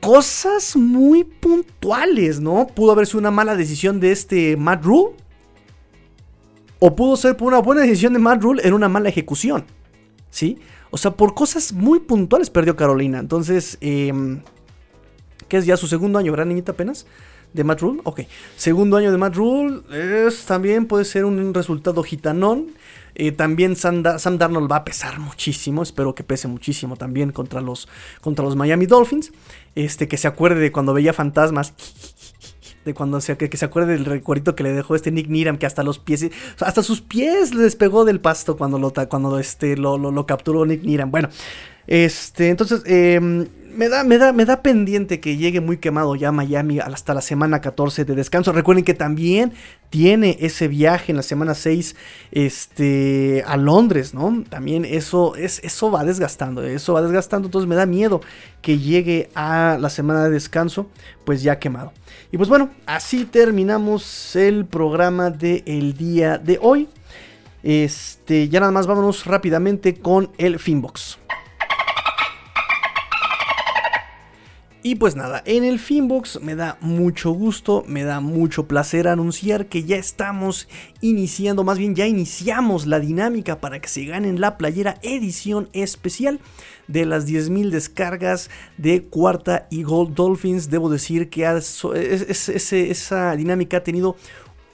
cosas 0.00 0.76
muy 0.76 1.24
puntuales, 1.24 2.40
¿no? 2.40 2.66
Pudo 2.66 2.92
haber 2.92 3.06
sido 3.06 3.20
una 3.20 3.30
mala 3.30 3.56
decisión 3.56 3.98
de 3.98 4.12
este 4.12 4.56
Matt 4.58 4.84
Rule. 4.84 5.16
O 6.78 6.94
pudo 6.94 7.16
ser 7.16 7.34
por 7.36 7.48
una 7.48 7.60
buena 7.60 7.80
decisión 7.80 8.12
de 8.12 8.18
Matt 8.18 8.42
Rule 8.42 8.62
en 8.62 8.74
una 8.74 8.90
mala 8.90 9.08
ejecución. 9.08 9.64
¿Sí? 10.28 10.58
O 10.90 10.98
sea, 10.98 11.12
por 11.12 11.34
cosas 11.34 11.72
muy 11.72 12.00
puntuales 12.00 12.50
perdió 12.50 12.76
Carolina. 12.76 13.20
Entonces, 13.20 13.78
eh, 13.80 14.12
¿qué 15.48 15.56
es 15.56 15.64
ya 15.64 15.78
su 15.78 15.86
segundo 15.86 16.18
año, 16.18 16.30
¿verdad, 16.30 16.46
niñita 16.46 16.72
apenas? 16.72 17.06
De 17.54 17.64
Matt 17.64 17.80
Rule. 17.80 18.00
Ok. 18.04 18.22
Segundo 18.56 18.98
año 18.98 19.10
de 19.10 19.16
Matt 19.16 19.36
Rule. 19.36 19.80
Es, 19.90 20.44
también 20.44 20.86
puede 20.86 21.06
ser 21.06 21.24
un 21.24 21.54
resultado 21.54 22.02
gitanón. 22.02 22.72
Eh, 23.14 23.30
también 23.30 23.76
Sam, 23.76 24.02
Darnold 24.02 24.70
va 24.70 24.76
a 24.76 24.84
pesar 24.84 25.18
muchísimo. 25.20 25.82
Espero 25.82 26.14
que 26.14 26.24
pese 26.24 26.48
muchísimo 26.48 26.96
también 26.96 27.32
contra 27.32 27.60
los, 27.60 27.88
contra 28.20 28.44
los 28.44 28.56
Miami 28.56 28.86
Dolphins. 28.86 29.32
Este, 29.74 30.08
que 30.08 30.18
se 30.18 30.28
acuerde 30.28 30.60
de 30.60 30.72
cuando 30.72 30.92
veía 30.92 31.12
fantasmas. 31.12 31.72
De 32.84 32.92
cuando 32.92 33.20
se, 33.20 33.36
que, 33.38 33.56
se 33.56 33.64
acuerde 33.64 33.92
del 33.92 34.04
recuerdito 34.04 34.54
que 34.54 34.62
le 34.64 34.72
dejó 34.72 34.96
este 34.96 35.12
Nick 35.12 35.28
Niram. 35.28 35.56
Que 35.56 35.66
hasta 35.66 35.84
los 35.84 36.00
pies. 36.00 36.26
Hasta 36.60 36.82
sus 36.82 37.00
pies 37.00 37.54
le 37.54 37.62
despegó 37.62 38.04
del 38.04 38.20
pasto 38.20 38.56
cuando 38.56 38.78
lo, 38.78 38.92
cuando 39.08 39.38
este, 39.38 39.76
lo, 39.76 39.96
lo 39.96 40.26
capturó 40.26 40.66
Nick 40.66 40.82
Niram. 40.82 41.10
Bueno. 41.12 41.28
Este. 41.86 42.48
Entonces. 42.48 42.82
Eh, 42.86 43.46
me 43.74 43.88
da, 44.44 44.62
pendiente 44.62 45.20
que 45.20 45.36
llegue 45.36 45.60
muy 45.60 45.78
quemado 45.78 46.14
ya 46.14 46.32
Miami 46.32 46.78
hasta 46.78 47.14
la 47.14 47.20
semana 47.20 47.60
14 47.60 48.04
de 48.04 48.14
descanso. 48.14 48.52
Recuerden 48.52 48.84
que 48.84 48.94
también 48.94 49.52
tiene 49.90 50.36
ese 50.40 50.68
viaje 50.68 51.12
en 51.12 51.16
la 51.16 51.22
semana 51.22 51.54
6 51.54 51.96
este, 52.30 53.42
a 53.46 53.56
Londres, 53.56 54.14
¿no? 54.14 54.44
También 54.48 54.84
eso, 54.84 55.34
es, 55.36 55.60
eso 55.64 55.90
va 55.90 56.04
desgastando, 56.04 56.62
eso 56.62 56.94
va 56.94 57.02
desgastando. 57.02 57.48
Entonces 57.48 57.68
me 57.68 57.74
da 57.74 57.86
miedo 57.86 58.20
que 58.62 58.78
llegue 58.78 59.28
a 59.34 59.76
la 59.80 59.90
semana 59.90 60.24
de 60.24 60.30
descanso, 60.30 60.88
pues 61.24 61.42
ya 61.42 61.58
quemado. 61.58 61.92
Y 62.32 62.36
pues 62.36 62.48
bueno, 62.48 62.70
así 62.86 63.24
terminamos 63.24 64.36
el 64.36 64.66
programa 64.66 65.30
del 65.30 65.96
día 65.96 66.38
de 66.38 66.58
hoy. 66.60 66.88
Este, 67.62 68.48
ya 68.50 68.60
nada 68.60 68.72
más 68.72 68.86
vámonos 68.86 69.24
rápidamente 69.24 69.94
con 69.94 70.30
el 70.36 70.58
Finbox. 70.58 71.18
Y 74.86 74.96
pues 74.96 75.16
nada, 75.16 75.42
en 75.46 75.64
el 75.64 75.78
Finbox 75.78 76.42
me 76.42 76.54
da 76.54 76.76
mucho 76.82 77.30
gusto, 77.30 77.84
me 77.88 78.04
da 78.04 78.20
mucho 78.20 78.68
placer 78.68 79.08
anunciar 79.08 79.64
que 79.64 79.84
ya 79.84 79.96
estamos 79.96 80.68
iniciando, 81.00 81.64
más 81.64 81.78
bien 81.78 81.94
ya 81.94 82.06
iniciamos 82.06 82.86
la 82.86 83.00
dinámica 83.00 83.62
para 83.62 83.80
que 83.80 83.88
se 83.88 84.04
ganen 84.04 84.42
la 84.42 84.58
playera 84.58 84.98
edición 85.00 85.70
especial 85.72 86.38
de 86.86 87.06
las 87.06 87.26
10.000 87.26 87.70
descargas 87.70 88.50
de 88.76 89.04
Cuarta 89.04 89.68
y 89.70 89.84
Gold 89.84 90.14
Dolphins. 90.14 90.68
Debo 90.68 90.90
decir 90.90 91.30
que 91.30 91.46
esa 91.48 93.36
dinámica 93.36 93.78
ha 93.78 93.84
tenido 93.84 94.16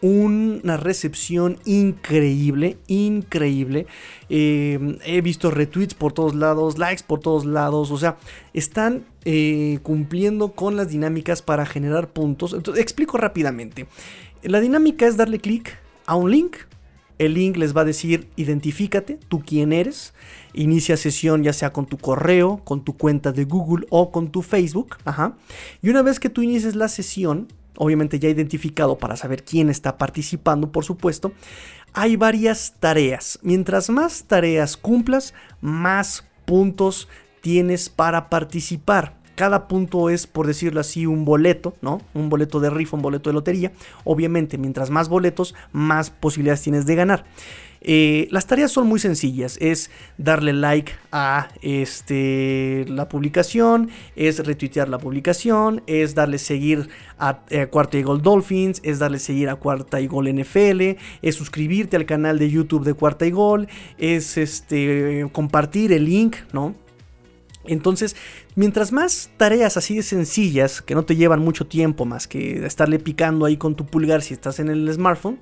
una 0.02 0.76
recepción 0.76 1.58
increíble, 1.64 2.78
increíble. 2.88 3.86
Eh, 4.32 4.98
he 5.04 5.20
visto 5.22 5.50
retweets 5.50 5.94
por 5.94 6.12
todos 6.12 6.36
lados, 6.36 6.78
likes 6.78 7.02
por 7.04 7.18
todos 7.18 7.44
lados, 7.44 7.90
o 7.90 7.98
sea, 7.98 8.16
están 8.54 9.04
eh, 9.24 9.80
cumpliendo 9.82 10.52
con 10.52 10.76
las 10.76 10.88
dinámicas 10.88 11.42
para 11.42 11.66
generar 11.66 12.08
puntos. 12.12 12.54
Entonces, 12.54 12.80
explico 12.80 13.18
rápidamente. 13.18 13.88
La 14.42 14.60
dinámica 14.60 15.06
es 15.06 15.16
darle 15.16 15.40
clic 15.40 15.76
a 16.06 16.14
un 16.14 16.30
link. 16.30 16.56
El 17.18 17.34
link 17.34 17.56
les 17.56 17.76
va 17.76 17.82
a 17.82 17.84
decir 17.84 18.28
identifícate, 18.36 19.18
tú 19.28 19.42
quién 19.44 19.72
eres. 19.72 20.14
Inicia 20.54 20.96
sesión 20.96 21.42
ya 21.42 21.52
sea 21.52 21.72
con 21.72 21.86
tu 21.86 21.98
correo, 21.98 22.62
con 22.64 22.82
tu 22.82 22.96
cuenta 22.96 23.32
de 23.32 23.44
Google 23.44 23.86
o 23.90 24.10
con 24.10 24.30
tu 24.30 24.42
Facebook. 24.42 24.96
Ajá. 25.04 25.36
Y 25.82 25.90
una 25.90 26.02
vez 26.02 26.18
que 26.20 26.30
tú 26.30 26.40
inicies 26.40 26.76
la 26.76 26.88
sesión, 26.88 27.48
obviamente 27.76 28.18
ya 28.18 28.28
identificado 28.28 28.98
para 28.98 29.16
saber 29.16 29.42
quién 29.42 29.70
está 29.70 29.98
participando, 29.98 30.70
por 30.70 30.84
supuesto, 30.84 31.32
hay 31.92 32.16
varias 32.16 32.74
tareas. 32.80 33.38
Mientras 33.42 33.90
más 33.90 34.24
tareas 34.24 34.76
cumplas, 34.76 35.34
más 35.60 36.24
puntos 36.44 37.08
tienes 37.40 37.88
para 37.88 38.28
participar. 38.28 39.18
Cada 39.34 39.68
punto 39.68 40.10
es, 40.10 40.26
por 40.26 40.46
decirlo 40.46 40.80
así, 40.80 41.06
un 41.06 41.24
boleto, 41.24 41.74
¿no? 41.80 42.02
Un 42.12 42.28
boleto 42.28 42.60
de 42.60 42.68
rifa, 42.68 42.96
un 42.96 43.02
boleto 43.02 43.30
de 43.30 43.34
lotería. 43.34 43.72
Obviamente, 44.04 44.58
mientras 44.58 44.90
más 44.90 45.08
boletos, 45.08 45.54
más 45.72 46.10
posibilidades 46.10 46.62
tienes 46.62 46.84
de 46.84 46.94
ganar. 46.94 47.24
Eh, 47.82 48.28
las 48.30 48.46
tareas 48.46 48.70
son 48.70 48.86
muy 48.86 49.00
sencillas. 49.00 49.56
Es 49.60 49.90
darle 50.18 50.52
like 50.52 50.92
a 51.12 51.48
este, 51.62 52.84
la 52.88 53.08
publicación, 53.08 53.90
es 54.16 54.44
retuitear 54.44 54.88
la 54.88 54.98
publicación, 54.98 55.82
es 55.86 56.14
darle 56.14 56.38
seguir 56.38 56.88
a, 57.18 57.40
eh, 57.50 57.66
Cuarta 57.66 57.98
y 57.98 58.02
Gol 58.02 58.22
Dolphins, 58.22 58.80
es 58.84 58.98
darle 58.98 59.18
seguir 59.18 59.48
a 59.48 59.56
Cuarta 59.56 60.00
y 60.00 60.06
Gol 60.06 60.28
NFL, 60.28 60.96
es 61.22 61.34
suscribirte 61.34 61.96
al 61.96 62.06
canal 62.06 62.38
de 62.38 62.50
YouTube 62.50 62.84
de 62.84 62.94
Cuarta 62.94 63.26
y 63.26 63.30
Gol, 63.30 63.68
es 63.98 64.36
este, 64.36 65.28
compartir 65.32 65.92
el 65.92 66.04
link, 66.04 66.36
¿no? 66.52 66.74
Entonces, 67.64 68.16
mientras 68.56 68.90
más 68.90 69.30
tareas 69.36 69.76
así 69.76 69.94
de 69.96 70.02
sencillas, 70.02 70.80
que 70.80 70.94
no 70.94 71.04
te 71.04 71.14
llevan 71.14 71.40
mucho 71.40 71.66
tiempo 71.66 72.06
más 72.06 72.26
que 72.26 72.64
estarle 72.64 72.98
picando 72.98 73.44
ahí 73.44 73.58
con 73.58 73.74
tu 73.74 73.86
pulgar 73.86 74.22
si 74.22 74.34
estás 74.34 74.60
en 74.60 74.68
el 74.68 74.90
smartphone, 74.92 75.38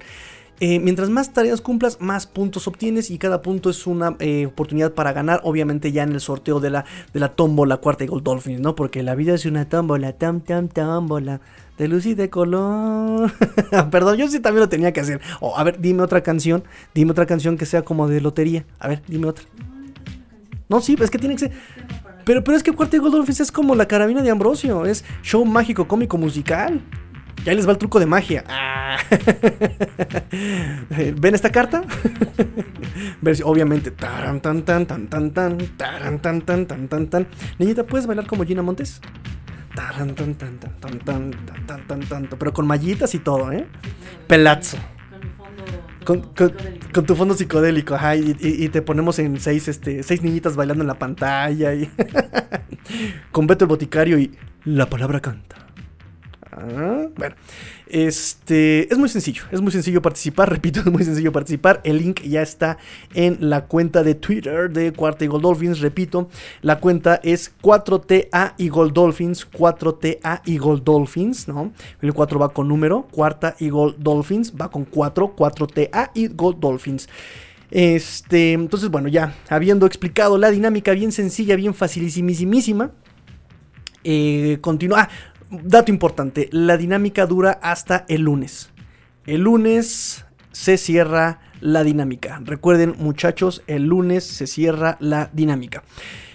eh, 0.61 0.81
mientras 0.81 1.09
más 1.09 1.33
tareas 1.33 1.61
cumplas, 1.61 2.01
más 2.01 2.27
puntos 2.27 2.67
obtienes 2.67 3.11
y 3.11 3.19
cada 3.19 3.43
punto 3.43 3.71
es 3.71 3.87
una 3.87 4.17
eh, 4.19 4.47
oportunidad 4.47 4.93
para 4.93 5.13
ganar, 5.13 5.41
obviamente 5.45 5.93
ya 5.93 6.03
en 6.03 6.13
el 6.13 6.21
sorteo 6.21 6.59
de 6.59 6.71
la, 6.71 6.85
de 7.13 7.21
la 7.21 7.35
tómbola 7.37 7.77
cuarta 7.77 8.03
y 8.05 8.09
Gold 8.09 8.25
Dolphins, 8.25 8.61
¿no? 8.61 8.75
Porque 8.75 9.05
la 9.05 9.15
vida 9.15 9.35
es 9.35 9.47
una 9.47 9.69
tómbola, 9.69 10.13
tam, 10.15 10.41
tam, 10.41 10.69
tómbola, 10.69 11.41
de 11.79 11.87
luz 11.87 12.07
y 12.07 12.15
de 12.15 12.29
color. 12.29 13.33
Perdón, 13.91 14.17
yo 14.17 14.29
sí 14.29 14.41
también 14.41 14.63
lo 14.63 14.69
tenía 14.69 14.93
que 14.93 15.01
hacer. 15.01 15.21
Oh, 15.41 15.57
a 15.57 15.63
ver, 15.63 15.81
dime 15.81 16.03
otra 16.03 16.23
canción, 16.23 16.65
dime 16.93 17.13
otra 17.13 17.27
canción 17.27 17.57
que 17.57 17.65
sea 17.65 17.83
como 17.83 18.09
de 18.09 18.21
lotería. 18.21 18.65
A 18.81 18.89
ver, 18.89 19.03
dime 19.07 19.29
otra. 19.29 19.45
No, 20.69 20.81
sí, 20.81 20.97
es 21.01 21.11
que 21.11 21.19
tiene 21.19 21.35
que 21.37 21.41
ser... 21.41 21.53
Pero, 22.25 22.45
pero 22.45 22.57
es 22.59 22.63
que 22.63 22.73
Cuarta 22.73 22.97
y 22.97 22.99
Gold 22.99 23.15
Dolphins 23.15 23.41
es 23.41 23.51
como 23.51 23.75
la 23.75 23.89
carabina 23.89 24.23
de 24.23 24.29
Ambrosio, 24.29 24.85
es 24.85 25.03
show 25.23 25.43
mágico, 25.47 25.89
cómico, 25.89 26.19
musical. 26.19 26.83
Y 27.45 27.49
ahí 27.49 27.57
les 27.57 27.67
va 27.67 27.73
el 27.73 27.79
truco 27.79 28.01
de 28.01 28.07
magia. 28.07 28.45
Ah. 28.49 28.99
¿Ven 30.91 31.35
esta 31.35 31.51
carta? 31.51 31.83
Obviamente. 33.45 33.91
Taran, 33.91 34.41
tan, 34.41 34.63
tan, 34.63 34.87
tan, 34.87 35.09
tan, 35.09 35.31
tan, 35.31 35.59
tan, 35.77 36.41
tan, 36.43 36.67
tan, 36.67 36.89
tan, 36.89 37.07
tan. 37.09 37.27
Niñita, 37.59 37.85
¿puedes 37.85 38.07
bailar 38.07 38.27
como 38.27 38.45
Gina 38.45 38.63
Montes? 38.63 39.01
Taran, 39.75 40.15
tan, 40.15 40.35
tan, 40.35 40.59
tan, 40.59 40.79
tan, 40.79 40.99
tan, 40.99 41.31
tan, 41.67 41.87
tan, 41.87 42.01
tan, 42.09 42.29
pero 42.39 42.53
con 42.53 42.67
mallitas 42.67 43.15
y 43.15 43.19
todo, 43.19 43.53
¿eh? 43.53 43.67
Pelazo. 44.27 44.77
Con, 46.05 46.23
con, 46.23 46.55
con, 46.93 47.05
tu 47.05 47.15
fondo 47.15 47.35
psicodélico, 47.35 47.95
ajá, 47.95 48.17
y, 48.17 48.69
te 48.71 48.81
ponemos 48.81 49.19
en 49.19 49.39
seis, 49.39 49.69
este, 49.69 50.03
seis 50.03 50.23
niñitas 50.23 50.57
bailando 50.57 50.83
en 50.83 50.89
la 50.89 50.99
pantalla 50.99 51.75
con 53.31 53.47
Beto 53.47 53.67
el 53.67 53.69
boticario 53.69 54.19
y 54.19 54.33
la 54.65 54.89
palabra 54.89 55.21
canta. 55.21 55.68
Bueno, 57.17 57.35
este 57.87 58.93
es 58.93 58.99
muy 58.99 59.09
sencillo, 59.09 59.45
es 59.51 59.61
muy 59.61 59.73
sencillo 59.73 60.03
participar, 60.03 60.51
repito, 60.53 60.81
es 60.81 60.87
muy 60.87 61.05
sencillo 61.05 61.33
participar. 61.33 61.81
El 61.85 61.99
link 61.99 62.23
ya 62.23 62.43
está 62.43 62.79
en 63.15 63.37
la 63.49 63.67
cuenta 63.67 64.03
de 64.03 64.15
Twitter 64.15 64.71
de 64.71 64.93
Cuarta 64.93 65.25
y 65.25 65.29
Dolphins. 65.29 65.81
Repito, 65.81 66.29
la 66.63 66.81
cuenta 66.81 67.21
es 67.23 67.53
4TA 67.63 68.55
y 68.57 68.69
Dolphins, 68.69 69.51
4TA 69.51 70.43
y 70.45 70.59
Gold 70.59 70.85
Dolphins, 70.85 71.49
¿no? 71.49 71.73
El 72.01 72.13
4 72.13 72.39
va 72.39 72.49
con 72.51 72.69
número, 72.69 73.09
Cuarta 73.11 73.55
y 73.59 73.69
Dolphins 73.69 74.55
va 74.61 74.71
con 74.71 74.85
4, 74.85 75.35
4TA 75.37 76.11
y 76.15 76.29
Gold 76.29 76.59
Dolphins. 76.59 77.09
Este, 77.71 78.53
entonces, 78.53 78.89
bueno, 78.89 79.09
ya 79.09 79.35
habiendo 79.49 79.87
explicado 79.87 80.39
la 80.39 80.51
dinámica 80.51 80.93
bien 80.93 81.13
sencilla, 81.13 81.57
bien 81.57 81.75
facilísimísima. 81.75 82.93
Eh, 84.05 84.59
continúa. 84.61 85.03
Ah, 85.03 85.09
dato 85.51 85.91
importante, 85.91 86.49
la 86.53 86.77
dinámica 86.77 87.27
dura 87.27 87.59
hasta 87.63 88.05
el 88.09 88.23
lunes. 88.23 88.71
El 89.27 89.43
lunes 89.43 90.25
se 90.53 90.79
cierra 90.79 91.41
la 91.61 91.85
dinámica. 91.85 92.41
Recuerden 92.45 92.95
muchachos, 92.99 93.63
el 93.67 93.85
lunes 93.85 94.25
se 94.25 94.47
cierra 94.47 94.97
la 95.01 95.31
dinámica. 95.33 95.83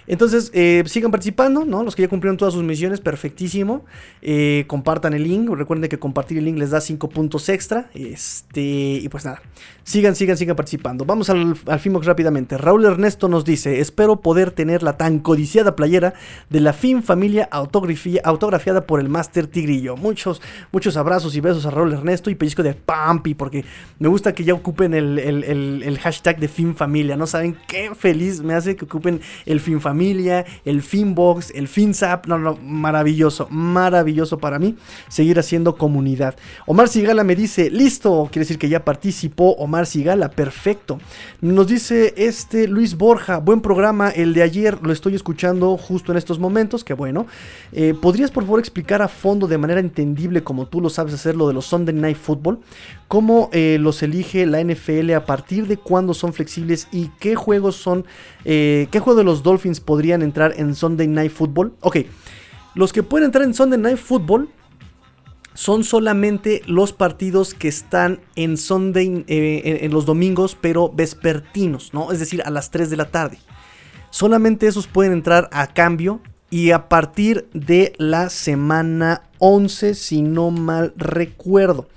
Entonces, 0.06 0.50
eh, 0.54 0.82
sigan 0.86 1.10
participando, 1.10 1.64
¿no? 1.64 1.82
Los 1.82 1.96
que 1.96 2.02
ya 2.02 2.08
cumplieron 2.08 2.36
todas 2.36 2.54
sus 2.54 2.62
misiones, 2.62 3.00
perfectísimo. 3.00 3.84
Eh, 4.22 4.64
compartan 4.66 5.14
el 5.14 5.24
link. 5.24 5.48
Recuerden 5.50 5.88
que 5.88 5.98
compartir 5.98 6.38
el 6.38 6.44
link 6.44 6.58
les 6.58 6.70
da 6.70 6.80
5 6.80 7.08
puntos 7.08 7.48
extra. 7.48 7.90
Este, 7.94 8.60
y 8.60 9.08
pues 9.08 9.24
nada. 9.24 9.42
Sigan, 9.84 10.16
sigan, 10.16 10.36
sigan 10.36 10.56
participando. 10.56 11.04
Vamos 11.04 11.30
al, 11.30 11.56
al 11.66 12.02
rápidamente. 12.02 12.56
Raúl 12.58 12.84
Ernesto 12.84 13.28
nos 13.28 13.44
dice: 13.44 13.80
Espero 13.80 14.20
poder 14.20 14.50
tener 14.50 14.82
la 14.82 14.96
tan 14.96 15.18
codiciada 15.18 15.76
playera 15.76 16.14
de 16.50 16.60
la 16.60 16.72
Fin 16.72 17.02
Familia 17.02 17.48
autografiada 17.52 18.86
por 18.86 19.00
el 19.00 19.08
Master 19.08 19.46
Tigrillo. 19.46 19.96
Muchos, 19.96 20.40
muchos 20.72 20.96
abrazos 20.96 21.36
y 21.36 21.40
besos 21.40 21.66
a 21.66 21.70
Raúl 21.70 21.92
Ernesto 21.92 22.30
y 22.30 22.34
pellizco 22.34 22.62
de 22.62 22.74
Pampi, 22.74 23.34
porque 23.34 23.64
me 23.98 24.08
gusta 24.08 24.34
que 24.34 24.44
ya 24.44 24.54
ocupen 24.54 24.94
el, 24.94 25.18
el, 25.18 25.82
el, 25.82 25.98
hashtag 25.98 26.38
de 26.38 26.48
Fin 26.48 26.74
Familia. 26.74 27.16
No 27.16 27.26
saben 27.26 27.56
qué 27.68 27.94
feliz 27.94 28.42
me 28.42 28.54
hace 28.54 28.76
que 28.76 28.84
ocupen 28.84 29.20
el 29.46 29.60
Fin 29.60 29.80
Familia, 29.80 29.93
el 30.00 30.82
Finbox, 30.82 31.50
el 31.54 31.68
FinZap. 31.68 32.26
No, 32.26 32.38
no, 32.38 32.58
maravilloso, 32.62 33.48
maravilloso 33.50 34.38
para 34.38 34.58
mí 34.58 34.76
seguir 35.08 35.38
haciendo 35.38 35.76
comunidad. 35.76 36.36
Omar 36.66 36.88
Sigala 36.88 37.24
me 37.24 37.36
dice: 37.36 37.70
Listo, 37.70 38.28
quiere 38.30 38.44
decir 38.44 38.58
que 38.58 38.68
ya 38.68 38.84
participó 38.84 39.52
Omar. 39.52 39.86
Sigala, 39.86 40.30
perfecto. 40.30 40.98
Nos 41.40 41.68
dice 41.68 42.14
este 42.16 42.68
Luis 42.68 42.96
Borja, 42.96 43.38
buen 43.38 43.60
programa, 43.60 44.10
el 44.10 44.34
de 44.34 44.42
ayer 44.42 44.78
lo 44.82 44.92
estoy 44.92 45.14
escuchando 45.14 45.76
justo 45.76 46.12
en 46.12 46.18
estos 46.18 46.38
momentos, 46.38 46.84
que 46.84 46.94
bueno. 46.94 47.26
Eh, 47.72 47.94
¿Podrías 48.00 48.30
por 48.30 48.44
favor 48.44 48.60
explicar 48.60 49.02
a 49.02 49.08
fondo 49.08 49.46
de 49.46 49.58
manera 49.58 49.80
entendible 49.80 50.42
como 50.42 50.66
tú 50.66 50.80
lo 50.80 50.90
sabes 50.90 51.14
hacer 51.14 51.36
lo 51.36 51.48
de 51.48 51.54
los 51.54 51.66
Sunday 51.66 51.94
Night 51.94 52.16
Football? 52.16 52.60
¿Cómo 53.08 53.50
eh, 53.52 53.78
los 53.80 54.02
elige 54.02 54.46
la 54.46 54.62
NFL 54.62 55.12
a 55.12 55.26
partir 55.26 55.66
de 55.66 55.76
cuándo 55.76 56.14
son 56.14 56.32
flexibles 56.32 56.88
y 56.90 57.10
qué 57.20 57.34
juegos 57.34 57.76
son, 57.76 58.06
eh, 58.44 58.88
qué 58.90 59.00
juego 59.00 59.18
de 59.18 59.24
los 59.24 59.42
Dolphins 59.42 59.80
podrían 59.80 60.22
entrar 60.22 60.54
en 60.56 60.74
Sunday 60.74 61.06
Night 61.06 61.30
Football? 61.30 61.74
Ok, 61.80 61.98
los 62.74 62.92
que 62.92 63.02
pueden 63.02 63.26
entrar 63.26 63.44
en 63.44 63.54
Sunday 63.54 63.78
Night 63.78 63.98
Football 63.98 64.48
son 65.54 65.84
solamente 65.84 66.62
los 66.66 66.92
partidos 66.92 67.54
que 67.54 67.68
están 67.68 68.20
en 68.34 68.56
Sunday, 68.56 69.24
eh, 69.28 69.78
en, 69.82 69.92
los 69.92 70.04
domingos, 70.04 70.56
pero 70.60 70.90
vespertinos, 70.92 71.94
¿no? 71.94 72.10
Es 72.10 72.18
decir, 72.18 72.42
a 72.44 72.50
las 72.50 72.70
3 72.70 72.90
de 72.90 72.96
la 72.96 73.10
tarde. 73.10 73.38
Solamente 74.10 74.66
esos 74.66 74.88
pueden 74.88 75.12
entrar 75.12 75.48
a 75.52 75.68
cambio 75.68 76.20
y 76.50 76.72
a 76.72 76.88
partir 76.88 77.48
de 77.52 77.94
la 77.98 78.30
semana 78.30 79.22
11, 79.38 79.94
si 79.94 80.22
no 80.22 80.50
mal 80.50 80.92
recuerdo. 80.96 81.88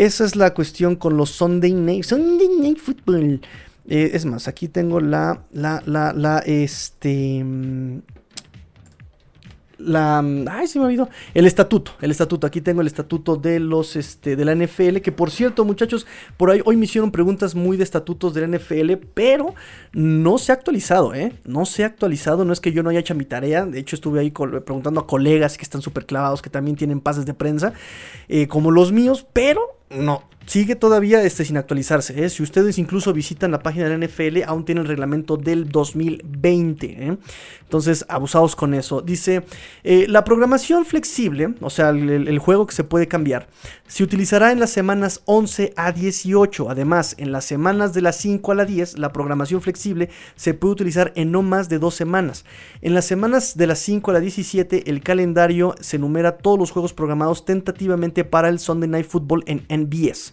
Esa 0.00 0.24
es 0.24 0.34
la 0.34 0.54
cuestión 0.54 0.96
con 0.96 1.18
los 1.18 1.28
Sunday 1.28 1.74
Night, 1.74 2.04
Sunday 2.04 2.48
Night 2.58 2.78
Football. 2.78 3.42
Eh, 3.86 4.12
es 4.14 4.24
más, 4.24 4.48
aquí 4.48 4.66
tengo 4.66 4.98
la, 4.98 5.42
la, 5.52 5.82
la, 5.84 6.14
la, 6.14 6.38
este 6.38 7.44
la 9.80 10.18
ay 10.50 10.66
se 10.66 10.78
me 10.78 10.86
olvidó. 10.86 11.08
El 11.34 11.46
estatuto 11.46 11.92
el 12.00 12.10
estatuto. 12.10 12.46
Aquí 12.46 12.60
tengo 12.60 12.80
el 12.80 12.86
estatuto 12.86 13.36
de 13.36 13.60
los 13.60 13.96
este 13.96 14.36
de 14.36 14.44
la 14.44 14.54
NFL 14.54 14.98
que 14.98 15.12
por 15.12 15.30
cierto 15.30 15.64
muchachos 15.64 16.06
por 16.36 16.50
ahí 16.50 16.60
hoy 16.64 16.76
me 16.76 16.84
hicieron 16.84 17.10
preguntas 17.10 17.54
muy 17.54 17.76
de 17.76 17.84
estatutos 17.84 18.34
de 18.34 18.46
la 18.46 18.58
NFL 18.58 18.92
pero 19.14 19.54
no 19.92 20.38
se 20.38 20.52
ha 20.52 20.54
actualizado 20.54 21.14
eh 21.14 21.32
no 21.44 21.64
se 21.66 21.84
ha 21.84 21.86
actualizado. 21.86 22.44
No 22.44 22.52
es 22.52 22.60
que 22.60 22.72
yo 22.72 22.82
no 22.82 22.90
haya 22.90 23.00
hecho 23.00 23.14
mi 23.14 23.24
tarea. 23.24 23.66
De 23.66 23.78
hecho 23.78 23.96
estuve 23.96 24.20
ahí 24.20 24.30
preguntando 24.30 25.00
a 25.00 25.06
colegas 25.06 25.56
que 25.56 25.64
están 25.64 25.82
súper 25.82 26.06
clavados 26.06 26.42
que 26.42 26.50
también 26.50 26.76
tienen 26.76 27.00
pases 27.00 27.26
de 27.26 27.34
prensa 27.34 27.72
eh, 28.28 28.46
como 28.46 28.70
los 28.70 28.92
míos 28.92 29.26
pero 29.32 29.78
no 29.90 30.24
sigue 30.50 30.74
todavía 30.74 31.22
este, 31.22 31.44
sin 31.44 31.56
actualizarse. 31.58 32.24
¿eh? 32.24 32.28
Si 32.28 32.42
ustedes 32.42 32.76
incluso 32.76 33.12
visitan 33.12 33.52
la 33.52 33.60
página 33.60 33.88
de 33.88 33.96
la 33.96 34.04
NFL, 34.04 34.42
aún 34.48 34.64
tiene 34.64 34.80
el 34.80 34.88
reglamento 34.88 35.36
del 35.36 35.68
2020. 35.68 36.86
¿eh? 36.86 37.16
Entonces, 37.62 38.04
abusados 38.08 38.56
con 38.56 38.74
eso. 38.74 39.00
Dice, 39.00 39.44
eh, 39.84 40.06
la 40.08 40.24
programación 40.24 40.84
flexible, 40.84 41.54
o 41.60 41.70
sea, 41.70 41.90
el, 41.90 42.38
juego 42.40 42.66
que 42.66 42.74
se 42.74 42.82
puede 42.82 43.06
cambiar, 43.06 43.46
se 43.86 44.02
utilizará 44.02 44.50
en 44.50 44.58
las 44.58 44.70
semanas 44.70 45.22
11 45.26 45.72
a 45.76 45.92
18. 45.92 46.68
Además, 46.68 47.14
en 47.18 47.30
las 47.30 47.44
semanas 47.44 47.94
de 47.94 48.02
las 48.02 48.16
5 48.16 48.50
a 48.50 48.56
la 48.56 48.64
10, 48.64 48.98
la 48.98 49.12
programación 49.12 49.62
flexible 49.62 50.10
se 50.34 50.54
puede 50.54 50.72
utilizar 50.72 51.12
en 51.14 51.30
no 51.30 51.42
más 51.42 51.68
de 51.68 51.78
dos 51.78 51.94
semanas. 51.94 52.44
En 52.82 52.94
las 52.94 53.04
semanas 53.04 53.56
de 53.56 53.68
las 53.68 53.78
5 53.78 54.10
a 54.10 54.14
la 54.14 54.20
17, 54.20 54.90
el 54.90 55.00
calendario 55.00 55.76
se 55.78 55.94
enumera 55.94 56.38
todos 56.38 56.58
los 56.58 56.72
juegos 56.72 56.92
programados 56.92 57.44
tentativamente 57.44 58.24
para 58.24 58.48
el 58.48 58.58
Sunday 58.58 58.88
Night 58.88 59.06
Football 59.06 59.44
en 59.46 59.64
NBS. 59.68 60.32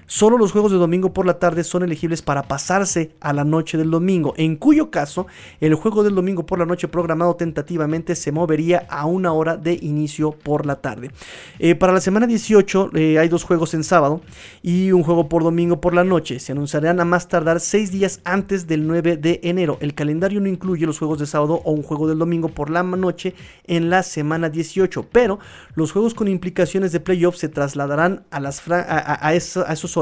Solo 0.13 0.37
los 0.37 0.51
juegos 0.51 0.73
de 0.73 0.77
domingo 0.77 1.13
por 1.13 1.25
la 1.25 1.39
tarde 1.39 1.63
son 1.63 1.83
elegibles 1.83 2.21
para 2.21 2.43
pasarse 2.43 3.15
a 3.21 3.31
la 3.31 3.45
noche 3.45 3.77
del 3.77 3.89
domingo, 3.89 4.33
en 4.35 4.57
cuyo 4.57 4.91
caso 4.91 5.25
el 5.61 5.73
juego 5.75 6.03
del 6.03 6.15
domingo 6.15 6.45
por 6.45 6.59
la 6.59 6.65
noche 6.65 6.89
programado 6.89 7.37
tentativamente 7.37 8.15
se 8.15 8.33
movería 8.33 8.85
a 8.89 9.05
una 9.05 9.31
hora 9.31 9.55
de 9.55 9.79
inicio 9.81 10.33
por 10.33 10.65
la 10.65 10.81
tarde. 10.81 11.11
Eh, 11.59 11.75
para 11.75 11.93
la 11.93 12.01
semana 12.01 12.27
18 12.27 12.89
eh, 12.93 13.19
hay 13.19 13.29
dos 13.29 13.45
juegos 13.45 13.73
en 13.73 13.85
sábado 13.85 14.19
y 14.61 14.91
un 14.91 15.03
juego 15.03 15.29
por 15.29 15.43
domingo 15.43 15.79
por 15.79 15.93
la 15.93 16.03
noche. 16.03 16.41
Se 16.41 16.51
anunciarán 16.51 16.99
a 16.99 17.05
más 17.05 17.29
tardar 17.29 17.61
seis 17.61 17.89
días 17.89 18.19
antes 18.25 18.67
del 18.67 18.85
9 18.87 19.15
de 19.15 19.39
enero. 19.43 19.77
El 19.79 19.93
calendario 19.93 20.41
no 20.41 20.49
incluye 20.49 20.85
los 20.85 20.99
juegos 20.99 21.19
de 21.19 21.25
sábado 21.25 21.61
o 21.63 21.71
un 21.71 21.83
juego 21.83 22.09
del 22.09 22.19
domingo 22.19 22.49
por 22.49 22.69
la 22.69 22.83
noche 22.83 23.33
en 23.63 23.89
la 23.89 24.03
semana 24.03 24.49
18, 24.49 25.07
pero 25.09 25.39
los 25.75 25.93
juegos 25.93 26.13
con 26.13 26.27
implicaciones 26.27 26.91
de 26.91 26.99
playoffs 26.99 27.39
se 27.39 27.47
trasladarán 27.47 28.25
a, 28.29 28.41
las 28.41 28.61
a, 28.69 29.33
esos 29.33 29.95
horarios. 29.95 30.00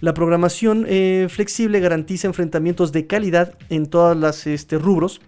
La 0.00 0.14
programación 0.14 0.86
eh, 0.88 1.28
flexible 1.30 1.80
garantiza 1.80 2.26
enfrentamientos 2.26 2.92
de 2.92 3.06
calidad 3.06 3.54
en 3.68 3.86
todas 3.86 4.16
las 4.16 4.46
este, 4.46 4.78
rubros 4.78 5.20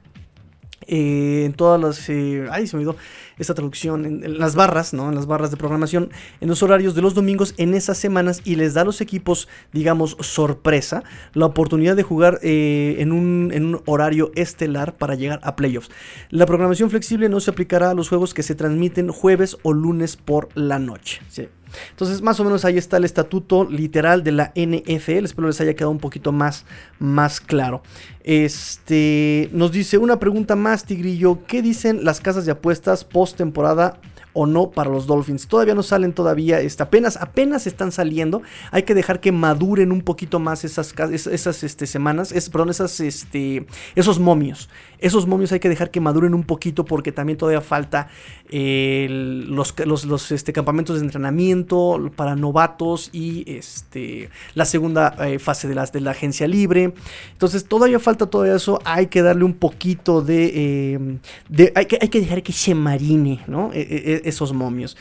eh, 0.86 1.44
en 1.46 1.54
todas 1.54 1.80
las. 1.80 2.08
Eh, 2.08 2.46
ay, 2.50 2.66
se 2.66 2.76
me 2.76 2.82
olvidó 2.82 2.98
esta 3.38 3.54
traducción. 3.54 4.04
En, 4.04 4.38
las 4.38 4.54
barras, 4.54 4.92
¿no? 4.92 5.08
En 5.08 5.14
las 5.14 5.26
barras 5.26 5.50
de 5.50 5.56
programación. 5.56 6.10
En 6.40 6.48
los 6.48 6.62
horarios 6.62 6.94
de 6.94 7.02
los 7.02 7.14
domingos 7.14 7.54
en 7.56 7.74
esas 7.74 7.98
semanas. 7.98 8.40
Y 8.44 8.56
les 8.56 8.74
da 8.74 8.82
a 8.82 8.84
los 8.84 9.00
equipos, 9.00 9.48
digamos, 9.72 10.16
sorpresa. 10.20 11.02
La 11.32 11.46
oportunidad 11.46 11.96
de 11.96 12.02
jugar 12.02 12.38
eh, 12.42 12.96
en, 12.98 13.12
un, 13.12 13.50
en, 13.52 13.66
un, 13.66 13.82
horario 13.86 14.32
estelar 14.34 14.96
para 14.96 15.14
llegar 15.14 15.40
a 15.42 15.56
playoffs. 15.56 15.90
La 16.30 16.46
programación 16.46 16.90
flexible 16.90 17.28
no 17.28 17.40
se 17.40 17.50
aplicará 17.50 17.90
a 17.90 17.94
los 17.94 18.08
juegos 18.08 18.34
que 18.34 18.42
se 18.42 18.54
transmiten 18.54 19.08
jueves 19.08 19.56
o 19.62 19.72
lunes 19.72 20.16
por 20.16 20.48
la 20.54 20.78
noche. 20.78 21.20
¿sí? 21.28 21.48
Entonces, 21.90 22.22
más 22.22 22.40
o 22.40 22.44
menos 22.44 22.64
ahí 22.64 22.78
está 22.78 22.96
el 22.96 23.04
estatuto 23.04 23.64
literal 23.64 24.22
de 24.22 24.32
la 24.32 24.52
NFL. 24.54 25.24
Espero 25.24 25.48
les 25.48 25.60
haya 25.60 25.74
quedado 25.74 25.90
un 25.90 25.98
poquito 25.98 26.32
más, 26.32 26.64
más 26.98 27.40
claro. 27.40 27.82
Este 28.22 29.50
nos 29.52 29.72
dice 29.72 29.98
una 29.98 30.18
pregunta 30.18 30.56
más, 30.56 30.84
Tigrillo. 30.84 31.40
¿Qué 31.46 31.62
dicen 31.62 32.04
las 32.04 32.20
casas 32.20 32.46
de 32.46 32.52
apuestas 32.52 33.04
post 33.04 33.23
temporada 33.32 33.98
o 34.34 34.46
no 34.46 34.70
para 34.70 34.90
los 34.90 35.06
Dolphins. 35.06 35.48
Todavía 35.48 35.74
no 35.74 35.82
salen 35.82 36.12
todavía, 36.12 36.60
este, 36.60 36.82
apenas, 36.82 37.16
apenas 37.16 37.66
están 37.66 37.92
saliendo. 37.92 38.42
Hay 38.70 38.82
que 38.82 38.94
dejar 38.94 39.20
que 39.20 39.32
maduren 39.32 39.92
un 39.92 40.02
poquito 40.02 40.38
más 40.38 40.64
esas, 40.64 40.92
esas 41.08 41.64
este, 41.64 41.86
semanas, 41.86 42.34
perdón, 42.50 42.68
esas, 42.68 43.00
este, 43.00 43.66
esos 43.94 44.18
momios. 44.18 44.68
Esos 45.04 45.26
momios 45.26 45.52
hay 45.52 45.60
que 45.60 45.68
dejar 45.68 45.90
que 45.90 46.00
maduren 46.00 46.32
un 46.32 46.44
poquito 46.44 46.86
porque 46.86 47.12
también 47.12 47.36
todavía 47.36 47.60
falta 47.60 48.08
los, 48.50 49.74
los, 49.86 50.32
este, 50.32 50.52
campamentos 50.54 50.96
de 50.96 51.04
entrenamiento 51.04 52.10
para 52.16 52.36
novatos 52.36 53.10
y 53.12 53.44
este, 53.46 54.30
la 54.54 54.64
segunda 54.64 55.14
eh, 55.20 55.38
fase 55.38 55.68
de, 55.68 55.74
las, 55.74 55.92
de 55.92 56.00
la 56.00 56.12
agencia 56.12 56.48
libre. 56.48 56.94
Entonces 57.32 57.66
todavía 57.66 57.98
falta 57.98 58.26
todo 58.26 58.46
eso. 58.46 58.78
Hay 58.84 59.08
que 59.08 59.20
darle 59.20 59.44
un 59.44 59.54
poquito 59.54 60.22
de... 60.22 60.52
Eh, 60.54 61.18
de 61.50 61.72
hay, 61.74 61.84
que, 61.84 61.98
hay 62.00 62.08
que 62.08 62.20
dejar 62.20 62.42
que 62.42 62.52
se 62.52 62.74
marine, 62.74 63.40
¿no? 63.46 63.72
E, 63.74 63.80
e, 63.80 64.14
e, 64.14 64.22
esos 64.24 64.54
momios. 64.54 64.96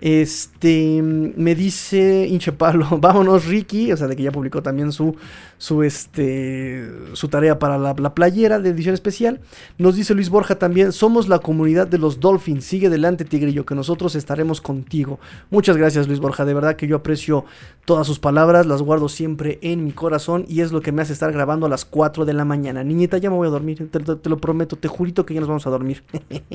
Este, 0.00 1.00
me 1.02 1.54
dice 1.54 2.26
Inchepalo, 2.28 2.98
vámonos 3.00 3.46
Ricky, 3.46 3.92
o 3.92 3.96
sea, 3.96 4.06
de 4.08 4.16
que 4.16 4.22
ya 4.24 4.32
publicó 4.32 4.62
también 4.62 4.92
su, 4.92 5.14
su, 5.56 5.82
este, 5.82 6.86
su 7.12 7.28
tarea 7.28 7.58
para 7.58 7.78
la, 7.78 7.94
playera 8.14 8.58
de 8.58 8.70
edición 8.70 8.94
especial. 8.94 9.40
Nos 9.78 9.96
dice 9.96 10.14
Luis 10.14 10.30
Borja 10.30 10.56
también, 10.56 10.92
somos 10.92 11.28
la 11.28 11.38
comunidad 11.38 11.86
de 11.86 11.98
los 11.98 12.20
Dolphins, 12.20 12.64
sigue 12.64 12.88
adelante 12.88 13.24
Tigrillo, 13.24 13.64
que 13.64 13.74
nosotros 13.74 14.14
estaremos 14.14 14.60
contigo. 14.60 15.20
Muchas 15.50 15.76
gracias 15.76 16.08
Luis 16.08 16.20
Borja, 16.20 16.44
de 16.44 16.54
verdad 16.54 16.76
que 16.76 16.86
yo 16.86 16.96
aprecio 16.96 17.44
todas 17.84 18.06
sus 18.06 18.18
palabras, 18.18 18.66
las 18.66 18.82
guardo 18.82 19.08
siempre 19.08 19.58
en 19.62 19.84
mi 19.84 19.92
corazón 19.92 20.44
y 20.48 20.60
es 20.60 20.72
lo 20.72 20.80
que 20.80 20.90
me 20.90 21.02
hace 21.02 21.12
estar 21.12 21.32
grabando 21.32 21.66
a 21.66 21.68
las 21.68 21.84
4 21.84 22.24
de 22.24 22.32
la 22.32 22.44
mañana. 22.44 22.82
Niñita, 22.82 23.18
ya 23.18 23.30
me 23.30 23.36
voy 23.36 23.46
a 23.46 23.50
dormir, 23.50 23.88
te, 23.90 24.00
te 24.00 24.28
lo 24.28 24.38
prometo, 24.38 24.76
te 24.76 24.88
jurito 24.88 25.24
que 25.24 25.34
ya 25.34 25.40
nos 25.40 25.48
vamos 25.48 25.66
a 25.66 25.70
dormir. 25.70 26.02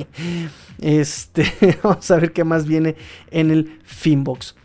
este, 0.80 1.78
vamos 1.84 2.10
a 2.12 2.18
ver 2.18 2.34
qué 2.34 2.44
más 2.44 2.66
viene 2.66 2.96
en 3.32 3.52
el 3.52 3.80
Finbox. 3.84 4.56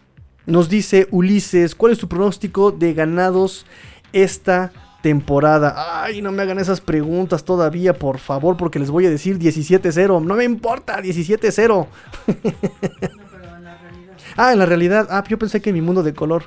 Nos 0.47 0.69
dice 0.69 1.09
Ulises, 1.11 1.75
¿cuál 1.75 1.93
es 1.93 1.99
tu 1.99 2.09
pronóstico 2.09 2.71
de 2.71 2.93
ganados 2.93 3.65
esta 4.13 4.73
temporada? 5.03 6.03
Ay, 6.03 6.21
no 6.21 6.33
me 6.33 6.43
hagan 6.43 6.59
esas 6.59 6.83
preguntas 6.83 7.45
todavía, 7.45 7.95
por 7.95 8.19
favor, 8.19 8.57
porque 8.59 8.79
les 8.79 8.91
voy 8.91 9.07
a 9.07 9.11
decir 9.11 9.39
17-0. 9.39 10.23
No 10.23 10.35
me 10.35 10.45
importa, 10.45 11.01
17-0. 11.03 11.87
ah, 14.37 14.53
en 14.53 14.59
la 14.59 14.67
realidad. 14.67 15.09
Ah, 15.11 15.25
yo 15.27 15.39
pensé 15.39 15.63
que 15.63 15.71
en 15.71 15.77
mi 15.77 15.83
mundo 15.83 16.03
de 16.03 16.13
color. 16.13 16.45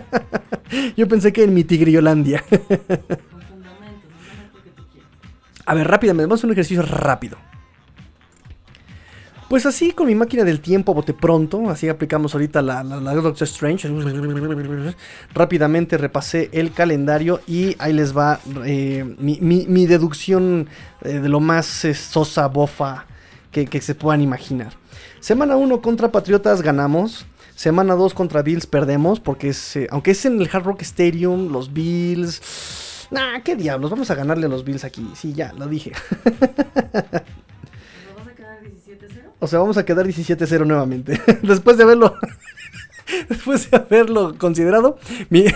yo 0.96 1.08
pensé 1.08 1.32
que 1.32 1.42
en 1.42 1.52
mi 1.52 1.64
Tigriolandia. 1.64 2.44
a 5.66 5.74
ver, 5.74 5.88
rápidamente, 5.88 6.26
vamos 6.26 6.44
a 6.44 6.46
un 6.46 6.52
ejercicio 6.52 6.82
rápido. 6.82 7.49
Pues 9.50 9.66
así 9.66 9.90
con 9.90 10.06
mi 10.06 10.14
máquina 10.14 10.44
del 10.44 10.60
tiempo, 10.60 10.94
bote 10.94 11.12
pronto, 11.12 11.70
así 11.70 11.88
aplicamos 11.88 12.34
ahorita 12.34 12.62
la, 12.62 12.84
Doctor 12.84 13.48
Strange. 13.48 13.88
Rápidamente 15.34 15.98
repasé 15.98 16.50
el 16.52 16.70
calendario 16.70 17.40
y 17.48 17.74
ahí 17.80 17.92
les 17.92 18.16
va 18.16 18.38
eh, 18.64 19.04
mi, 19.18 19.86
deducción 19.86 20.68
eh, 21.02 21.18
de 21.18 21.28
lo 21.28 21.40
más 21.40 21.84
eh, 21.84 21.94
sosa, 21.94 22.46
bofa 22.46 23.06
que, 23.50 23.66
se 23.80 23.96
puedan 23.96 24.20
imaginar. 24.20 24.74
Semana 25.18 25.56
1 25.56 25.82
contra 25.82 26.12
Patriotas 26.12 26.62
ganamos. 26.62 27.26
Semana 27.56 27.96
2 27.96 28.14
contra 28.14 28.42
Bills 28.42 28.66
perdemos, 28.66 29.18
porque 29.18 29.48
es, 29.48 29.76
aunque 29.90 30.12
es 30.12 30.24
en 30.26 30.40
el 30.40 30.48
Hard 30.52 30.62
Rock 30.62 30.82
Stadium, 30.82 31.50
los 31.50 31.72
Bills... 31.72 32.40
Nah, 33.10 33.40
qué 33.40 33.56
diablos, 33.56 33.90
vamos 33.90 34.08
a 34.12 34.14
ganarle 34.14 34.46
a 34.46 34.48
los 34.48 34.62
Bills 34.62 34.84
aquí. 34.84 35.10
Sí, 35.16 35.32
ya, 35.32 35.52
lo 35.54 35.66
dije. 35.66 35.90
O 39.40 39.46
sea, 39.46 39.58
vamos 39.58 39.78
a 39.78 39.84
quedar 39.84 40.06
17-0 40.06 40.66
nuevamente. 40.66 41.20
Después 41.42 41.76
de 41.76 41.84
haberlo. 41.84 42.14
Después 43.28 43.70
de 43.70 43.78
haberlo 43.78 44.36
considerado, 44.38 44.98
mi, 45.30 45.46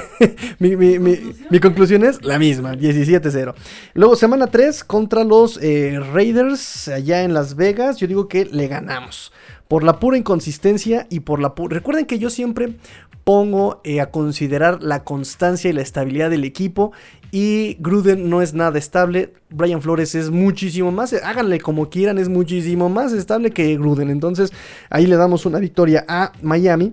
mi, 0.58 1.60
conclusión 1.60 2.02
es 2.02 2.24
la 2.24 2.38
misma, 2.38 2.74
17-0. 2.74 3.54
Luego, 3.94 4.16
semana 4.16 4.48
3 4.48 4.82
contra 4.82 5.22
los 5.22 5.62
eh, 5.62 6.00
Raiders 6.12 6.88
allá 6.88 7.22
en 7.22 7.32
Las 7.32 7.54
Vegas. 7.54 7.98
Yo 7.98 8.08
digo 8.08 8.26
que 8.26 8.46
le 8.46 8.66
ganamos. 8.66 9.32
Por 9.68 9.84
la 9.84 9.98
pura 9.98 10.18
inconsistencia 10.18 11.06
y 11.10 11.20
por 11.20 11.40
la 11.40 11.54
pura... 11.54 11.74
Recuerden 11.74 12.06
que 12.06 12.18
yo 12.18 12.28
siempre 12.28 12.76
pongo 13.24 13.80
eh, 13.84 14.00
a 14.00 14.10
considerar 14.10 14.82
la 14.82 15.02
constancia 15.02 15.70
y 15.70 15.72
la 15.72 15.82
estabilidad 15.82 16.30
del 16.30 16.44
equipo 16.44 16.92
y 17.32 17.76
Gruden 17.80 18.30
no 18.30 18.42
es 18.42 18.54
nada 18.54 18.78
estable. 18.78 19.32
Brian 19.50 19.82
Flores 19.82 20.14
es 20.14 20.30
muchísimo 20.30 20.92
más, 20.92 21.12
háganle 21.14 21.58
como 21.58 21.90
quieran, 21.90 22.18
es 22.18 22.28
muchísimo 22.28 22.88
más 22.88 23.12
estable 23.12 23.50
que 23.50 23.76
Gruden. 23.76 24.10
Entonces 24.10 24.52
ahí 24.88 25.06
le 25.06 25.16
damos 25.16 25.44
una 25.44 25.58
victoria 25.58 26.04
a 26.06 26.32
Miami. 26.42 26.92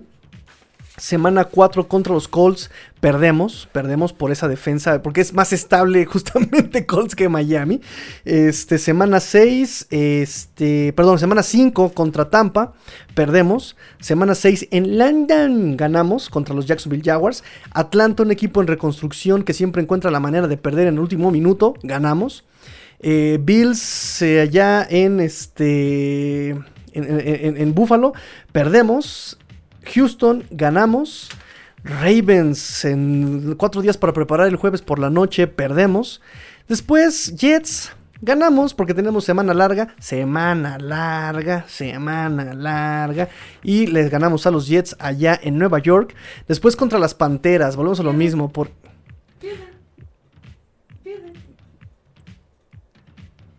Semana 0.98 1.44
4 1.44 1.88
contra 1.88 2.12
los 2.12 2.28
Colts, 2.28 2.70
perdemos, 3.00 3.66
perdemos 3.72 4.12
por 4.12 4.30
esa 4.30 4.46
defensa, 4.46 5.00
porque 5.00 5.22
es 5.22 5.32
más 5.32 5.54
estable 5.54 6.04
justamente 6.06 6.84
Colts 6.84 7.16
que 7.16 7.30
Miami. 7.30 7.80
Este, 8.26 8.76
semana 8.76 9.18
6, 9.18 9.86
este, 9.88 10.92
perdón, 10.92 11.18
semana 11.18 11.42
5 11.42 11.92
contra 11.94 12.28
Tampa, 12.28 12.74
perdemos. 13.14 13.74
Semana 14.00 14.34
6 14.34 14.68
en 14.70 14.98
London, 14.98 15.78
ganamos 15.78 16.28
contra 16.28 16.54
los 16.54 16.66
Jacksonville 16.66 17.02
Jaguars. 17.02 17.42
Atlanta, 17.72 18.22
un 18.22 18.30
equipo 18.30 18.60
en 18.60 18.66
reconstrucción 18.66 19.44
que 19.44 19.54
siempre 19.54 19.80
encuentra 19.80 20.10
la 20.10 20.20
manera 20.20 20.46
de 20.46 20.58
perder 20.58 20.88
en 20.88 20.94
el 20.94 21.00
último 21.00 21.30
minuto, 21.30 21.72
ganamos. 21.82 22.44
Eh, 23.00 23.38
Bills 23.42 24.20
eh, 24.20 24.40
allá 24.40 24.86
en 24.88 25.20
este 25.20 26.50
en, 26.92 27.56
en, 27.56 27.74
Buffalo, 27.74 28.12
perdemos. 28.52 29.38
Houston, 29.84 30.44
ganamos. 30.50 31.30
Ravens 31.84 32.84
en 32.84 33.56
cuatro 33.56 33.82
días 33.82 33.98
para 33.98 34.12
preparar 34.12 34.46
el 34.46 34.56
jueves 34.56 34.82
por 34.82 34.98
la 34.98 35.10
noche, 35.10 35.46
perdemos. 35.48 36.20
Después 36.68 37.34
Jets, 37.36 37.92
ganamos 38.20 38.72
porque 38.72 38.94
tenemos 38.94 39.24
semana 39.24 39.52
larga, 39.52 39.94
semana 39.98 40.78
larga, 40.78 41.64
semana 41.68 42.54
larga. 42.54 43.28
Y 43.62 43.88
les 43.88 44.10
ganamos 44.10 44.46
a 44.46 44.52
los 44.52 44.68
Jets 44.68 44.96
allá 45.00 45.38
en 45.42 45.58
Nueva 45.58 45.80
York. 45.80 46.14
Después 46.46 46.76
contra 46.76 46.98
las 46.98 47.14
Panteras, 47.14 47.74
volvemos 47.74 48.00
a 48.00 48.04
lo 48.04 48.12
mismo. 48.12 48.52
Por... 48.52 48.70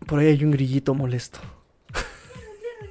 Por 0.07 0.19
ahí 0.19 0.28
hay 0.28 0.43
un 0.43 0.51
grillito 0.51 0.93
molesto. 0.93 1.39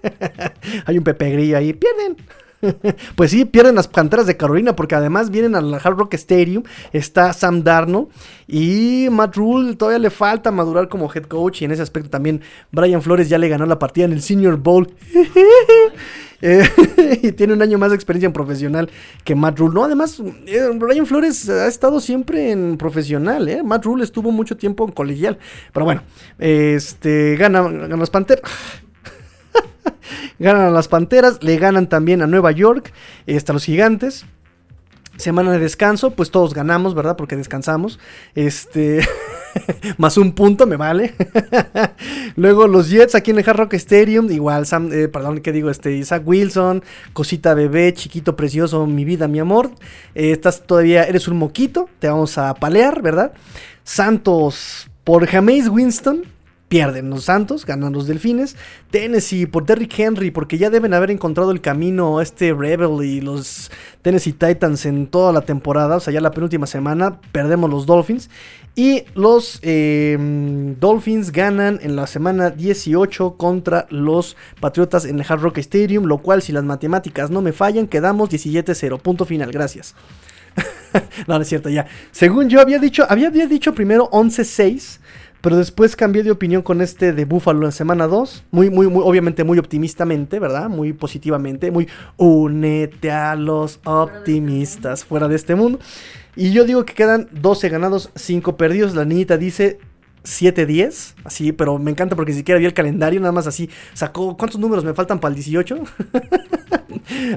hay 0.86 0.98
un 0.98 1.04
Pepe 1.04 1.30
Grillo 1.30 1.56
ahí. 1.56 1.72
Pierden. 1.72 2.16
pues 3.16 3.30
sí, 3.30 3.44
pierden 3.44 3.74
las 3.74 3.88
Panteras 3.88 4.26
de 4.26 4.36
Carolina 4.36 4.76
porque 4.76 4.94
además 4.94 5.30
vienen 5.30 5.54
al 5.54 5.74
Hard 5.74 5.96
Rock 5.96 6.14
Stadium, 6.14 6.62
está 6.92 7.32
Sam 7.32 7.62
Darno 7.62 8.08
y 8.46 9.08
Matt 9.10 9.36
Rule 9.36 9.76
todavía 9.76 9.98
le 9.98 10.10
falta 10.10 10.50
madurar 10.50 10.88
como 10.88 11.10
head 11.12 11.24
coach 11.24 11.62
y 11.62 11.64
en 11.64 11.72
ese 11.72 11.82
aspecto 11.82 12.10
también 12.10 12.40
Brian 12.70 13.02
Flores 13.02 13.28
ya 13.28 13.38
le 13.38 13.48
ganó 13.48 13.66
la 13.66 13.78
partida 13.78 14.04
en 14.04 14.12
el 14.12 14.22
Senior 14.22 14.56
Bowl. 14.56 14.92
Eh, 16.44 16.68
y 17.22 17.32
tiene 17.32 17.52
un 17.52 17.62
año 17.62 17.78
más 17.78 17.90
de 17.90 17.94
experiencia 17.94 18.26
en 18.26 18.32
profesional 18.32 18.90
que 19.24 19.36
Matt 19.36 19.58
Rule. 19.58 19.74
No, 19.74 19.84
además, 19.84 20.20
eh, 20.46 20.68
Brian 20.74 21.06
Flores 21.06 21.48
ha 21.48 21.68
estado 21.68 22.00
siempre 22.00 22.50
en 22.50 22.76
profesional. 22.76 23.48
¿eh? 23.48 23.62
Matt 23.62 23.84
Rule 23.84 24.02
estuvo 24.02 24.32
mucho 24.32 24.56
tiempo 24.56 24.84
en 24.84 24.90
colegial. 24.90 25.38
Pero 25.72 25.86
bueno, 25.86 26.02
este, 26.38 27.36
gana, 27.36 27.62
gana 27.62 27.96
las 27.96 28.10
Panteras. 28.10 28.42
Ganan 30.38 30.62
a 30.62 30.70
las 30.70 30.88
Panteras, 30.88 31.42
le 31.42 31.56
ganan 31.56 31.88
también 31.88 32.22
a 32.22 32.26
Nueva 32.26 32.52
York, 32.52 32.92
hasta 33.26 33.52
los 33.52 33.64
Gigantes. 33.64 34.26
Semana 35.16 35.52
de 35.52 35.58
descanso, 35.58 36.12
pues 36.12 36.30
todos 36.30 36.54
ganamos, 36.54 36.94
¿verdad? 36.94 37.16
Porque 37.16 37.36
descansamos. 37.36 38.00
Este. 38.34 39.00
más 39.98 40.16
un 40.16 40.32
punto, 40.32 40.66
me 40.66 40.76
vale. 40.76 41.14
Luego 42.36 42.66
los 42.66 42.88
Jets 42.88 43.14
aquí 43.14 43.30
en 43.30 43.38
el 43.38 43.48
Hard 43.48 43.58
Rock 43.58 43.74
Stadium. 43.74 44.30
Igual, 44.30 44.66
Sam, 44.66 44.90
eh, 44.92 45.08
perdón, 45.08 45.40
¿qué 45.40 45.52
digo? 45.52 45.70
Este, 45.70 45.92
Isaac 45.92 46.22
Wilson, 46.24 46.82
cosita 47.12 47.54
bebé, 47.54 47.92
chiquito 47.94 48.36
precioso, 48.36 48.86
mi 48.86 49.04
vida, 49.04 49.28
mi 49.28 49.38
amor. 49.38 49.70
Eh, 50.14 50.32
estás 50.32 50.62
todavía, 50.66 51.04
eres 51.04 51.28
un 51.28 51.36
moquito, 51.36 51.88
te 51.98 52.08
vamos 52.08 52.38
a 52.38 52.54
palear, 52.54 53.02
¿verdad? 53.02 53.32
Santos 53.84 54.88
por 55.04 55.26
Jameis 55.26 55.68
Winston 55.68 56.24
pierden 56.72 57.10
los 57.10 57.24
Santos, 57.24 57.66
ganan 57.66 57.92
los 57.92 58.06
Delfines. 58.06 58.56
Tennessee 58.90 59.44
por 59.44 59.66
Derrick 59.66 59.98
Henry, 59.98 60.30
porque 60.30 60.56
ya 60.56 60.70
deben 60.70 60.94
haber 60.94 61.10
encontrado 61.10 61.50
el 61.50 61.60
camino 61.60 62.22
este 62.22 62.54
Rebel 62.54 63.04
y 63.04 63.20
los 63.20 63.70
Tennessee 64.00 64.32
Titans 64.32 64.86
en 64.86 65.06
toda 65.06 65.34
la 65.34 65.42
temporada. 65.42 65.96
O 65.96 66.00
sea, 66.00 66.14
ya 66.14 66.22
la 66.22 66.30
penúltima 66.30 66.66
semana 66.66 67.20
perdemos 67.30 67.68
los 67.68 67.84
Dolphins. 67.84 68.30
Y 68.74 69.04
los 69.14 69.58
em, 69.60 70.80
Dolphins 70.80 71.30
ganan 71.30 71.78
en 71.82 71.94
la 71.94 72.06
semana 72.06 72.48
18 72.48 73.34
contra 73.36 73.86
los 73.90 74.34
Patriotas 74.58 75.04
en 75.04 75.18
el 75.18 75.26
Hard 75.28 75.42
Rock 75.42 75.58
Stadium, 75.58 76.06
lo 76.06 76.22
cual 76.22 76.40
si 76.40 76.52
las 76.52 76.64
matemáticas 76.64 77.30
no 77.30 77.42
me 77.42 77.52
fallan, 77.52 77.86
quedamos 77.86 78.30
17-0. 78.30 78.98
Punto 78.98 79.26
final, 79.26 79.52
gracias. 79.52 79.94
no, 81.26 81.36
no 81.36 81.42
es 81.42 81.48
cierto, 81.48 81.68
ya. 81.68 81.86
Según 82.12 82.48
yo 82.48 82.62
había 82.62 82.78
dicho, 82.78 83.04
había, 83.06 83.28
había 83.28 83.46
dicho 83.46 83.74
primero 83.74 84.08
11-6. 84.10 85.00
Pero 85.43 85.57
después 85.57 85.97
cambié 85.97 86.22
de 86.22 86.30
opinión 86.30 86.62
con 86.62 86.80
este 86.80 87.12
de 87.12 87.24
Buffalo 87.24 87.66
en 87.66 87.72
semana 87.72 88.07
2. 88.07 88.45
Muy, 88.53 88.70
muy, 88.70 88.86
muy, 88.86 89.03
obviamente 89.05 89.43
muy 89.43 89.59
optimistamente, 89.59 90.38
¿verdad? 90.38 90.68
Muy 90.68 90.93
positivamente. 90.93 91.72
Muy 91.72 91.88
únete 92.16 93.11
a 93.11 93.34
los 93.34 93.80
optimistas 93.84 95.05
fuera 95.05 95.26
de 95.26 95.34
este 95.34 95.57
mundo. 95.57 95.80
Y 96.36 96.53
yo 96.53 96.64
digo 96.64 96.84
que 96.84 96.95
quedan 96.95 97.28
12 97.32 97.68
ganados, 97.68 98.11
5 98.14 98.57
perdidos. 98.57 98.95
La 98.95 99.05
niñita 99.05 99.36
dice 99.36 99.80
7-10, 100.24 101.14
así, 101.24 101.52
pero 101.52 101.78
me 101.78 101.90
encanta 101.90 102.16
porque 102.16 102.32
ni 102.32 102.38
siquiera 102.38 102.58
vi 102.58 102.66
el 102.66 102.74
calendario, 102.74 103.20
nada 103.20 103.32
más 103.32 103.46
así 103.46 103.68
sacó. 103.94 104.36
¿Cuántos 104.36 104.60
números 104.60 104.84
me 104.84 104.94
faltan 104.94 105.18
para 105.18 105.30
el 105.30 105.36
18? 105.36 105.82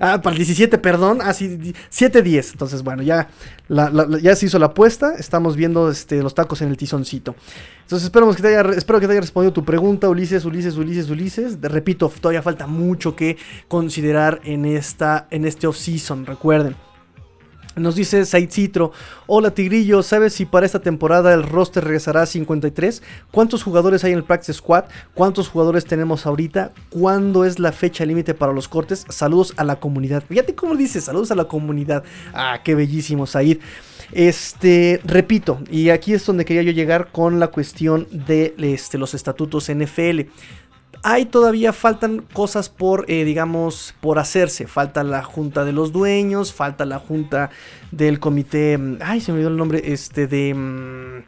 ah, 0.01 0.21
para 0.21 0.31
el 0.33 0.37
17, 0.37 0.77
perdón. 0.77 1.19
Ah, 1.21 1.33
sí, 1.33 1.57
7-10. 1.91 2.51
Entonces, 2.51 2.83
bueno, 2.83 3.03
ya, 3.03 3.29
ya 4.21 4.35
se 4.35 4.45
hizo 4.45 4.59
la 4.59 4.67
apuesta. 4.67 5.15
Estamos 5.17 5.55
viendo 5.55 5.89
este, 5.89 6.21
los 6.21 6.35
tacos 6.35 6.61
en 6.61 6.69
el 6.69 6.77
tizoncito. 6.77 7.35
Entonces, 7.81 8.05
esperamos 8.05 8.35
que 8.35 8.41
te 8.41 8.49
haya, 8.49 8.69
espero 8.75 8.99
que 8.99 9.07
te 9.07 9.13
haya 9.13 9.21
respondido 9.21 9.53
tu 9.53 9.63
pregunta, 9.63 10.09
Ulises, 10.09 10.45
Ulises, 10.45 10.77
Ulises, 10.77 11.09
Ulises. 11.09 11.61
repito, 11.61 12.11
todavía 12.19 12.41
falta 12.41 12.67
mucho 12.67 13.15
que 13.15 13.37
considerar 13.67 14.41
en, 14.43 14.65
esta, 14.65 15.27
en 15.31 15.45
este 15.45 15.67
off-season, 15.67 16.25
recuerden. 16.25 16.75
Nos 17.75 17.95
dice 17.95 18.25
Said 18.25 18.49
Citro, 18.51 18.93
hola 19.27 19.51
Tigrillo, 19.51 20.01
¿sabes 20.01 20.33
si 20.33 20.45
para 20.45 20.65
esta 20.65 20.79
temporada 20.79 21.33
el 21.33 21.43
roster 21.43 21.83
regresará 21.83 22.21
a 22.21 22.25
53? 22.25 23.03
¿Cuántos 23.31 23.63
jugadores 23.63 24.03
hay 24.05 24.13
en 24.13 24.19
el 24.19 24.23
Practice 24.23 24.53
Squad? 24.53 24.85
¿Cuántos 25.13 25.49
jugadores 25.49 25.83
tenemos 25.83 26.25
ahorita? 26.25 26.71
¿Cuándo 26.89 27.43
es 27.43 27.59
la 27.59 27.73
fecha 27.73 28.05
límite 28.05 28.33
para 28.33 28.53
los 28.53 28.69
cortes? 28.69 29.05
Saludos 29.09 29.53
a 29.57 29.65
la 29.65 29.75
comunidad. 29.75 30.23
Fíjate 30.27 30.55
cómo 30.55 30.75
dice, 30.75 31.01
saludos 31.01 31.31
a 31.31 31.35
la 31.35 31.45
comunidad. 31.45 32.05
Ah, 32.33 32.61
qué 32.63 32.75
bellísimo 32.75 33.27
Said. 33.27 33.59
Este, 34.11 35.01
repito, 35.03 35.59
y 35.69 35.89
aquí 35.89 36.13
es 36.13 36.25
donde 36.25 36.45
quería 36.45 36.61
yo 36.61 36.71
llegar 36.71 37.11
con 37.11 37.39
la 37.39 37.47
cuestión 37.47 38.07
de 38.11 38.55
este, 38.57 38.97
los 38.97 39.13
estatutos 39.13 39.69
NFL 39.69 40.21
hay 41.07 41.25
todavía 41.25 41.71
faltan 41.71 42.25
cosas 42.33 42.69
por, 42.69 43.05
eh, 43.07 43.25
digamos, 43.25 43.93
por 44.01 44.17
hacerse. 44.17 44.65
Falta 44.65 45.03
la 45.03 45.21
junta 45.21 45.63
de 45.63 45.71
los 45.71 45.91
dueños, 45.91 46.51
falta 46.51 46.83
la 46.83 46.97
junta 46.97 47.51
del 47.91 48.19
comité, 48.19 48.75
mm, 48.79 48.97
ay, 49.01 49.21
se 49.21 49.31
me 49.31 49.35
olvidó 49.37 49.49
el 49.51 49.57
nombre, 49.57 49.93
este 49.93 50.25
de... 50.25 50.55
Mm, 50.55 51.23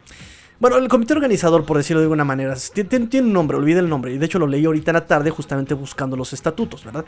bueno, 0.60 0.78
el 0.78 0.88
comité 0.88 1.14
organizador, 1.14 1.66
por 1.66 1.78
decirlo 1.78 2.00
de 2.00 2.06
alguna 2.06 2.24
manera, 2.24 2.56
tiene, 2.74 3.08
un 3.22 3.34
nombre, 3.34 3.58
olvide 3.58 3.80
el 3.80 3.90
nombre. 3.90 4.14
Y 4.14 4.18
de 4.18 4.26
hecho 4.26 4.40
lo 4.40 4.48
leí 4.48 4.66
ahorita 4.66 4.92
en 4.92 4.96
la 4.96 5.06
tarde 5.06 5.30
justamente 5.30 5.76
buscando 5.76 6.18
los 6.18 6.34
estatutos, 6.34 6.84
¿verdad? 6.84 7.06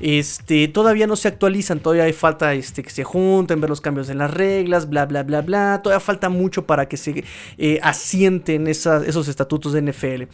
Este, 0.00 0.66
todavía 0.68 1.06
no 1.06 1.14
se 1.14 1.28
actualizan, 1.28 1.80
todavía 1.80 2.04
hay 2.04 2.12
falta 2.12 2.54
este, 2.54 2.82
que 2.82 2.90
se 2.90 3.04
junten, 3.04 3.60
ver 3.60 3.70
los 3.70 3.80
cambios 3.80 4.08
en 4.10 4.18
las 4.18 4.32
reglas, 4.32 4.88
bla, 4.88 5.06
bla, 5.06 5.22
bla, 5.22 5.42
bla. 5.42 5.80
Todavía 5.82 6.00
falta 6.00 6.28
mucho 6.28 6.66
para 6.66 6.88
que 6.88 6.96
se 6.96 7.24
eh, 7.56 7.78
asienten 7.82 8.66
esos 8.66 9.28
estatutos 9.28 9.72
de 9.72 9.82
NFL. 9.82 10.24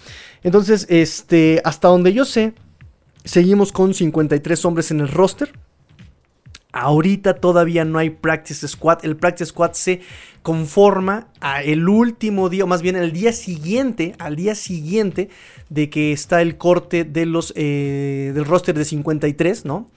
Entonces, 0.42 0.86
este, 0.88 1.60
hasta 1.64 1.88
donde 1.88 2.14
yo 2.14 2.24
sé, 2.24 2.54
seguimos 3.24 3.72
con 3.72 3.92
53 3.92 4.64
hombres 4.64 4.90
en 4.90 5.00
el 5.00 5.08
roster. 5.08 5.52
Ahorita 6.74 7.34
todavía 7.34 7.84
no 7.84 8.00
hay 8.00 8.10
practice 8.10 8.66
squad. 8.66 9.04
El 9.04 9.14
practice 9.14 9.50
squad 9.50 9.74
se 9.74 10.00
conforma 10.42 11.28
a 11.40 11.62
el 11.62 11.88
último 11.88 12.48
día, 12.48 12.64
o 12.64 12.66
más 12.66 12.82
bien 12.82 12.96
el 12.96 13.12
día 13.12 13.32
siguiente, 13.32 14.16
al 14.18 14.34
día 14.34 14.56
siguiente 14.56 15.28
de 15.68 15.88
que 15.88 16.10
está 16.10 16.42
el 16.42 16.58
corte 16.58 17.04
de 17.04 17.26
los, 17.26 17.52
eh, 17.54 18.32
del 18.34 18.44
roster 18.44 18.76
de 18.76 18.84
53, 18.84 19.64
¿no? 19.64 19.88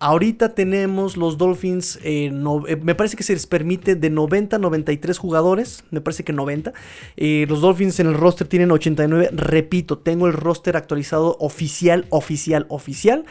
Ahorita 0.00 0.56
tenemos 0.56 1.16
los 1.16 1.38
Dolphins, 1.38 2.00
eh, 2.02 2.32
eh, 2.66 2.76
me 2.82 2.96
parece 2.96 3.16
que 3.16 3.22
se 3.22 3.32
les 3.32 3.46
permite 3.46 3.94
de 3.94 4.10
90 4.10 4.56
a 4.56 4.58
93 4.58 5.16
jugadores, 5.16 5.84
me 5.92 6.00
parece 6.00 6.24
que 6.24 6.32
90. 6.32 6.72
los 7.16 7.60
Dolphins 7.60 8.00
en 8.00 8.08
el 8.08 8.14
roster 8.14 8.48
tienen 8.48 8.72
89, 8.72 9.30
repito, 9.32 9.98
tengo 9.98 10.26
el 10.26 10.32
roster 10.32 10.76
actualizado 10.76 11.36
oficial, 11.38 12.06
oficial, 12.10 12.66
oficial 12.70 13.24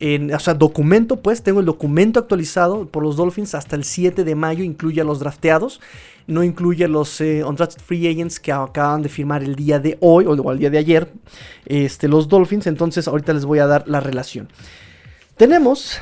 o 0.00 0.38
sea, 0.38 0.54
documento, 0.54 1.16
pues 1.16 1.42
tengo 1.42 1.60
el 1.60 1.66
documento 1.66 2.20
actualizado 2.20 2.86
por 2.86 3.02
los 3.02 3.16
Dolphins 3.16 3.54
hasta 3.54 3.76
el 3.76 3.84
7 3.84 4.24
de 4.24 4.34
mayo, 4.34 4.64
incluye 4.64 5.02
a 5.02 5.04
los 5.04 5.20
drafteados, 5.20 5.80
no 6.26 6.42
incluye 6.42 6.86
a 6.86 6.88
los 6.88 7.20
eh, 7.20 7.44
undrafted 7.44 7.82
free 7.82 8.08
agents 8.08 8.40
que 8.40 8.50
acaban 8.50 9.02
de 9.02 9.10
firmar 9.10 9.42
el 9.42 9.56
día 9.56 9.78
de 9.78 9.98
hoy 10.00 10.24
o 10.24 10.52
el 10.52 10.58
día 10.58 10.70
de 10.70 10.78
ayer, 10.78 11.12
este, 11.66 12.08
los 12.08 12.28
Dolphins, 12.28 12.66
entonces 12.66 13.08
ahorita 13.08 13.34
les 13.34 13.44
voy 13.44 13.58
a 13.58 13.66
dar 13.66 13.86
la 13.88 14.00
relación. 14.00 14.48
Tenemos 15.36 15.98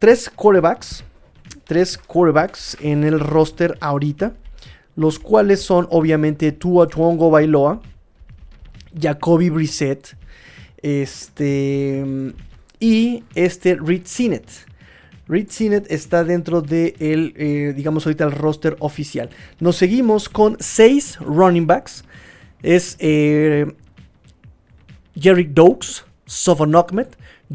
tres 0.00 0.28
quarterbacks, 0.28 1.04
tres 1.64 1.98
quarterbacks 1.98 2.76
en 2.80 3.04
el 3.04 3.20
roster 3.20 3.78
ahorita, 3.80 4.32
los 4.96 5.20
cuales 5.20 5.62
son 5.62 5.86
obviamente 5.90 6.50
Tua 6.50 6.88
Tuongo 6.88 7.30
Bailoa, 7.30 7.80
Jacoby 9.00 9.48
Brissett, 9.48 10.16
este 10.82 12.04
y 12.82 13.22
este 13.36 13.76
Reed 13.76 14.02
Sinet. 14.06 14.44
Reed 15.28 15.50
Sinet 15.50 15.90
está 15.90 16.24
dentro 16.24 16.60
de 16.60 16.96
eh, 16.98 17.72
digamos 17.76 18.04
ahorita 18.04 18.24
el 18.24 18.32
roster 18.32 18.76
oficial. 18.80 19.30
Nos 19.60 19.76
seguimos 19.76 20.28
con 20.28 20.56
seis 20.58 21.16
running 21.20 21.66
backs. 21.66 22.04
Es 22.60 22.96
eh, 22.98 23.72
Jerry 25.14 25.44
Dokes, 25.44 26.04
Sofon 26.26 26.74
Ahmed, 26.74 27.06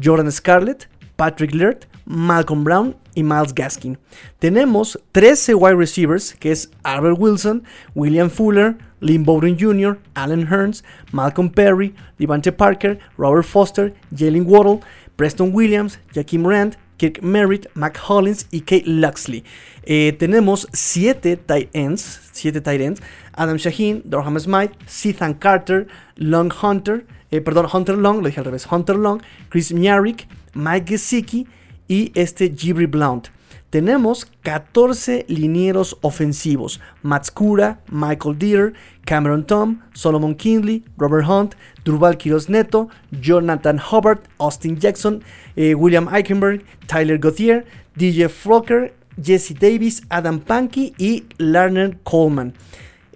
Jordan 0.02 0.32
Scarlett, 0.32 0.88
Patrick 1.16 1.54
Laird, 1.54 1.86
Malcolm 2.06 2.64
Brown 2.64 2.96
y 3.14 3.22
Miles 3.22 3.54
Gaskin. 3.54 3.98
Tenemos 4.38 4.98
13 5.12 5.54
wide 5.54 5.76
receivers, 5.76 6.34
que 6.34 6.52
es 6.52 6.70
Albert 6.84 7.18
Wilson, 7.18 7.64
William 7.94 8.30
Fuller, 8.30 8.78
Lynn 9.00 9.24
Bowden 9.24 9.58
Jr., 9.58 9.98
Alan 10.14 10.46
Hearns, 10.46 10.82
Malcolm 11.12 11.50
Perry, 11.50 11.94
Devante 12.18 12.50
Parker, 12.50 12.98
Robert 13.18 13.44
Foster, 13.44 13.92
Jalen 14.10 14.46
Waddle, 14.46 14.80
Preston 15.18 15.52
Williams, 15.52 15.98
Jaquim 16.14 16.46
Rand, 16.46 16.76
Kirk 16.96 17.20
Merritt, 17.22 17.66
Mac 17.74 17.98
Hollins 18.08 18.46
y 18.52 18.60
Kate 18.60 18.84
Luxley. 18.86 19.42
Eh, 19.82 20.12
tenemos 20.16 20.68
7 20.72 21.36
tight 21.36 21.68
ends, 21.72 22.20
7 22.32 22.60
tight 22.60 22.80
ends, 22.80 23.00
Adam 23.34 23.56
Shaheen, 23.56 24.00
Dorham 24.04 24.38
Smith, 24.38 24.70
Sethan 24.86 25.34
Carter, 25.34 25.88
Long 26.16 26.52
Hunter, 26.62 27.04
eh, 27.32 27.40
perdón, 27.40 27.66
Hunter 27.72 27.96
Long, 27.96 28.22
lo 28.22 28.28
dije 28.28 28.38
al 28.38 28.44
revés, 28.44 28.64
Hunter 28.70 28.94
Long, 28.94 29.20
Chris 29.48 29.72
Miarik, 29.72 30.28
Mike 30.54 30.86
Gesicki 30.86 31.48
y 31.88 32.12
este 32.14 32.54
Jibri 32.56 32.86
Blount. 32.86 33.30
Tenemos 33.70 34.26
14 34.42 35.26
linieros 35.28 35.98
ofensivos. 36.00 36.80
Matskura, 37.02 37.80
Michael 37.90 38.38
Deere, 38.38 38.72
Cameron 39.04 39.46
Tom, 39.46 39.80
Solomon 39.92 40.34
Kinley, 40.34 40.84
Robert 40.96 41.26
Hunt, 41.28 41.54
Durval 41.84 42.16
Quiroz 42.16 42.48
Neto, 42.48 42.88
Jonathan 43.10 43.78
Hubbard, 43.78 44.20
Austin 44.38 44.78
Jackson, 44.78 45.22
eh, 45.56 45.74
William 45.74 46.08
Eichenberg, 46.08 46.64
Tyler 46.86 47.18
Gauthier, 47.18 47.66
DJ 47.94 48.28
Flocker, 48.28 48.92
Jesse 49.22 49.54
Davis, 49.54 50.02
Adam 50.08 50.40
Pankey 50.40 50.94
y 50.96 51.24
Lerner 51.36 51.98
Coleman. 52.04 52.54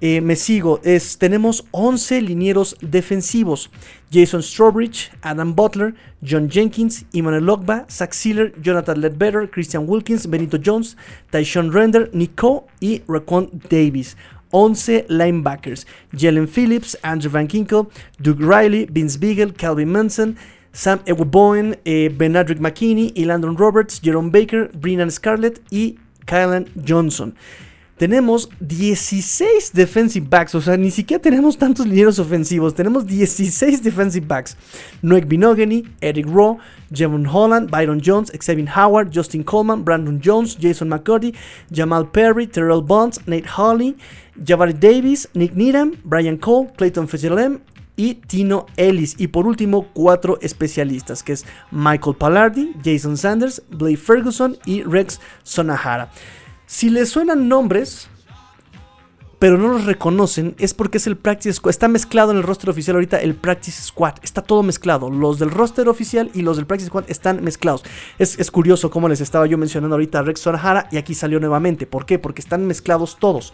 Eh, 0.01 0.21
me 0.21 0.35
sigo, 0.35 0.81
es, 0.83 1.17
tenemos 1.17 1.65
11 1.71 2.23
linieros 2.23 2.77
defensivos. 2.81 3.71
Jason 4.13 4.43
Strawbridge, 4.43 5.11
Adam 5.23 5.55
Butler, 5.55 5.95
John 6.23 6.47
Jenkins, 6.47 7.05
Emmanuel 7.15 7.43
Logba, 7.43 7.91
Zach 7.91 8.13
Sealer, 8.13 8.51
Jonathan 8.61 9.01
Ledbetter, 9.01 9.47
Christian 9.47 9.87
Wilkins, 9.87 10.27
Benito 10.27 10.59
Jones, 10.59 10.97
Tyshon 11.33 11.73
Render, 11.73 12.11
Nico 12.13 12.67
y 12.81 13.01
Raquan 13.09 13.49
Davis. 13.71 14.15
11 14.53 15.07
linebackers: 15.09 15.87
Jalen 16.15 16.47
Phillips, 16.47 16.95
Andrew 17.03 17.31
Van 17.31 17.49
Kinkle, 17.49 17.91
Doug 18.21 18.39
Riley, 18.39 18.85
Vince 18.85 19.17
Beagle, 19.17 19.51
Calvin 19.53 19.91
Munson, 19.91 20.37
Sam 20.73 21.01
Eweboen, 21.07 21.79
eh, 21.87 22.11
Benadrick 22.11 22.61
McKinney 22.61 23.13
y 23.17 23.25
Roberts, 23.25 23.99
Jerome 23.99 24.31
Baker, 24.31 24.71
Brennan 24.75 25.11
Scarlett 25.11 25.63
y 25.71 25.97
Kylan 26.27 26.69
Johnson 26.87 27.35
tenemos 28.03 28.49
16 28.59 29.71
defensive 29.75 30.27
backs, 30.29 30.57
o 30.57 30.61
sea, 30.61 30.77
ni 30.77 30.91
siquiera 30.91 31.23
tenemos 31.23 31.57
tantos 31.57 31.87
lineros 31.87 32.19
ofensivos, 32.19 32.75
tenemos 32.75 33.07
16 33.07 33.81
defensive 33.81 34.27
backs. 34.27 34.57
Noek 35.03 35.29
Binogany, 35.29 35.85
Eric 36.01 36.27
Rowe, 36.27 36.59
Jevon 36.93 37.25
Holland, 37.33 37.71
Byron 37.71 38.03
Jones, 38.05 38.33
Xavier 38.33 38.69
Howard, 38.77 39.13
Justin 39.15 39.45
Coleman, 39.45 39.85
Brandon 39.85 40.21
Jones, 40.21 40.59
Jason 40.61 40.89
McCurdy, 40.89 41.33
Jamal 41.73 42.11
Perry, 42.11 42.49
Terrell 42.49 42.83
Bonds, 42.83 43.21
Nate 43.29 43.47
Hawley, 43.47 43.97
Jabari 44.37 44.75
Davis, 44.75 45.29
Nick 45.35 45.55
Needham, 45.55 45.97
Brian 46.05 46.39
Cole, 46.39 46.73
Clayton 46.77 47.07
Fitzgerald 47.07 47.61
y 47.97 48.15
Tino 48.15 48.67
Ellis. 48.77 49.15
Y 49.17 49.29
por 49.29 49.47
último, 49.47 49.87
cuatro 49.93 50.41
especialistas, 50.43 51.23
que 51.23 51.35
es 51.35 51.47
Michael 51.71 52.17
Pallardi, 52.17 52.75
Jason 52.85 53.17
Sanders, 53.17 53.63
Blake 53.71 53.97
Ferguson 53.97 54.57
y 54.67 54.83
Rex 54.83 55.21
Sonahara. 55.45 56.11
Si 56.73 56.89
les 56.89 57.11
suenan 57.11 57.49
nombres, 57.51 58.09
pero 59.43 59.59
no 59.59 59.67
los 59.67 59.87
reconocen, 59.87 60.55
es 60.61 60.73
porque 60.73 60.99
es 60.99 61.09
el 61.09 61.17
Practice 61.17 61.55
Squad. 61.55 61.71
Está 61.71 61.89
mezclado 61.89 62.31
en 62.31 62.37
el 62.37 62.45
roster 62.45 62.71
oficial 62.71 62.95
ahorita 62.95 63.21
el 63.21 63.35
Practice 63.35 63.83
Squad. 63.83 64.15
Está 64.23 64.41
todo 64.41 64.63
mezclado. 64.63 65.11
Los 65.11 65.41
del 65.41 65.51
roster 65.51 65.89
oficial 65.89 66.31
y 66.33 66.43
los 66.43 66.59
del 66.59 66.67
Practice 66.67 66.87
Squad 66.87 67.07
están 67.09 67.43
mezclados. 67.43 67.83
Es, 68.21 68.49
curioso 68.53 68.89
como 68.89 69.09
les 69.09 69.21
estaba 69.21 69.49
yo 69.49 69.59
mencionando 69.59 69.97
ahorita 69.97 70.21
a 70.21 70.23
Rex 70.23 70.39
Sonahara 70.39 70.87
y 70.93 70.97
aquí 70.97 71.17
salió 71.17 71.41
nuevamente. 71.41 71.89
¿Por 71.89 72.07
qué? 72.07 72.21
Porque 72.21 72.41
están 72.41 72.69
mezclados 72.69 73.17
todos. 73.19 73.53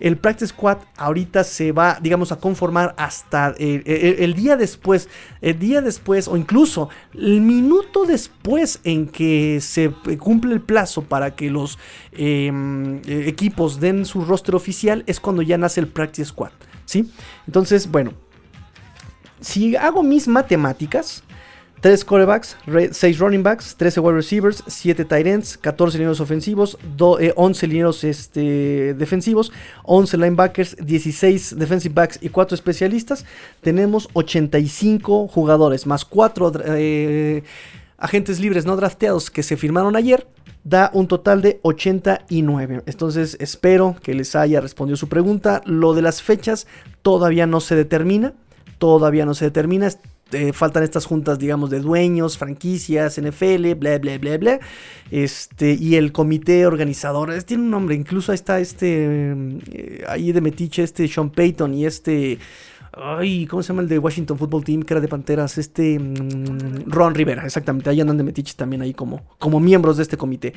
El 0.00 0.16
Practice 0.16 0.48
Squad 0.48 0.78
ahorita 0.96 1.44
se 1.44 1.70
va, 1.70 2.00
digamos, 2.02 2.32
a 2.32 2.40
conformar 2.40 2.96
hasta 2.98 3.54
eh, 3.58 3.80
eh, 3.86 4.16
el 4.18 4.34
día 4.34 4.56
después. 4.56 5.08
El 5.40 5.60
día 5.60 5.82
después 5.82 6.26
o 6.26 6.36
incluso 6.36 6.88
el 7.14 7.42
minuto 7.42 8.06
después 8.06 8.80
en 8.82 9.06
que 9.06 9.60
se 9.60 9.92
cumple 10.18 10.54
el 10.54 10.62
plazo 10.62 11.02
para 11.02 11.36
que 11.36 11.48
los 11.48 11.78
em, 12.10 12.96
eh, 13.06 13.28
equipos 13.28 13.78
den 13.78 14.04
su 14.04 14.24
roster 14.24 14.56
oficial 14.56 15.04
es 15.06 15.20
cuando 15.28 15.42
ya 15.42 15.58
nace 15.58 15.78
el 15.78 15.88
Practice 15.88 16.30
Squad, 16.30 16.52
¿sí? 16.86 17.12
Entonces, 17.46 17.86
bueno, 17.90 18.14
si 19.42 19.76
hago 19.76 20.02
mis 20.02 20.26
matemáticas, 20.26 21.22
3 21.82 22.02
corebacks, 22.06 22.56
6 22.92 23.18
running 23.18 23.42
backs, 23.42 23.76
13 23.76 24.00
wide 24.00 24.14
receivers, 24.14 24.64
7 24.66 25.04
tight 25.04 25.26
ends, 25.26 25.58
14 25.58 25.98
lineros 25.98 26.18
ofensivos, 26.20 26.78
11 26.98 27.66
eh, 27.66 27.68
lineros 27.68 28.04
este, 28.04 28.94
defensivos, 28.94 29.52
11 29.84 30.16
linebackers, 30.16 30.76
16 30.80 31.58
defensive 31.58 31.94
backs 31.94 32.18
y 32.22 32.30
4 32.30 32.54
especialistas. 32.54 33.26
Tenemos 33.60 34.08
85 34.14 35.28
jugadores, 35.28 35.86
más 35.86 36.06
4 36.06 36.52
eh, 36.64 37.42
agentes 37.98 38.40
libres 38.40 38.64
no 38.64 38.76
drafteados 38.76 39.30
que 39.30 39.42
se 39.42 39.56
firmaron 39.56 39.96
ayer 39.96 40.26
da 40.64 40.90
un 40.92 41.08
total 41.08 41.42
de 41.42 41.60
89. 41.62 42.82
Entonces 42.86 43.36
espero 43.40 43.96
que 44.02 44.14
les 44.14 44.34
haya 44.36 44.60
respondido 44.60 44.96
su 44.96 45.08
pregunta. 45.08 45.62
Lo 45.64 45.94
de 45.94 46.02
las 46.02 46.22
fechas 46.22 46.66
todavía 47.02 47.46
no 47.46 47.60
se 47.60 47.74
determina. 47.74 48.34
Todavía 48.78 49.24
no 49.24 49.34
se 49.34 49.46
determina. 49.46 49.88
Eh, 50.32 50.52
faltan 50.52 50.82
estas 50.82 51.06
juntas, 51.06 51.38
digamos, 51.38 51.70
de 51.70 51.80
dueños, 51.80 52.36
franquicias, 52.36 53.18
NFL, 53.18 53.72
bla, 53.76 53.98
bla, 53.98 54.18
bla, 54.18 54.36
bla. 54.36 54.60
Este, 55.10 55.72
y 55.72 55.94
el 55.94 56.12
comité 56.12 56.66
organizador, 56.66 57.42
tiene 57.44 57.62
un 57.62 57.70
nombre, 57.70 57.94
incluso 57.94 58.32
ahí 58.32 58.36
está 58.36 58.60
este, 58.60 59.32
eh, 59.72 60.04
ahí 60.06 60.32
de 60.32 60.42
Metiche, 60.42 60.82
este 60.82 61.08
Sean 61.08 61.30
Payton 61.30 61.72
y 61.72 61.86
este 61.86 62.38
Ay, 63.00 63.46
¿cómo 63.46 63.62
se 63.62 63.68
llama 63.68 63.82
el 63.82 63.88
de 63.88 63.98
Washington 63.98 64.38
Football 64.38 64.64
Team? 64.64 64.82
Que 64.82 64.94
era 64.94 65.00
de 65.00 65.06
Panteras. 65.06 65.56
Este. 65.56 65.98
Mm, 65.98 66.90
Ron 66.90 67.14
Rivera, 67.14 67.44
exactamente. 67.44 67.88
Ahí 67.90 68.00
andan 68.00 68.16
de 68.16 68.24
Metiches 68.24 68.56
también 68.56 68.82
ahí 68.82 68.92
como, 68.92 69.22
como 69.38 69.60
miembros 69.60 69.96
de 69.96 70.02
este 70.02 70.16
comité. 70.16 70.52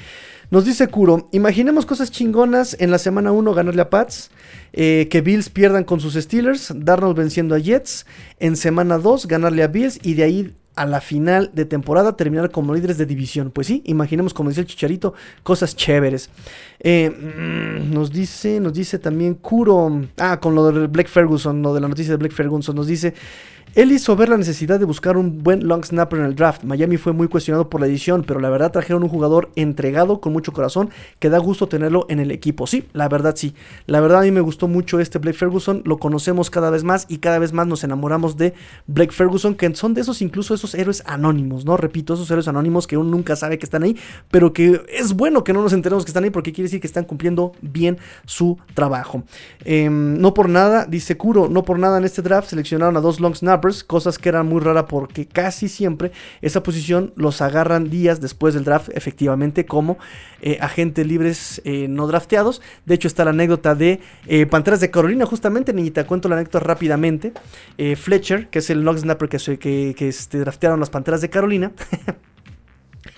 Nos 0.50 0.66
dice 0.66 0.88
Kuro: 0.88 1.30
Imaginemos 1.32 1.86
cosas 1.86 2.10
chingonas 2.10 2.76
en 2.80 2.90
la 2.90 2.98
semana 2.98 3.32
1 3.32 3.54
ganarle 3.54 3.82
a 3.84 3.90
Pats. 3.90 4.32
Eh, 4.74 5.08
que 5.12 5.22
Bills 5.22 5.50
pierdan 5.50 5.84
con 5.84 6.00
sus 6.00 6.16
Steelers. 6.16 6.74
Darnold 6.76 7.16
venciendo 7.16 7.54
a 7.54 7.60
Jets. 7.60 8.08
En 8.40 8.56
semana 8.56 8.98
2 8.98 9.28
ganarle 9.28 9.62
a 9.62 9.68
Bills. 9.68 10.00
Y 10.02 10.16
de 10.16 10.24
ahí 10.24 10.56
a 10.82 10.86
la 10.86 11.00
final 11.00 11.52
de 11.54 11.66
temporada 11.66 12.18
terminar 12.18 12.50
como 12.50 12.74
líderes 12.74 12.98
de 12.98 13.06
división. 13.06 13.52
Pues 13.52 13.68
sí, 13.68 13.84
imaginemos, 13.86 14.34
como 14.34 14.50
decía 14.50 14.62
el 14.62 14.68
Chicharito, 14.68 15.14
cosas 15.44 15.76
chéveres. 15.76 16.30
Eh, 16.80 17.10
mm, 17.10 17.94
nos 17.94 18.12
dice, 18.12 18.60
nos 18.60 18.74
dice 18.74 18.98
también 18.98 19.36
Kuro, 19.36 20.02
ah, 20.18 20.40
con 20.40 20.56
lo 20.56 20.72
de 20.72 20.88
Black 20.88 21.08
Ferguson, 21.08 21.62
lo 21.62 21.76
de 21.76 21.82
la 21.82 21.88
noticia 21.88 22.14
de 22.14 22.18
Black 22.18 22.34
Ferguson, 22.34 22.76
nos 22.76 22.88
dice, 22.88 23.14
él 23.74 23.94
hizo 23.94 24.18
ver 24.18 24.28
la 24.28 24.36
necesidad 24.36 24.80
de 24.80 24.86
buscar 24.86 25.16
un 25.16 25.44
buen 25.44 25.66
long 25.66 25.86
snapper 25.86 26.20
en 26.20 26.26
el 26.26 26.36
draft. 26.36 26.66
Miami 26.66 26.98
fue 26.98 27.14
muy 27.14 27.30
cuestionado 27.30 27.70
por 27.70 27.80
la 27.80 27.88
edición, 27.88 28.26
pero 28.28 28.42
la 28.42 28.50
verdad 28.50 28.72
trajeron 28.72 29.04
un 29.04 29.08
jugador 29.08 29.50
entregado 29.56 30.20
con 30.20 30.34
mucho 30.34 30.52
corazón 30.52 30.90
que 31.20 31.30
da 31.30 31.38
gusto 31.38 31.70
tenerlo 31.70 32.06
en 32.10 32.20
el 32.20 32.32
equipo. 32.32 32.68
Sí, 32.68 32.90
la 32.92 33.08
verdad 33.08 33.34
sí. 33.38 33.56
La 33.86 34.02
verdad 34.02 34.20
a 34.20 34.24
mí 34.24 34.32
me 34.32 34.42
gustó 34.42 34.68
mucho 34.68 35.00
este 35.00 35.20
Blake 35.20 35.38
Ferguson. 35.38 35.84
Lo 35.86 36.00
conocemos 36.00 36.50
cada 36.50 36.70
vez 36.70 36.84
más 36.84 37.06
y 37.08 37.20
cada 37.20 37.40
vez 37.40 37.54
más 37.54 37.66
nos 37.66 37.86
enamoramos 37.86 38.36
de 38.36 38.54
Blake 38.88 39.14
Ferguson, 39.14 39.56
que 39.56 39.74
son 39.74 39.94
de 39.94 40.02
esos 40.02 40.22
incluso 40.22 40.54
esos 40.54 40.76
héroes 40.76 41.02
anónimos, 41.06 41.64
¿no? 41.64 41.78
Repito, 41.78 42.16
esos 42.16 42.30
héroes 42.30 42.50
anónimos 42.50 42.88
que 42.88 42.98
uno 42.98 43.10
nunca 43.10 43.38
sabe 43.38 43.58
que 43.58 43.66
están 43.66 43.84
ahí, 43.84 43.96
pero 44.30 44.52
que 44.52 44.82
es 44.90 45.14
bueno 45.14 45.46
que 45.46 45.54
no 45.54 45.62
nos 45.62 45.72
enteremos 45.72 46.04
que 46.04 46.10
están 46.10 46.26
ahí 46.26 46.30
porque 46.30 46.52
quiere 46.52 46.66
decir 46.66 46.82
que 46.82 46.88
están 46.88 47.06
cumpliendo 47.06 47.54
bien 47.62 48.00
su 48.26 48.58
trabajo. 48.74 49.24
Em, 49.64 50.20
no 50.20 50.34
por 50.34 50.50
nada, 50.50 50.86
dice 50.86 51.16
Kuro, 51.16 51.48
no 51.48 51.64
por 51.64 51.80
nada 51.80 51.98
en 51.98 52.04
este 52.04 52.22
draft 52.22 52.50
seleccionaron 52.50 52.98
a 52.98 53.00
dos 53.00 53.22
long 53.22 53.34
snappers 53.34 53.61
cosas 53.88 54.18
que 54.18 54.30
eran 54.30 54.48
muy 54.48 54.60
raras 54.60 54.86
porque 54.90 55.26
casi 55.26 55.68
siempre 55.70 56.12
esa 56.42 56.64
posición 56.64 57.14
los 57.16 57.42
agarran 57.42 57.90
días 57.90 58.20
después 58.22 58.54
del 58.54 58.64
draft, 58.64 58.90
efectivamente, 58.94 59.66
como 59.66 59.98
eh, 60.42 60.58
agentes 60.62 61.06
libres 61.08 61.62
eh, 61.64 61.88
no 61.88 62.08
drafteados. 62.08 62.62
De 62.86 62.96
hecho, 62.96 63.08
está 63.08 63.24
la 63.24 63.32
anécdota 63.32 63.76
de 63.76 64.02
eh, 64.28 64.46
Panteras 64.46 64.80
de 64.80 64.92
Carolina, 64.92 65.26
justamente, 65.26 65.74
niñita, 65.74 66.06
cuento 66.06 66.28
la 66.30 66.36
anécdota 66.36 66.60
rápidamente. 66.60 67.34
Fletcher, 67.96 68.50
que 68.50 68.60
es 68.60 68.70
el 68.70 68.82
long 68.82 68.98
snapper 68.98 69.30
que, 69.30 69.38
que, 69.58 69.96
que 69.98 70.08
este, 70.08 70.40
draftearon 70.40 70.80
las 70.80 70.90
Panteras 70.90 71.22
de 71.22 71.30
Carolina. 71.30 71.72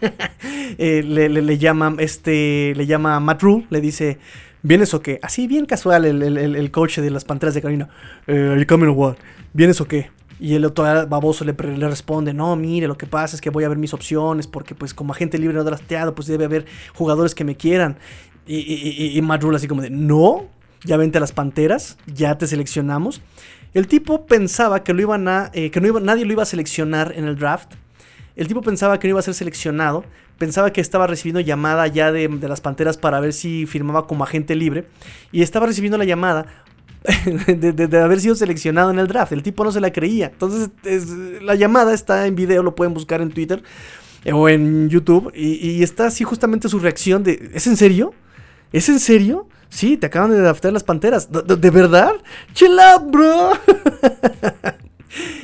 le, 0.78 1.58
llama 1.58 1.96
este 2.00 2.74
le 2.76 2.86
llama 2.86 3.20
Matt 3.20 3.41
Rule, 3.41 3.66
le 3.70 3.82
dice 3.82 4.20
¿Vienes 4.66 4.94
o 4.94 5.02
qué? 5.02 5.20
Así 5.22 5.46
bien 5.46 5.66
casual 5.66 6.06
el, 6.06 6.24
el, 6.38 6.72
coach 6.72 7.00
de 7.00 7.12
las 7.12 7.26
Panteras 7.26 7.54
de 7.54 7.62
Carolina. 7.62 7.89
Eh, 8.28 8.66
¿Vienes 9.52 9.82
o 9.82 9.88
qué? 9.89 10.10
Y 10.40 10.56
el 10.56 10.66
otro 10.66 10.84
baboso 11.08 11.46
le, 11.46 11.54
responde, 11.54 12.34
no, 12.34 12.56
mire, 12.56 12.88
lo 12.88 12.98
que 12.98 13.06
pasa 13.06 13.36
es 13.36 13.42
que 13.42 13.50
voy 13.50 13.64
a 13.64 13.70
ver 13.70 13.78
mis 13.78 13.94
opciones, 13.94 14.48
porque 14.48 14.76
pues 14.76 14.94
como 14.94 15.14
agente 15.14 15.38
libre 15.38 15.56
no 15.56 15.64
drafteado, 15.64 16.16
pues 16.16 16.28
debe 16.28 16.46
haber 16.46 16.66
jugadores 16.94 17.36
que 17.36 17.44
me 17.44 17.56
quieran. 17.56 17.98
Y, 18.46 18.58
y, 18.58 19.18
y, 19.18 19.56
así 19.56 19.68
como 19.68 19.82
de, 19.82 19.90
no, 19.90 20.48
ya 20.84 20.98
vente 20.98 21.18
a 21.18 21.22
las 21.22 21.32
Panteras, 21.32 21.98
ya 22.08 22.38
te 22.38 22.48
seleccionamos. 22.48 23.22
El 23.74 23.88
tipo 23.88 24.26
pensaba 24.26 24.84
que, 24.84 24.94
lo 24.94 25.02
iban 25.02 25.28
a, 25.28 25.50
eh, 25.54 25.72
que 25.72 25.82
no 25.82 25.88
iba, 25.88 26.00
nadie 26.00 26.26
lo 26.26 26.34
iba 26.34 26.44
a 26.44 26.48
seleccionar 26.48 27.14
en 27.16 27.26
el 27.26 27.38
draft. 27.38 27.74
El 28.36 28.48
tipo 28.48 28.62
pensaba 28.62 29.00
que 29.00 29.08
no 29.08 29.12
iba 29.12 29.20
a 29.20 29.24
ser 29.24 29.34
seleccionado. 29.34 30.04
Pensaba 30.38 30.74
que 30.74 30.82
estaba 30.82 31.08
recibiendo 31.08 31.40
llamada 31.40 31.88
ya 31.88 32.12
de, 32.12 32.28
de 32.28 32.48
las 32.50 32.60
Panteras 32.60 32.98
para 32.98 33.20
ver 33.20 33.34
si 33.34 33.66
firmaba 33.66 34.08
como 34.08 34.24
agente 34.24 34.56
libre. 34.56 34.86
Y 35.32 35.42
estaba 35.42 35.68
recibiendo 35.68 35.98
la 35.98 36.06
llamada 36.06 36.48
de, 37.47 38.01
haber 38.01 38.20
sido 38.22 38.36
seleccionado 38.36 38.91
en 38.91 38.99
el 38.99 39.08
draft. 39.08 39.32
El 39.32 39.43
tipo 39.43 39.64
no 39.64 39.72
se 39.72 39.82
la 39.82 39.91
creía. 39.91 40.28
Entonces, 40.28 40.70
la 41.41 41.56
llamada 41.56 41.93
está 41.93 42.28
en 42.28 42.36
video, 42.36 42.64
lo 42.64 42.76
pueden 42.76 42.93
buscar 42.93 43.22
en 43.22 43.32
Twitter 43.32 43.64
eh, 44.24 44.34
o 44.34 44.47
en 44.49 44.89
YouTube. 44.89 45.32
Y, 45.36 45.84
está 45.84 46.08
así 46.08 46.24
justamente 46.24 46.70
su 46.70 46.80
reacción 46.80 47.24
de, 47.24 47.51
¿es 47.54 47.68
en 47.68 47.78
serio? 47.78 48.14
¿Es 48.72 48.89
en 48.89 48.99
serio? 48.99 49.47
Sí, 49.70 49.97
te 49.97 50.08
acaban 50.08 50.32
de 50.32 50.39
draftar 50.39 50.72
las 50.72 50.84
panteras. 50.84 51.30
¿De, 51.32 51.70
verdad? 51.70 52.14
Chill 52.54 52.80
out, 52.80 53.12
bro. 53.12 53.51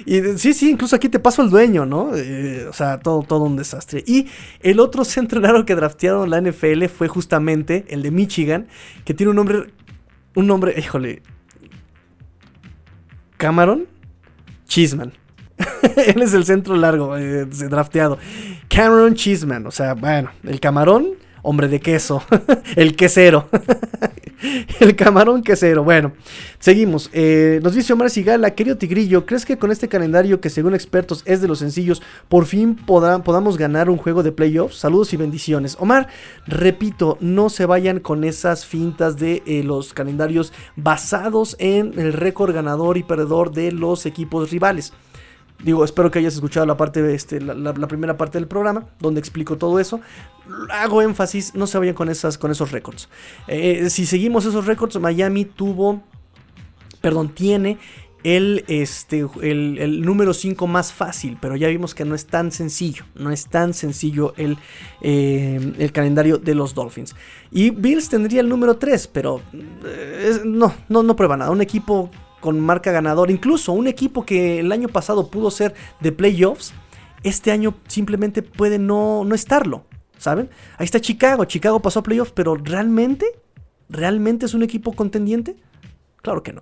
Y 0.03 0.20
sí, 0.39 0.53
sí, 0.53 0.72
incluso 0.72 0.95
aquí 0.95 1.10
te 1.10 1.20
paso 1.20 1.43
el 1.43 1.51
dueño, 1.51 1.86
¿no? 1.86 2.16
Eh, 2.16 2.66
o 2.68 2.74
sea, 2.74 2.99
todo, 2.99 3.22
todo 3.22 3.43
un 3.43 3.55
desastre. 3.55 4.03
Y 4.07 4.26
el 4.62 4.80
otro 4.80 5.05
centro 5.05 5.39
raro 5.39 5.64
que 5.64 5.76
draftearon 5.76 6.28
la 6.32 6.41
NFL 6.41 6.86
fue 6.86 7.07
justamente 7.07 7.86
el 7.89 8.01
de 8.01 8.10
Michigan, 8.10 8.68
que 9.05 9.14
tiene 9.14 9.30
un 9.30 9.36
nombre, 9.36 9.72
un 10.34 10.47
nombre, 10.47 10.74
híjole, 10.76 11.22
Cameron 13.40 13.88
Chisman. 14.68 15.14
Él 15.96 16.22
es 16.22 16.34
el 16.34 16.44
centro 16.44 16.76
largo, 16.76 17.18
eh, 17.18 17.46
drafteado. 17.46 18.18
Cameron 18.68 19.16
Chisman, 19.16 19.66
o 19.66 19.72
sea, 19.72 19.94
bueno, 19.94 20.30
el 20.44 20.60
camarón, 20.60 21.08
hombre 21.42 21.68
de 21.68 21.80
queso, 21.80 22.24
el 22.76 22.96
quesero. 22.96 23.50
el 24.80 24.96
camarón 24.96 25.44
quesero. 25.44 25.84
Bueno, 25.84 26.14
seguimos. 26.60 27.10
Eh, 27.14 27.60
nos 27.64 27.76
dice 27.76 27.94
Omar 27.94 28.10
Sigala, 28.10 28.52
querido 28.52 28.78
Tigrillo, 28.78 29.26
¿crees 29.26 29.46
que 29.46 29.58
con 29.58 29.72
este 29.72 29.88
calendario 29.88 30.40
que 30.42 30.50
según 30.50 30.74
expertos 30.74 31.24
es 31.26 31.42
de 31.42 31.48
los 31.48 31.60
sencillos, 31.60 32.02
por 32.28 32.46
fin 32.46 32.76
podamos 32.76 33.58
ganar 33.58 33.90
un 33.90 33.98
juego 33.98 34.24
de 34.24 34.32
playoffs? 34.32 34.78
Saludos 34.78 35.14
y 35.14 35.18
bendiciones. 35.18 35.76
Omar, 35.80 36.08
repito, 36.48 37.18
no 37.20 37.50
se 37.50 37.66
vayan 37.66 38.00
con 38.00 38.24
esas 38.24 38.66
fintas 38.66 39.18
de 39.18 39.44
eh, 39.46 39.64
los 39.64 39.94
calendarios 39.94 40.54
basados 40.76 41.56
en 41.60 42.00
el 42.00 42.14
récord 42.14 42.54
ganador 42.54 42.98
y 42.98 43.04
perdedor 43.04 43.52
de 43.52 43.72
los 43.72 44.06
equipos 44.06 44.52
rivales. 44.52 44.94
Digo, 45.64 45.84
espero 45.84 46.10
que 46.10 46.20
hayas 46.20 46.36
escuchado 46.36 46.66
la 46.66 46.78
parte 46.78 47.14
este, 47.14 47.41
la, 47.41 47.74
primera 47.88 48.18
parte 48.18 48.38
del 48.38 48.47
programa, 48.47 48.86
donde 48.99 49.20
explico 49.20 49.57
todo 49.57 49.80
eso. 49.80 49.99
Hago 50.70 51.01
énfasis, 51.01 51.53
no 51.53 51.68
se 51.68 51.78
vayan 51.78 51.95
con, 51.95 52.10
esas, 52.10 52.38
con 52.38 52.49
esos 52.49 52.72
récords. 52.72 53.10
Eh, 53.47 53.89
si 53.89 54.05
seguimos 54.05 54.45
esos 54.45 54.66
récords, 54.66 54.97
Miami 54.99 55.43
tuvo, 55.43 56.01
perdón, 57.01 57.30
tiene 57.30 57.78
el, 58.24 58.64
este, 58.68 59.26
el, 59.41 60.01
número 60.01 60.34
5 60.34 60.66
más 60.68 60.93
fácil, 60.93 61.38
pero 61.41 61.55
ya 61.55 61.68
vimos 61.68 61.93
que 61.93 62.05
no 62.05 62.16
es 62.16 62.26
tan 62.26 62.51
sencillo, 62.51 63.05
no 63.16 63.32
es 63.32 63.47
tan 63.47 63.74
sencillo 63.74 64.34
el, 64.38 64.57
eh, 65.01 65.74
el 65.78 65.91
calendario 65.91 66.38
de 66.38 66.55
los 66.55 66.74
Dolphins. 66.74 67.16
Y 67.51 67.70
Bills 67.72 68.10
tendría 68.10 68.41
el 68.41 68.49
número 68.49 68.78
3, 68.78 69.07
pero 69.07 69.41
eh, 69.84 70.39
no, 70.45 70.74
no, 70.88 71.03
no 71.03 71.16
prueba 71.16 71.38
nada. 71.38 71.51
Un 71.51 71.62
equipo 71.62 72.10
con 72.40 72.60
marca 72.60 72.92
ganadora. 72.92 73.32
Incluso 73.32 73.72
un 73.72 73.88
equipo 73.88 74.26
que 74.26 74.60
el 74.60 74.72
año 74.72 74.88
pasado 74.88 75.30
pudo 75.30 75.52
ser 75.52 75.74
de 76.00 76.12
playoffs, 76.12 76.74
este 77.24 77.52
año 77.52 77.76
simplemente 77.88 78.42
puede 78.42 78.80
no, 78.80 79.24
no 79.26 79.36
estarlo. 79.36 79.86
¿Saben? 80.18 80.50
Ahí 80.78 80.86
está 80.86 81.00
Chicago. 81.00 81.46
Chicago 81.46 81.82
pasó 81.82 82.00
a 82.00 82.04
playoffs, 82.04 82.34
pero 82.34 82.56
¿realmente? 82.56 83.26
¿Realmente 83.88 84.46
es 84.46 84.54
un 84.54 84.64
equipo 84.64 84.94
contendiente? 84.94 85.56
Claro 86.22 86.44
que 86.44 86.52
no. 86.52 86.62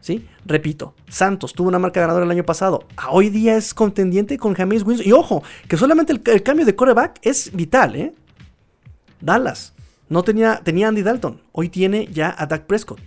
¿Sí? 0.00 0.26
Repito, 0.46 0.94
Santos 1.08 1.52
tuvo 1.52 1.68
una 1.68 1.78
marca 1.78 2.00
ganadora 2.00 2.24
el 2.24 2.30
año 2.30 2.44
pasado. 2.44 2.84
hoy 3.10 3.28
día 3.28 3.56
es 3.56 3.74
contendiente 3.74 4.38
con 4.38 4.54
James 4.54 4.84
Winston. 4.84 5.08
Y 5.08 5.12
ojo, 5.12 5.42
que 5.68 5.76
solamente 5.76 6.12
el, 6.12 6.22
el 6.26 6.42
cambio 6.42 6.64
de 6.64 6.76
coreback 6.76 7.18
es 7.22 7.52
vital, 7.52 7.96
¿eh? 7.96 8.14
Dallas. 9.20 9.74
No 10.08 10.22
tenía, 10.22 10.60
tenía 10.62 10.88
Andy 10.88 11.02
Dalton. 11.02 11.40
Hoy 11.52 11.68
tiene 11.68 12.06
ya 12.06 12.34
a 12.36 12.46
Dak 12.46 12.66
Prescott 12.66 13.00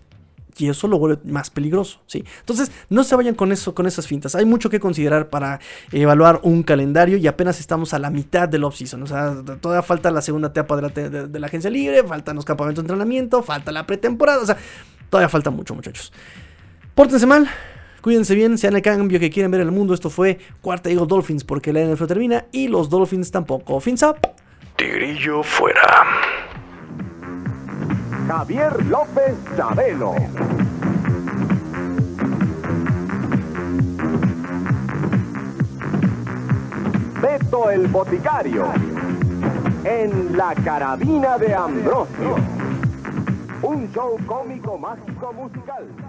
y 0.58 0.70
eso 0.70 0.88
lo 0.88 1.00
vuelve 1.00 1.20
más 1.26 1.50
peligroso, 1.50 2.00
¿sí? 2.08 2.24
Entonces, 2.40 2.72
no 2.90 3.04
se 3.04 3.16
vayan 3.16 3.36
con 3.36 3.52
eso, 3.52 3.74
con 3.74 3.88
esas 3.88 4.08
fintas. 4.08 4.36
Hay 4.36 4.46
mucho 4.46 4.70
que 4.70 4.80
considerar 4.80 5.30
para 5.30 5.60
evaluar 5.92 6.40
un 6.44 6.64
calendario 6.64 7.18
y 7.18 7.28
apenas 7.28 7.60
estamos 7.60 7.94
a 7.94 8.00
la 8.00 8.10
mitad 8.10 8.48
del 8.48 8.64
off-season. 8.64 9.04
O 9.04 9.08
sea, 9.08 9.36
todavía 9.60 9.82
falta 9.82 10.12
la 10.12 10.22
segunda 10.22 10.50
etapa 10.50 10.76
de 10.78 11.40
la, 11.40 11.48
agencia 11.48 11.70
libre, 11.70 12.04
faltan 12.04 12.36
los 12.36 12.46
campamentos 12.46 12.84
de 12.84 12.86
entrenamiento, 12.86 13.44
falta 13.44 13.72
la 13.72 13.86
pretemporada, 13.86 14.42
o 14.42 14.46
sea, 14.46 14.58
todavía 15.10 15.30
falta 15.30 15.50
mucho, 15.50 15.76
muchachos. 15.76 16.12
Pórtense 16.96 17.26
mal, 17.26 17.50
cuídense 18.02 18.36
bien, 18.36 18.58
sean 18.58 18.76
el 18.76 18.82
cambio 18.82 19.20
que 19.20 19.30
quieren 19.30 19.52
ver 19.52 19.62
en 19.62 19.68
el 19.68 19.74
mundo. 19.74 19.94
Esto 19.94 20.10
fue 20.10 20.40
Cuarta 20.62 20.90
Eagle 20.90 21.08
Dolphins 21.08 21.44
porque 21.44 21.74
la 21.74 21.84
NFL 21.84 22.06
termina 22.06 22.46
y 22.52 22.68
los 22.68 22.90
Dolphins 22.90 23.32
tampoco. 23.32 23.80
Fins 23.80 24.04
up. 24.04 24.18
Tigrillo 24.76 25.44
fuera. 25.44 26.53
Javier 28.28 28.86
López 28.86 29.36
Chabelo. 29.58 30.16
Beto 37.22 37.70
el 37.70 37.88
Boticario. 37.88 38.66
En 39.84 40.38
la 40.38 40.56
carabina 40.56 41.38
de 41.38 41.54
Ambrosio. 41.54 42.36
Un 43.62 43.92
show 43.94 44.18
cómico 44.26 44.78
mágico 44.78 45.34
musical. 45.34 46.03